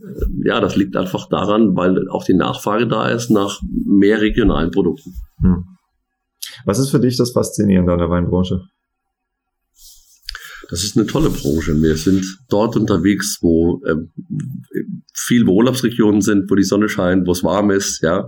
ja, 0.47 0.61
das 0.61 0.75
liegt 0.75 0.97
einfach 0.97 1.29
daran, 1.29 1.77
weil 1.77 2.09
auch 2.09 2.25
die 2.25 2.35
Nachfrage 2.35 2.89
da 2.89 3.09
ist 3.09 3.31
nach 3.31 3.61
mehr 3.71 4.23
regionalen 4.23 4.71
Produkten. 4.71 5.13
Hm. 5.41 5.65
Was 6.65 6.79
ist 6.79 6.91
für 6.91 7.01
dich 7.01 7.19
das 7.19 7.33
Faszinierende 7.33 7.93
an 7.93 7.99
der 7.99 8.09
Weinbranche? 8.09 8.63
Das 10.71 10.85
ist 10.85 10.97
eine 10.97 11.07
tolle 11.07 11.31
Branche. 11.31 11.81
Wir 11.81 11.97
sind 11.97 12.25
dort 12.49 12.77
unterwegs, 12.77 13.39
wo 13.41 13.83
äh, 13.85 13.97
viel 15.15 15.49
Urlaubsregionen 15.49 16.21
sind, 16.21 16.51
wo 16.51 16.55
die 16.55 16.65
Sonne 16.65 16.89
scheint, 16.89 17.27
wo 17.27 17.33
es 17.33 17.45
warm 17.45 17.71
ist, 17.71 18.03
ja. 18.03 18.27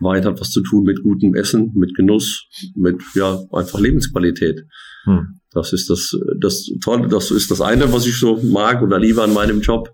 Wein 0.00 0.24
hat 0.24 0.40
was 0.40 0.50
zu 0.50 0.62
tun 0.62 0.84
mit 0.84 1.02
gutem 1.02 1.34
Essen, 1.34 1.72
mit 1.74 1.94
Genuss, 1.96 2.46
mit 2.76 3.02
ja 3.14 3.40
einfach 3.52 3.80
Lebensqualität. 3.80 4.64
Hm. 5.04 5.40
Das 5.50 5.72
ist 5.72 5.90
das, 5.90 6.16
das 6.38 6.70
Tolle, 6.84 7.08
das 7.08 7.30
ist 7.32 7.50
das 7.50 7.60
eine, 7.60 7.92
was 7.92 8.06
ich 8.06 8.16
so 8.16 8.40
mag 8.42 8.82
oder 8.82 8.98
liebe 8.98 9.22
an 9.22 9.34
meinem 9.34 9.60
Job. 9.60 9.90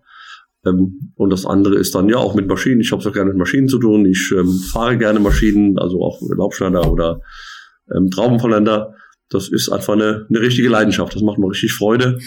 Ähm, 0.66 1.12
und 1.14 1.30
das 1.30 1.46
andere 1.46 1.76
ist 1.76 1.94
dann 1.94 2.08
ja 2.08 2.16
auch 2.16 2.34
mit 2.34 2.46
Maschinen. 2.48 2.80
Ich 2.80 2.92
habe 2.92 3.02
so 3.02 3.12
gerne 3.12 3.30
mit 3.30 3.38
Maschinen 3.38 3.68
zu 3.68 3.78
tun. 3.78 4.04
Ich 4.06 4.32
ähm, 4.36 4.50
fahre 4.72 4.98
gerne 4.98 5.20
Maschinen, 5.20 5.78
also 5.78 6.02
auch 6.02 6.20
Laubschneider 6.36 6.90
oder 6.90 7.20
ähm, 7.94 8.10
Traubenvolländer 8.10 8.94
das 9.30 9.48
ist 9.48 9.68
einfach 9.68 9.94
eine, 9.94 10.26
eine 10.28 10.40
richtige 10.40 10.68
Leidenschaft. 10.68 11.14
Das 11.14 11.22
macht 11.22 11.38
mir 11.38 11.50
richtig 11.50 11.72
Freude. 11.72 12.18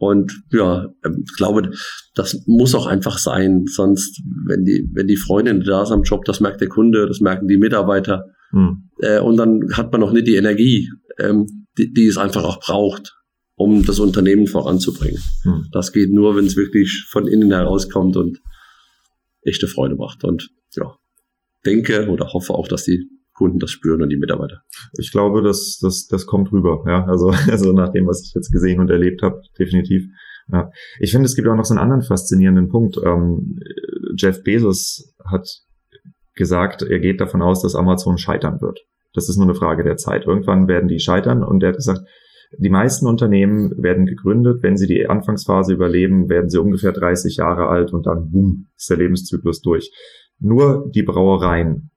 Und 0.00 0.42
ja, 0.50 0.88
ähm, 1.04 1.24
ich 1.24 1.36
glaube, 1.36 1.70
das 2.14 2.42
muss 2.46 2.74
auch 2.74 2.86
einfach 2.86 3.18
sein. 3.18 3.66
Sonst, 3.66 4.22
wenn 4.46 4.64
die, 4.64 4.88
wenn 4.94 5.06
die 5.06 5.16
Freundin 5.16 5.60
da 5.60 5.82
ist 5.82 5.90
am 5.90 6.02
Job, 6.02 6.24
das 6.24 6.40
merkt 6.40 6.60
der 6.60 6.68
Kunde, 6.68 7.06
das 7.06 7.20
merken 7.20 7.48
die 7.48 7.58
Mitarbeiter. 7.58 8.24
Hm. 8.50 8.90
Äh, 9.00 9.20
und 9.20 9.36
dann 9.36 9.60
hat 9.74 9.92
man 9.92 10.00
noch 10.00 10.12
nicht 10.12 10.26
die 10.26 10.36
Energie, 10.36 10.90
ähm, 11.18 11.66
die, 11.76 11.92
die 11.92 12.06
es 12.06 12.16
einfach 12.16 12.44
auch 12.44 12.60
braucht, 12.60 13.14
um 13.56 13.84
das 13.84 13.98
Unternehmen 13.98 14.46
voranzubringen. 14.46 15.22
Hm. 15.42 15.66
Das 15.70 15.92
geht 15.92 16.10
nur, 16.10 16.34
wenn 16.34 16.46
es 16.46 16.56
wirklich 16.56 17.04
von 17.10 17.28
innen 17.28 17.52
herauskommt 17.52 18.16
und 18.16 18.40
echte 19.42 19.68
Freude 19.68 19.96
macht. 19.96 20.24
Und 20.24 20.48
ja, 20.74 20.96
denke 21.66 22.08
oder 22.08 22.32
hoffe 22.32 22.54
auch, 22.54 22.68
dass 22.68 22.84
die 22.84 23.06
Kunden 23.40 23.58
das 23.58 23.70
spüren 23.70 24.02
und 24.02 24.10
die 24.10 24.18
Mitarbeiter. 24.18 24.60
Ich 24.98 25.12
glaube, 25.12 25.40
das, 25.40 25.78
das, 25.80 26.06
das 26.06 26.26
kommt 26.26 26.52
rüber, 26.52 26.84
ja. 26.86 27.06
Also, 27.06 27.30
also 27.50 27.72
nach 27.72 27.90
dem, 27.90 28.06
was 28.06 28.22
ich 28.22 28.34
jetzt 28.34 28.52
gesehen 28.52 28.80
und 28.80 28.90
erlebt 28.90 29.22
habe, 29.22 29.40
definitiv. 29.58 30.04
Ja. 30.52 30.70
Ich 30.98 31.10
finde, 31.12 31.24
es 31.24 31.34
gibt 31.34 31.48
auch 31.48 31.56
noch 31.56 31.64
so 31.64 31.72
einen 31.72 31.82
anderen 31.82 32.02
faszinierenden 32.02 32.68
Punkt. 32.68 32.98
Ähm, 33.02 33.58
Jeff 34.14 34.42
Bezos 34.42 35.14
hat 35.24 35.48
gesagt, 36.34 36.82
er 36.82 36.98
geht 36.98 37.22
davon 37.22 37.40
aus, 37.40 37.62
dass 37.62 37.74
Amazon 37.74 38.18
scheitern 38.18 38.60
wird. 38.60 38.80
Das 39.14 39.30
ist 39.30 39.38
nur 39.38 39.46
eine 39.46 39.54
Frage 39.54 39.84
der 39.84 39.96
Zeit. 39.96 40.26
Irgendwann 40.26 40.68
werden 40.68 40.88
die 40.88 41.00
scheitern 41.00 41.42
und 41.42 41.62
er 41.62 41.70
hat 41.70 41.76
gesagt, 41.76 42.02
die 42.58 42.68
meisten 42.68 43.06
Unternehmen 43.06 43.82
werden 43.82 44.04
gegründet, 44.04 44.62
wenn 44.62 44.76
sie 44.76 44.86
die 44.86 45.08
Anfangsphase 45.08 45.72
überleben, 45.72 46.28
werden 46.28 46.50
sie 46.50 46.60
ungefähr 46.60 46.92
30 46.92 47.36
Jahre 47.36 47.68
alt 47.68 47.94
und 47.94 48.04
dann, 48.04 48.30
boom, 48.30 48.66
ist 48.76 48.90
der 48.90 48.98
Lebenszyklus 48.98 49.62
durch. 49.62 49.90
Nur 50.40 50.90
die 50.94 51.04
Brauereien 51.04 51.89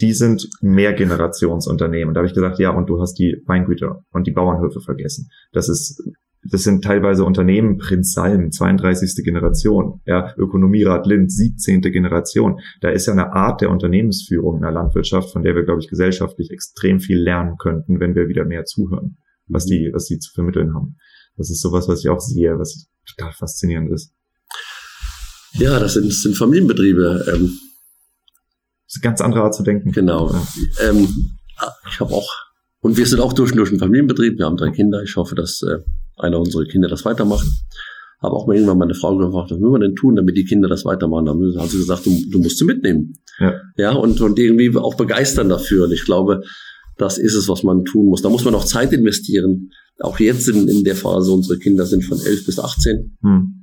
die 0.00 0.12
sind 0.12 0.48
Mehrgenerationsunternehmen. 0.60 2.08
Und 2.08 2.14
da 2.14 2.20
habe 2.20 2.28
ich 2.28 2.34
gesagt, 2.34 2.58
ja, 2.58 2.70
und 2.70 2.88
du 2.88 3.00
hast 3.00 3.14
die 3.14 3.42
Weingüter 3.46 4.04
und 4.12 4.26
die 4.26 4.32
Bauernhöfe 4.32 4.80
vergessen. 4.80 5.28
Das 5.52 5.68
ist, 5.68 6.02
das 6.42 6.62
sind 6.62 6.82
teilweise 6.82 7.24
Unternehmen, 7.24 7.76
Prinz 7.76 8.14
Salm, 8.14 8.50
32. 8.50 9.22
Generation, 9.24 10.00
ja, 10.06 10.34
Ökonomierat 10.38 11.06
Lind, 11.06 11.30
17. 11.30 11.82
Generation. 11.82 12.60
Da 12.80 12.88
ist 12.88 13.06
ja 13.06 13.12
eine 13.12 13.32
Art 13.32 13.60
der 13.60 13.70
Unternehmensführung 13.70 14.56
in 14.56 14.62
der 14.62 14.72
Landwirtschaft, 14.72 15.32
von 15.32 15.42
der 15.42 15.54
wir, 15.54 15.64
glaube 15.64 15.80
ich, 15.80 15.88
gesellschaftlich 15.88 16.50
extrem 16.50 17.00
viel 17.00 17.18
lernen 17.18 17.56
könnten, 17.58 18.00
wenn 18.00 18.14
wir 18.14 18.28
wieder 18.28 18.46
mehr 18.46 18.64
zuhören, 18.64 19.18
was 19.48 19.66
die, 19.66 19.90
was 19.92 20.06
die 20.06 20.18
zu 20.18 20.32
vermitteln 20.32 20.74
haben. 20.74 20.96
Das 21.36 21.50
ist 21.50 21.60
sowas, 21.60 21.88
was 21.88 22.00
ich 22.00 22.08
auch 22.08 22.20
sehe, 22.20 22.58
was 22.58 22.88
total 23.06 23.32
faszinierend 23.32 23.90
ist. 23.92 24.12
Ja, 25.54 25.78
das 25.78 25.94
sind, 25.94 26.06
das 26.06 26.22
sind 26.22 26.36
Familienbetriebe. 26.36 27.26
Ähm 27.34 27.58
das 28.90 28.96
ist 28.96 29.04
eine 29.04 29.10
ganz 29.12 29.20
andere 29.20 29.42
Art 29.42 29.54
zu 29.54 29.62
denken. 29.62 29.92
Genau. 29.92 30.32
Ja. 30.32 30.88
Ähm, 30.88 31.06
ich 31.88 32.00
habe 32.00 32.12
auch, 32.12 32.28
und 32.80 32.96
wir 32.96 33.06
sind 33.06 33.20
auch 33.20 33.32
durch 33.32 33.52
und 33.52 33.58
durch 33.58 33.70
ein 33.70 33.78
Familienbetrieb. 33.78 34.36
Wir 34.36 34.46
haben 34.46 34.56
drei 34.56 34.70
Kinder. 34.70 35.00
Ich 35.04 35.14
hoffe, 35.14 35.36
dass 35.36 35.62
äh, 35.62 35.78
einer 36.18 36.40
unserer 36.40 36.64
Kinder 36.64 36.88
das 36.88 37.04
weitermacht. 37.04 37.46
Habe 38.20 38.34
auch 38.34 38.48
mal 38.48 38.56
irgendwann 38.56 38.78
meine 38.78 38.94
Frau 38.94 39.16
gefragt, 39.16 39.52
was 39.52 39.60
will 39.60 39.70
man 39.70 39.80
denn 39.80 39.94
tun, 39.94 40.16
damit 40.16 40.36
die 40.36 40.44
Kinder 40.44 40.68
das 40.68 40.84
weitermachen? 40.84 41.26
Dann 41.26 41.62
hat 41.62 41.70
sie 41.70 41.78
gesagt, 41.78 42.04
du, 42.04 42.10
du 42.30 42.40
musst 42.40 42.58
sie 42.58 42.64
mitnehmen. 42.64 43.14
Ja, 43.38 43.54
ja 43.76 43.92
und, 43.92 44.20
und 44.20 44.36
irgendwie 44.40 44.76
auch 44.76 44.96
begeistern 44.96 45.48
dafür. 45.48 45.84
Und 45.84 45.92
ich 45.92 46.04
glaube, 46.04 46.42
das 46.98 47.16
ist 47.16 47.36
es, 47.36 47.48
was 47.48 47.62
man 47.62 47.84
tun 47.84 48.06
muss. 48.06 48.22
Da 48.22 48.28
muss 48.28 48.44
man 48.44 48.56
auch 48.56 48.64
Zeit 48.64 48.92
investieren. 48.92 49.70
Auch 50.00 50.18
jetzt 50.18 50.48
in, 50.48 50.66
in 50.66 50.82
der 50.82 50.96
Phase, 50.96 51.30
unsere 51.30 51.60
Kinder 51.60 51.86
sind 51.86 52.04
von 52.04 52.18
11 52.18 52.44
bis 52.44 52.58
18. 52.58 53.18
Hm 53.22 53.59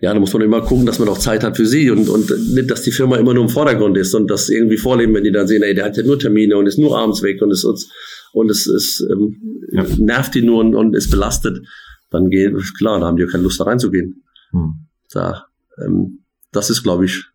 ja, 0.00 0.14
da 0.14 0.20
muss 0.20 0.32
man 0.32 0.42
immer 0.42 0.60
gucken, 0.62 0.86
dass 0.86 0.98
man 0.98 1.08
auch 1.08 1.18
Zeit 1.18 1.42
hat 1.42 1.56
für 1.56 1.66
sie 1.66 1.90
und, 1.90 2.08
und 2.08 2.30
nicht, 2.54 2.70
dass 2.70 2.82
die 2.82 2.92
Firma 2.92 3.16
immer 3.16 3.34
nur 3.34 3.44
im 3.44 3.48
Vordergrund 3.48 3.96
ist 3.96 4.14
und 4.14 4.30
das 4.30 4.48
irgendwie 4.48 4.76
vorleben, 4.76 5.14
wenn 5.14 5.24
die 5.24 5.32
dann 5.32 5.48
sehen, 5.48 5.62
ey, 5.62 5.74
der 5.74 5.86
hat 5.86 5.96
ja 5.96 6.04
nur 6.04 6.18
Termine 6.18 6.56
und 6.56 6.66
ist 6.66 6.78
nur 6.78 6.96
abends 6.96 7.22
weg 7.22 7.42
und 7.42 7.50
es 7.50 7.64
uns 7.64 7.90
und 8.32 8.50
es 8.50 8.66
ist 8.66 9.04
ähm, 9.10 9.64
ja. 9.72 9.84
nervt 9.98 10.34
die 10.34 10.42
nur 10.42 10.60
und, 10.60 10.74
und 10.74 10.94
ist 10.94 11.10
belastet, 11.10 11.66
dann 12.10 12.30
geht 12.30 12.54
klar, 12.76 13.00
da 13.00 13.06
haben 13.06 13.16
die 13.16 13.24
ja 13.24 13.28
keine 13.28 13.42
Lust 13.42 13.58
da 13.58 13.64
reinzugehen. 13.64 14.22
Hm. 14.50 14.74
Da, 15.10 15.46
ähm, 15.84 16.20
das 16.52 16.70
ist, 16.70 16.82
glaube 16.82 17.06
ich, 17.06 17.26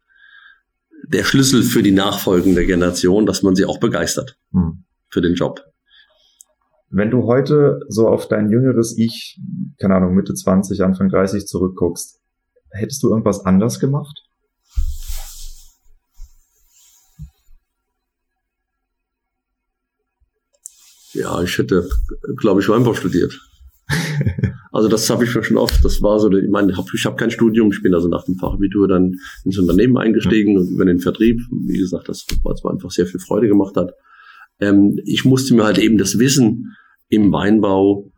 der 1.06 1.24
Schlüssel 1.24 1.64
für 1.64 1.84
die 1.84 1.92
nachfolgende 1.92 2.66
Generation, 2.66 3.26
dass 3.26 3.44
man 3.44 3.56
sie 3.56 3.66
auch 3.66 3.80
begeistert 3.80 4.38
hm. 4.52 4.86
für 5.10 5.22
den 5.22 5.34
Job. 5.34 5.62
Wenn 6.90 7.12
du 7.12 7.24
heute 7.24 7.82
so 7.90 8.08
auf 8.08 8.28
dein 8.28 8.50
jüngeres 8.50 8.98
Ich, 8.98 9.40
keine 9.80 9.96
Ahnung, 9.96 10.14
Mitte 10.14 10.34
20, 10.34 10.82
Anfang 10.82 11.10
30 11.10 11.48
zurückguckst, 11.48 12.23
Hättest 12.74 13.04
du 13.04 13.10
irgendwas 13.10 13.46
anders 13.46 13.80
gemacht? 13.80 14.24
Ja, 21.14 21.44
ich 21.44 21.56
hätte, 21.60 21.88
glaube 22.38 22.62
ich, 22.62 22.70
Weinbau 22.70 22.96
studiert. 22.96 23.40
also 24.72 24.90
das 24.90 25.08
habe 25.12 25.24
ich 25.24 25.30
schon 25.30 25.58
oft. 25.58 25.86
Das 25.86 26.02
war 26.02 26.20
so, 26.20 26.32
ich 26.32 26.50
meine, 26.50 26.72
ich 26.72 27.06
habe 27.06 27.16
kein 27.16 27.30
Studium, 27.30 27.72
ich 27.72 27.84
bin 27.84 27.94
also 27.94 28.08
nach 28.08 28.26
dem 28.26 28.36
Fachabitur 28.38 28.88
dann 28.88 29.20
ins 29.46 29.60
Unternehmen 29.60 29.98
eingestiegen 29.98 30.58
und 30.58 30.70
über 30.70 30.86
den 30.86 31.00
Vertrieb. 31.00 31.40
Wie 31.52 31.78
gesagt, 31.78 32.10
das 32.10 32.26
war 32.42 32.56
zwar 32.56 32.72
einfach 32.72 32.90
sehr 32.90 33.06
viel 33.06 33.20
Freude 33.20 33.48
gemacht 33.48 33.78
hat. 33.78 33.92
Ähm, 34.60 35.00
ich 35.06 35.24
musste 35.24 35.54
mir 35.54 35.66
halt 35.66 35.78
eben 35.78 36.00
das 36.00 36.18
Wissen 36.18 36.76
im 37.10 37.32
Weinbau 37.32 38.12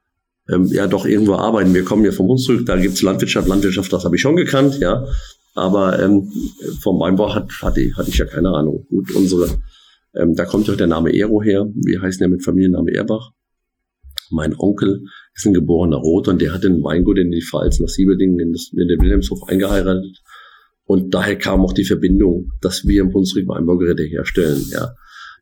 ähm, 0.50 0.66
ja 0.68 0.88
doch 0.88 1.06
irgendwo 1.06 1.36
arbeiten. 1.36 1.74
Wir 1.74 1.84
kommen 1.84 2.06
ja 2.06 2.12
vom 2.12 2.28
Hunsrück, 2.28 2.66
da 2.66 2.78
gibt's 2.78 3.02
Landwirtschaft, 3.02 3.48
Landwirtschaft, 3.48 3.92
das 3.92 4.06
habe 4.06 4.16
ich 4.16 4.22
schon 4.22 4.36
gekannt, 4.36 4.80
ja. 4.80 5.06
Aber 5.56 6.00
ähm, 6.00 6.30
vom 6.82 7.00
Weinbau 7.00 7.34
hat, 7.34 7.50
hatte, 7.62 7.82
hatte 7.96 8.10
ich 8.10 8.18
ja 8.18 8.26
keine 8.26 8.50
Ahnung. 8.50 8.86
Gut, 8.90 9.16
unsere, 9.16 9.50
ähm, 10.16 10.36
da 10.36 10.46
kommt 10.46 10.68
ja 10.68 10.74
auch 10.74 10.78
der 10.78 10.88
Name 10.88 11.16
Ero 11.16 11.42
her. 11.42 11.66
Wir 11.74 12.02
heißen 12.02 12.22
ja 12.22 12.28
mit 12.28 12.44
Familienname 12.44 12.94
Erbach. 12.94 13.32
Mein 14.32 14.54
Onkel 14.58 15.06
ist 15.34 15.46
ein 15.46 15.54
geborener 15.54 15.98
Rot 15.98 16.28
und 16.28 16.42
der 16.42 16.54
hat 16.54 16.64
den 16.64 16.84
Weingut 16.84 17.18
in 17.18 17.32
die 17.32 17.42
Pfalz 17.42 17.80
nach 17.80 17.88
Sieberdingen 17.88 18.40
in, 18.40 18.52
das, 18.52 18.70
in 18.74 18.88
den 18.88 19.00
Wilhelmshof 19.00 19.48
eingeheiratet. 19.48 20.22
Und 20.84 21.14
daher 21.14 21.38
kam 21.38 21.62
auch 21.62 21.74
die 21.74 21.86
Verbindung, 21.86 22.52
dass 22.62 22.86
wir 22.86 23.02
im 23.02 23.14
Hunsrück 23.14 23.48
Weinbaugeräte 23.48 24.04
herstellen, 24.04 24.64
ja. 24.72 24.94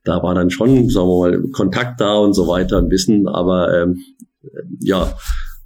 Da 0.06 0.22
war 0.22 0.36
dann 0.36 0.49
schon, 0.49 0.89
sagen 0.89 1.08
wir 1.08 1.20
mal, 1.20 1.43
Kontakt 1.54 2.01
da 2.01 2.18
und 2.18 2.34
so 2.34 2.45
weiter, 2.47 2.78
ein 2.78 2.89
Wissen, 2.89 3.26
aber 3.28 3.74
ähm, 3.74 4.04
ja, 4.80 5.18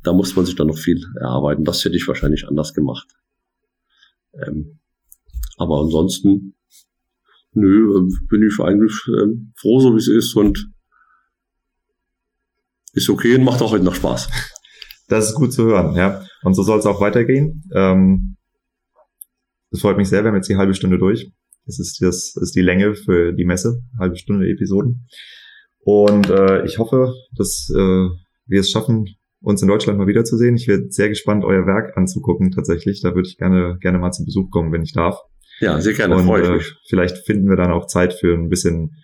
da 0.04 0.14
muss 0.14 0.36
man 0.36 0.46
sich 0.46 0.56
dann 0.56 0.68
noch 0.68 0.78
viel 0.78 1.04
erarbeiten. 1.20 1.64
Das 1.64 1.84
hätte 1.84 1.96
ich 1.96 2.08
wahrscheinlich 2.08 2.48
anders 2.48 2.74
gemacht. 2.74 3.08
Ähm, 4.34 4.80
aber 5.58 5.82
ansonsten, 5.82 6.56
nö, 7.54 8.08
bin 8.30 8.48
ich 8.48 8.60
eigentlich 8.60 8.94
äh, 9.08 9.28
froh, 9.56 9.80
so 9.80 9.94
wie 9.94 9.98
es 9.98 10.08
ist 10.08 10.36
und 10.36 10.72
ist 12.94 13.10
okay 13.10 13.36
und 13.36 13.44
macht 13.44 13.62
auch 13.62 13.72
heute 13.72 13.84
noch 13.84 13.96
Spaß. 13.96 14.30
Das 15.10 15.30
ist 15.30 15.36
gut 15.36 15.54
zu 15.54 15.64
hören, 15.64 15.96
ja. 15.96 16.26
Und 16.44 16.54
so 16.54 16.64
soll 16.64 16.80
es 16.80 16.86
auch 16.86 17.00
weitergehen. 17.00 17.64
Ähm, 17.74 18.36
das 19.72 19.80
freut 19.80 19.96
mich 19.96 20.10
sehr, 20.10 20.22
wir 20.22 20.28
haben 20.28 20.36
jetzt 20.36 20.50
die 20.50 20.58
halbe 20.58 20.74
Stunde 20.74 20.98
durch. 20.98 21.32
Das 21.66 21.80
ist, 21.80 22.02
das 22.02 22.36
ist 22.36 22.56
die 22.58 22.62
Länge 22.62 22.94
für 22.94 23.32
die 23.32 23.46
Messe, 23.46 23.84
halbe 23.98 24.18
Stunde 24.18 24.50
Episoden. 24.50 25.08
Und 25.80 26.30
äh, 26.30 26.66
ich 26.66 26.78
hoffe, 26.78 27.14
dass 27.38 27.70
äh, 27.74 28.10
wir 28.48 28.62
es 28.62 28.70
schaffen, 28.70 29.16
uns 29.42 29.62
in 29.62 29.68
Deutschland 29.68 30.00
mal 30.00 30.08
wiederzusehen. 30.08 30.56
Ich 30.56 30.68
werde 30.68 30.86
sehr 30.90 31.10
gespannt, 31.10 31.44
euer 31.44 31.66
Werk 31.66 31.96
anzugucken 31.98 32.52
tatsächlich. 32.52 33.02
Da 33.02 33.14
würde 33.16 33.28
ich 33.28 33.38
gerne, 33.38 33.78
gerne 33.82 34.00
mal 34.00 34.12
zu 34.12 34.26
Besuch 34.26 34.50
kommen, 34.50 34.72
wenn 34.72 34.84
ich 34.84 34.94
darf. 34.94 35.20
Ja, 35.60 35.80
sehr 35.82 35.94
gerne, 35.94 36.16
Und 36.16 36.30
äh, 36.30 36.60
vielleicht 36.88 37.26
finden 37.26 37.50
wir 37.50 37.56
dann 37.56 37.72
auch 37.72 37.88
Zeit 37.88 38.14
für 38.14 38.34
ein 38.34 38.50
bisschen 38.50 38.96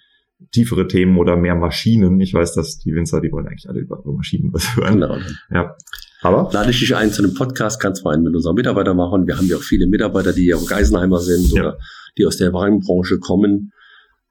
tiefere 0.51 0.87
Themen 0.87 1.17
oder 1.17 1.37
mehr 1.37 1.55
Maschinen. 1.55 2.19
Ich 2.19 2.33
weiß, 2.33 2.53
dass 2.53 2.77
die 2.79 2.93
Winzer, 2.93 3.21
die 3.21 3.31
wollen 3.31 3.47
eigentlich 3.47 3.69
alle 3.69 3.79
über 3.79 3.99
über 4.03 4.13
Maschinen 4.13 4.53
was 4.53 4.75
hören. 4.75 4.95
Genau. 4.95 5.17
Ja. 5.51 5.75
Aber 6.21 6.49
Lade 6.53 6.71
ich 6.71 6.79
dich 6.79 6.95
ein 6.95 7.11
zu 7.11 7.23
einem 7.23 7.33
Podcast, 7.33 7.81
kannst 7.81 8.03
du 8.03 8.09
einen 8.09 8.23
mit 8.23 8.35
unseren 8.35 8.55
Mitarbeitern 8.55 8.95
machen. 8.95 9.27
Wir 9.27 9.37
haben 9.37 9.47
ja 9.47 9.57
auch 9.57 9.63
viele 9.63 9.87
Mitarbeiter, 9.87 10.31
die 10.33 10.47
ja 10.47 10.55
auch 10.55 10.65
Geisenheimer 10.65 11.19
sind 11.19 11.51
Ja. 11.51 11.61
oder 11.61 11.77
die 12.17 12.25
aus 12.25 12.37
der 12.37 12.53
Weinbranche 12.53 13.19
kommen. 13.19 13.71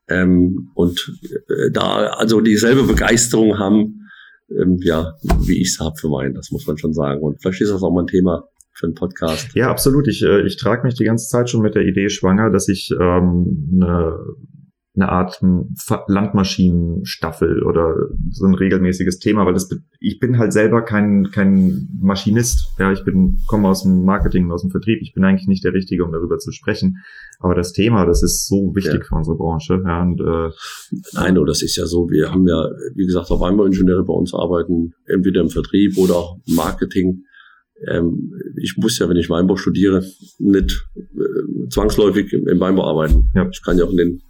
Ähm, 0.08 0.70
und 0.74 1.18
äh, 1.48 1.70
da 1.72 2.06
also 2.08 2.40
dieselbe 2.40 2.84
Begeisterung 2.84 3.58
haben, 3.58 4.01
ähm, 4.60 4.78
ja, 4.82 5.14
wie 5.40 5.60
ich 5.60 5.68
es 5.68 5.80
habe 5.80 5.96
für 5.96 6.08
Wein, 6.08 6.34
das 6.34 6.50
muss 6.50 6.66
man 6.66 6.78
schon 6.78 6.92
sagen. 6.92 7.20
Und 7.22 7.40
vielleicht 7.40 7.60
ist 7.60 7.70
das 7.70 7.82
auch 7.82 7.92
mal 7.92 8.02
ein 8.02 8.06
Thema 8.06 8.48
für 8.72 8.86
einen 8.86 8.94
Podcast. 8.94 9.54
Ja, 9.54 9.70
absolut. 9.70 10.08
Ich, 10.08 10.22
äh, 10.22 10.42
ich 10.42 10.56
trage 10.56 10.86
mich 10.86 10.94
die 10.94 11.04
ganze 11.04 11.28
Zeit 11.28 11.50
schon 11.50 11.62
mit 11.62 11.74
der 11.74 11.82
Idee 11.82 12.08
schwanger, 12.08 12.50
dass 12.50 12.68
ich 12.68 12.90
ähm, 12.98 13.70
eine, 13.74 14.18
eine 14.94 15.08
Art 15.08 15.40
Landmaschinenstaffel 16.08 17.62
oder 17.62 18.08
so 18.30 18.44
ein 18.44 18.54
regelmäßiges 18.54 19.18
Thema, 19.18 19.46
weil 19.46 19.54
das 19.54 19.70
ich 20.00 20.18
bin 20.18 20.38
halt 20.38 20.52
selber 20.52 20.82
kein 20.82 21.30
kein 21.30 21.88
Maschinist. 22.00 22.68
Ja, 22.78 22.92
ich 22.92 23.02
bin 23.04 23.38
komme 23.46 23.68
aus 23.68 23.84
dem 23.84 24.04
Marketing, 24.04 24.50
aus 24.50 24.62
dem 24.62 24.70
Vertrieb. 24.70 25.00
Ich 25.00 25.14
bin 25.14 25.24
eigentlich 25.24 25.48
nicht 25.48 25.64
der 25.64 25.72
Richtige, 25.72 26.04
um 26.04 26.12
darüber 26.12 26.38
zu 26.38 26.52
sprechen. 26.52 26.98
Aber 27.38 27.54
das 27.54 27.72
Thema, 27.72 28.04
das 28.04 28.22
ist 28.22 28.46
so 28.48 28.74
wichtig 28.74 29.00
Ja. 29.00 29.04
für 29.08 29.14
unsere 29.14 29.36
Branche. 29.36 29.82
Ja, 29.84 30.02
und 30.02 30.20
äh, 30.20 30.50
Nein, 31.14 31.34
nur 31.34 31.46
das 31.46 31.62
ist 31.62 31.76
ja 31.76 31.86
so, 31.86 32.10
wir 32.10 32.30
haben 32.30 32.46
ja, 32.46 32.68
wie 32.94 33.06
gesagt, 33.06 33.30
auch 33.30 33.40
Weinbauingenieure 33.40 34.04
bei 34.04 34.12
uns 34.12 34.34
arbeiten, 34.34 34.92
entweder 35.06 35.40
im 35.40 35.48
Vertrieb 35.48 35.96
oder 35.96 36.16
auch 36.16 36.38
im 36.46 36.54
Marketing. 36.54 37.24
Ähm, 37.88 38.32
ich 38.60 38.76
muss 38.76 38.98
ja, 38.98 39.08
wenn 39.08 39.16
ich 39.16 39.30
Weinbau 39.30 39.56
studiere, 39.56 40.04
nicht 40.38 40.86
äh, 40.96 41.68
zwangsläufig 41.70 42.32
im, 42.32 42.46
im 42.46 42.60
Weinbau 42.60 42.84
arbeiten. 42.84 43.30
Ja. 43.34 43.48
Ich 43.50 43.62
kann 43.64 43.78
ja 43.78 43.84
auch 43.84 43.90
in 43.90 43.96
den, 43.96 44.22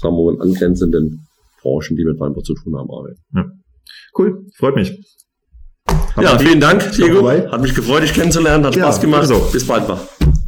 sagen 0.00 0.16
wir 0.16 0.32
mal, 0.32 0.40
angrenzenden 0.42 1.26
Branchen, 1.62 1.96
die 1.96 2.04
mit 2.04 2.18
Weinbau 2.18 2.40
zu 2.40 2.54
tun 2.54 2.76
haben, 2.76 2.88
arbeiten. 2.90 3.20
cool, 4.18 4.46
freut 4.56 4.76
mich. 4.76 4.98
ja, 6.20 6.38
vielen 6.38 6.60
Dank, 6.60 6.90
Diego. 6.92 7.28
Hat 7.28 7.60
mich 7.60 7.74
gefreut, 7.74 8.02
dich 8.02 8.14
kennenzulernen, 8.14 8.64
hat 8.64 8.76
Ja, 8.76 8.84
Spaß 8.84 9.00
gemacht. 9.00 9.20
also. 9.22 9.40
Bis 9.52 9.66
bald 9.66 9.88
mal. 9.88 9.98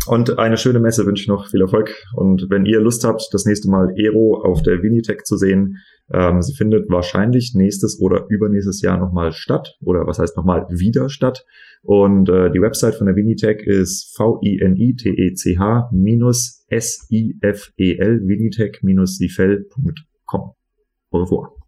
Und 0.08 0.38
eine 0.38 0.56
schöne 0.56 0.80
Messe 0.80 1.06
wünsche 1.06 1.22
ich 1.22 1.28
noch 1.28 1.46
viel 1.48 1.60
Erfolg. 1.60 1.94
Und 2.16 2.46
wenn 2.50 2.66
ihr 2.66 2.80
Lust 2.80 3.04
habt, 3.04 3.28
das 3.32 3.44
nächste 3.44 3.70
Mal 3.70 3.94
Aero 3.96 4.42
auf 4.44 4.62
der 4.62 4.82
Vinitech 4.82 5.22
zu 5.24 5.36
sehen, 5.36 5.76
ähm, 6.12 6.42
sie 6.42 6.54
findet 6.54 6.90
wahrscheinlich 6.90 7.52
nächstes 7.54 8.00
oder 8.00 8.26
übernächstes 8.28 8.82
Jahr 8.82 8.98
nochmal 8.98 9.32
statt. 9.32 9.76
Oder 9.80 10.04
was 10.06 10.18
heißt 10.18 10.36
nochmal 10.36 10.66
wieder 10.70 11.08
statt. 11.08 11.44
Und 11.82 12.28
äh, 12.28 12.50
die 12.50 12.60
Website 12.60 12.96
von 12.96 13.06
der 13.06 13.14
Vinitech 13.16 13.62
ist 13.64 14.12
V-I-N-I-T-E-C-H 14.16 15.90
minus 15.92 16.61
S-I-F-E-L 16.72 18.20
Vinitech-sifel.com. 18.26 20.52
Au 21.12 21.18
revoir. 21.20 21.61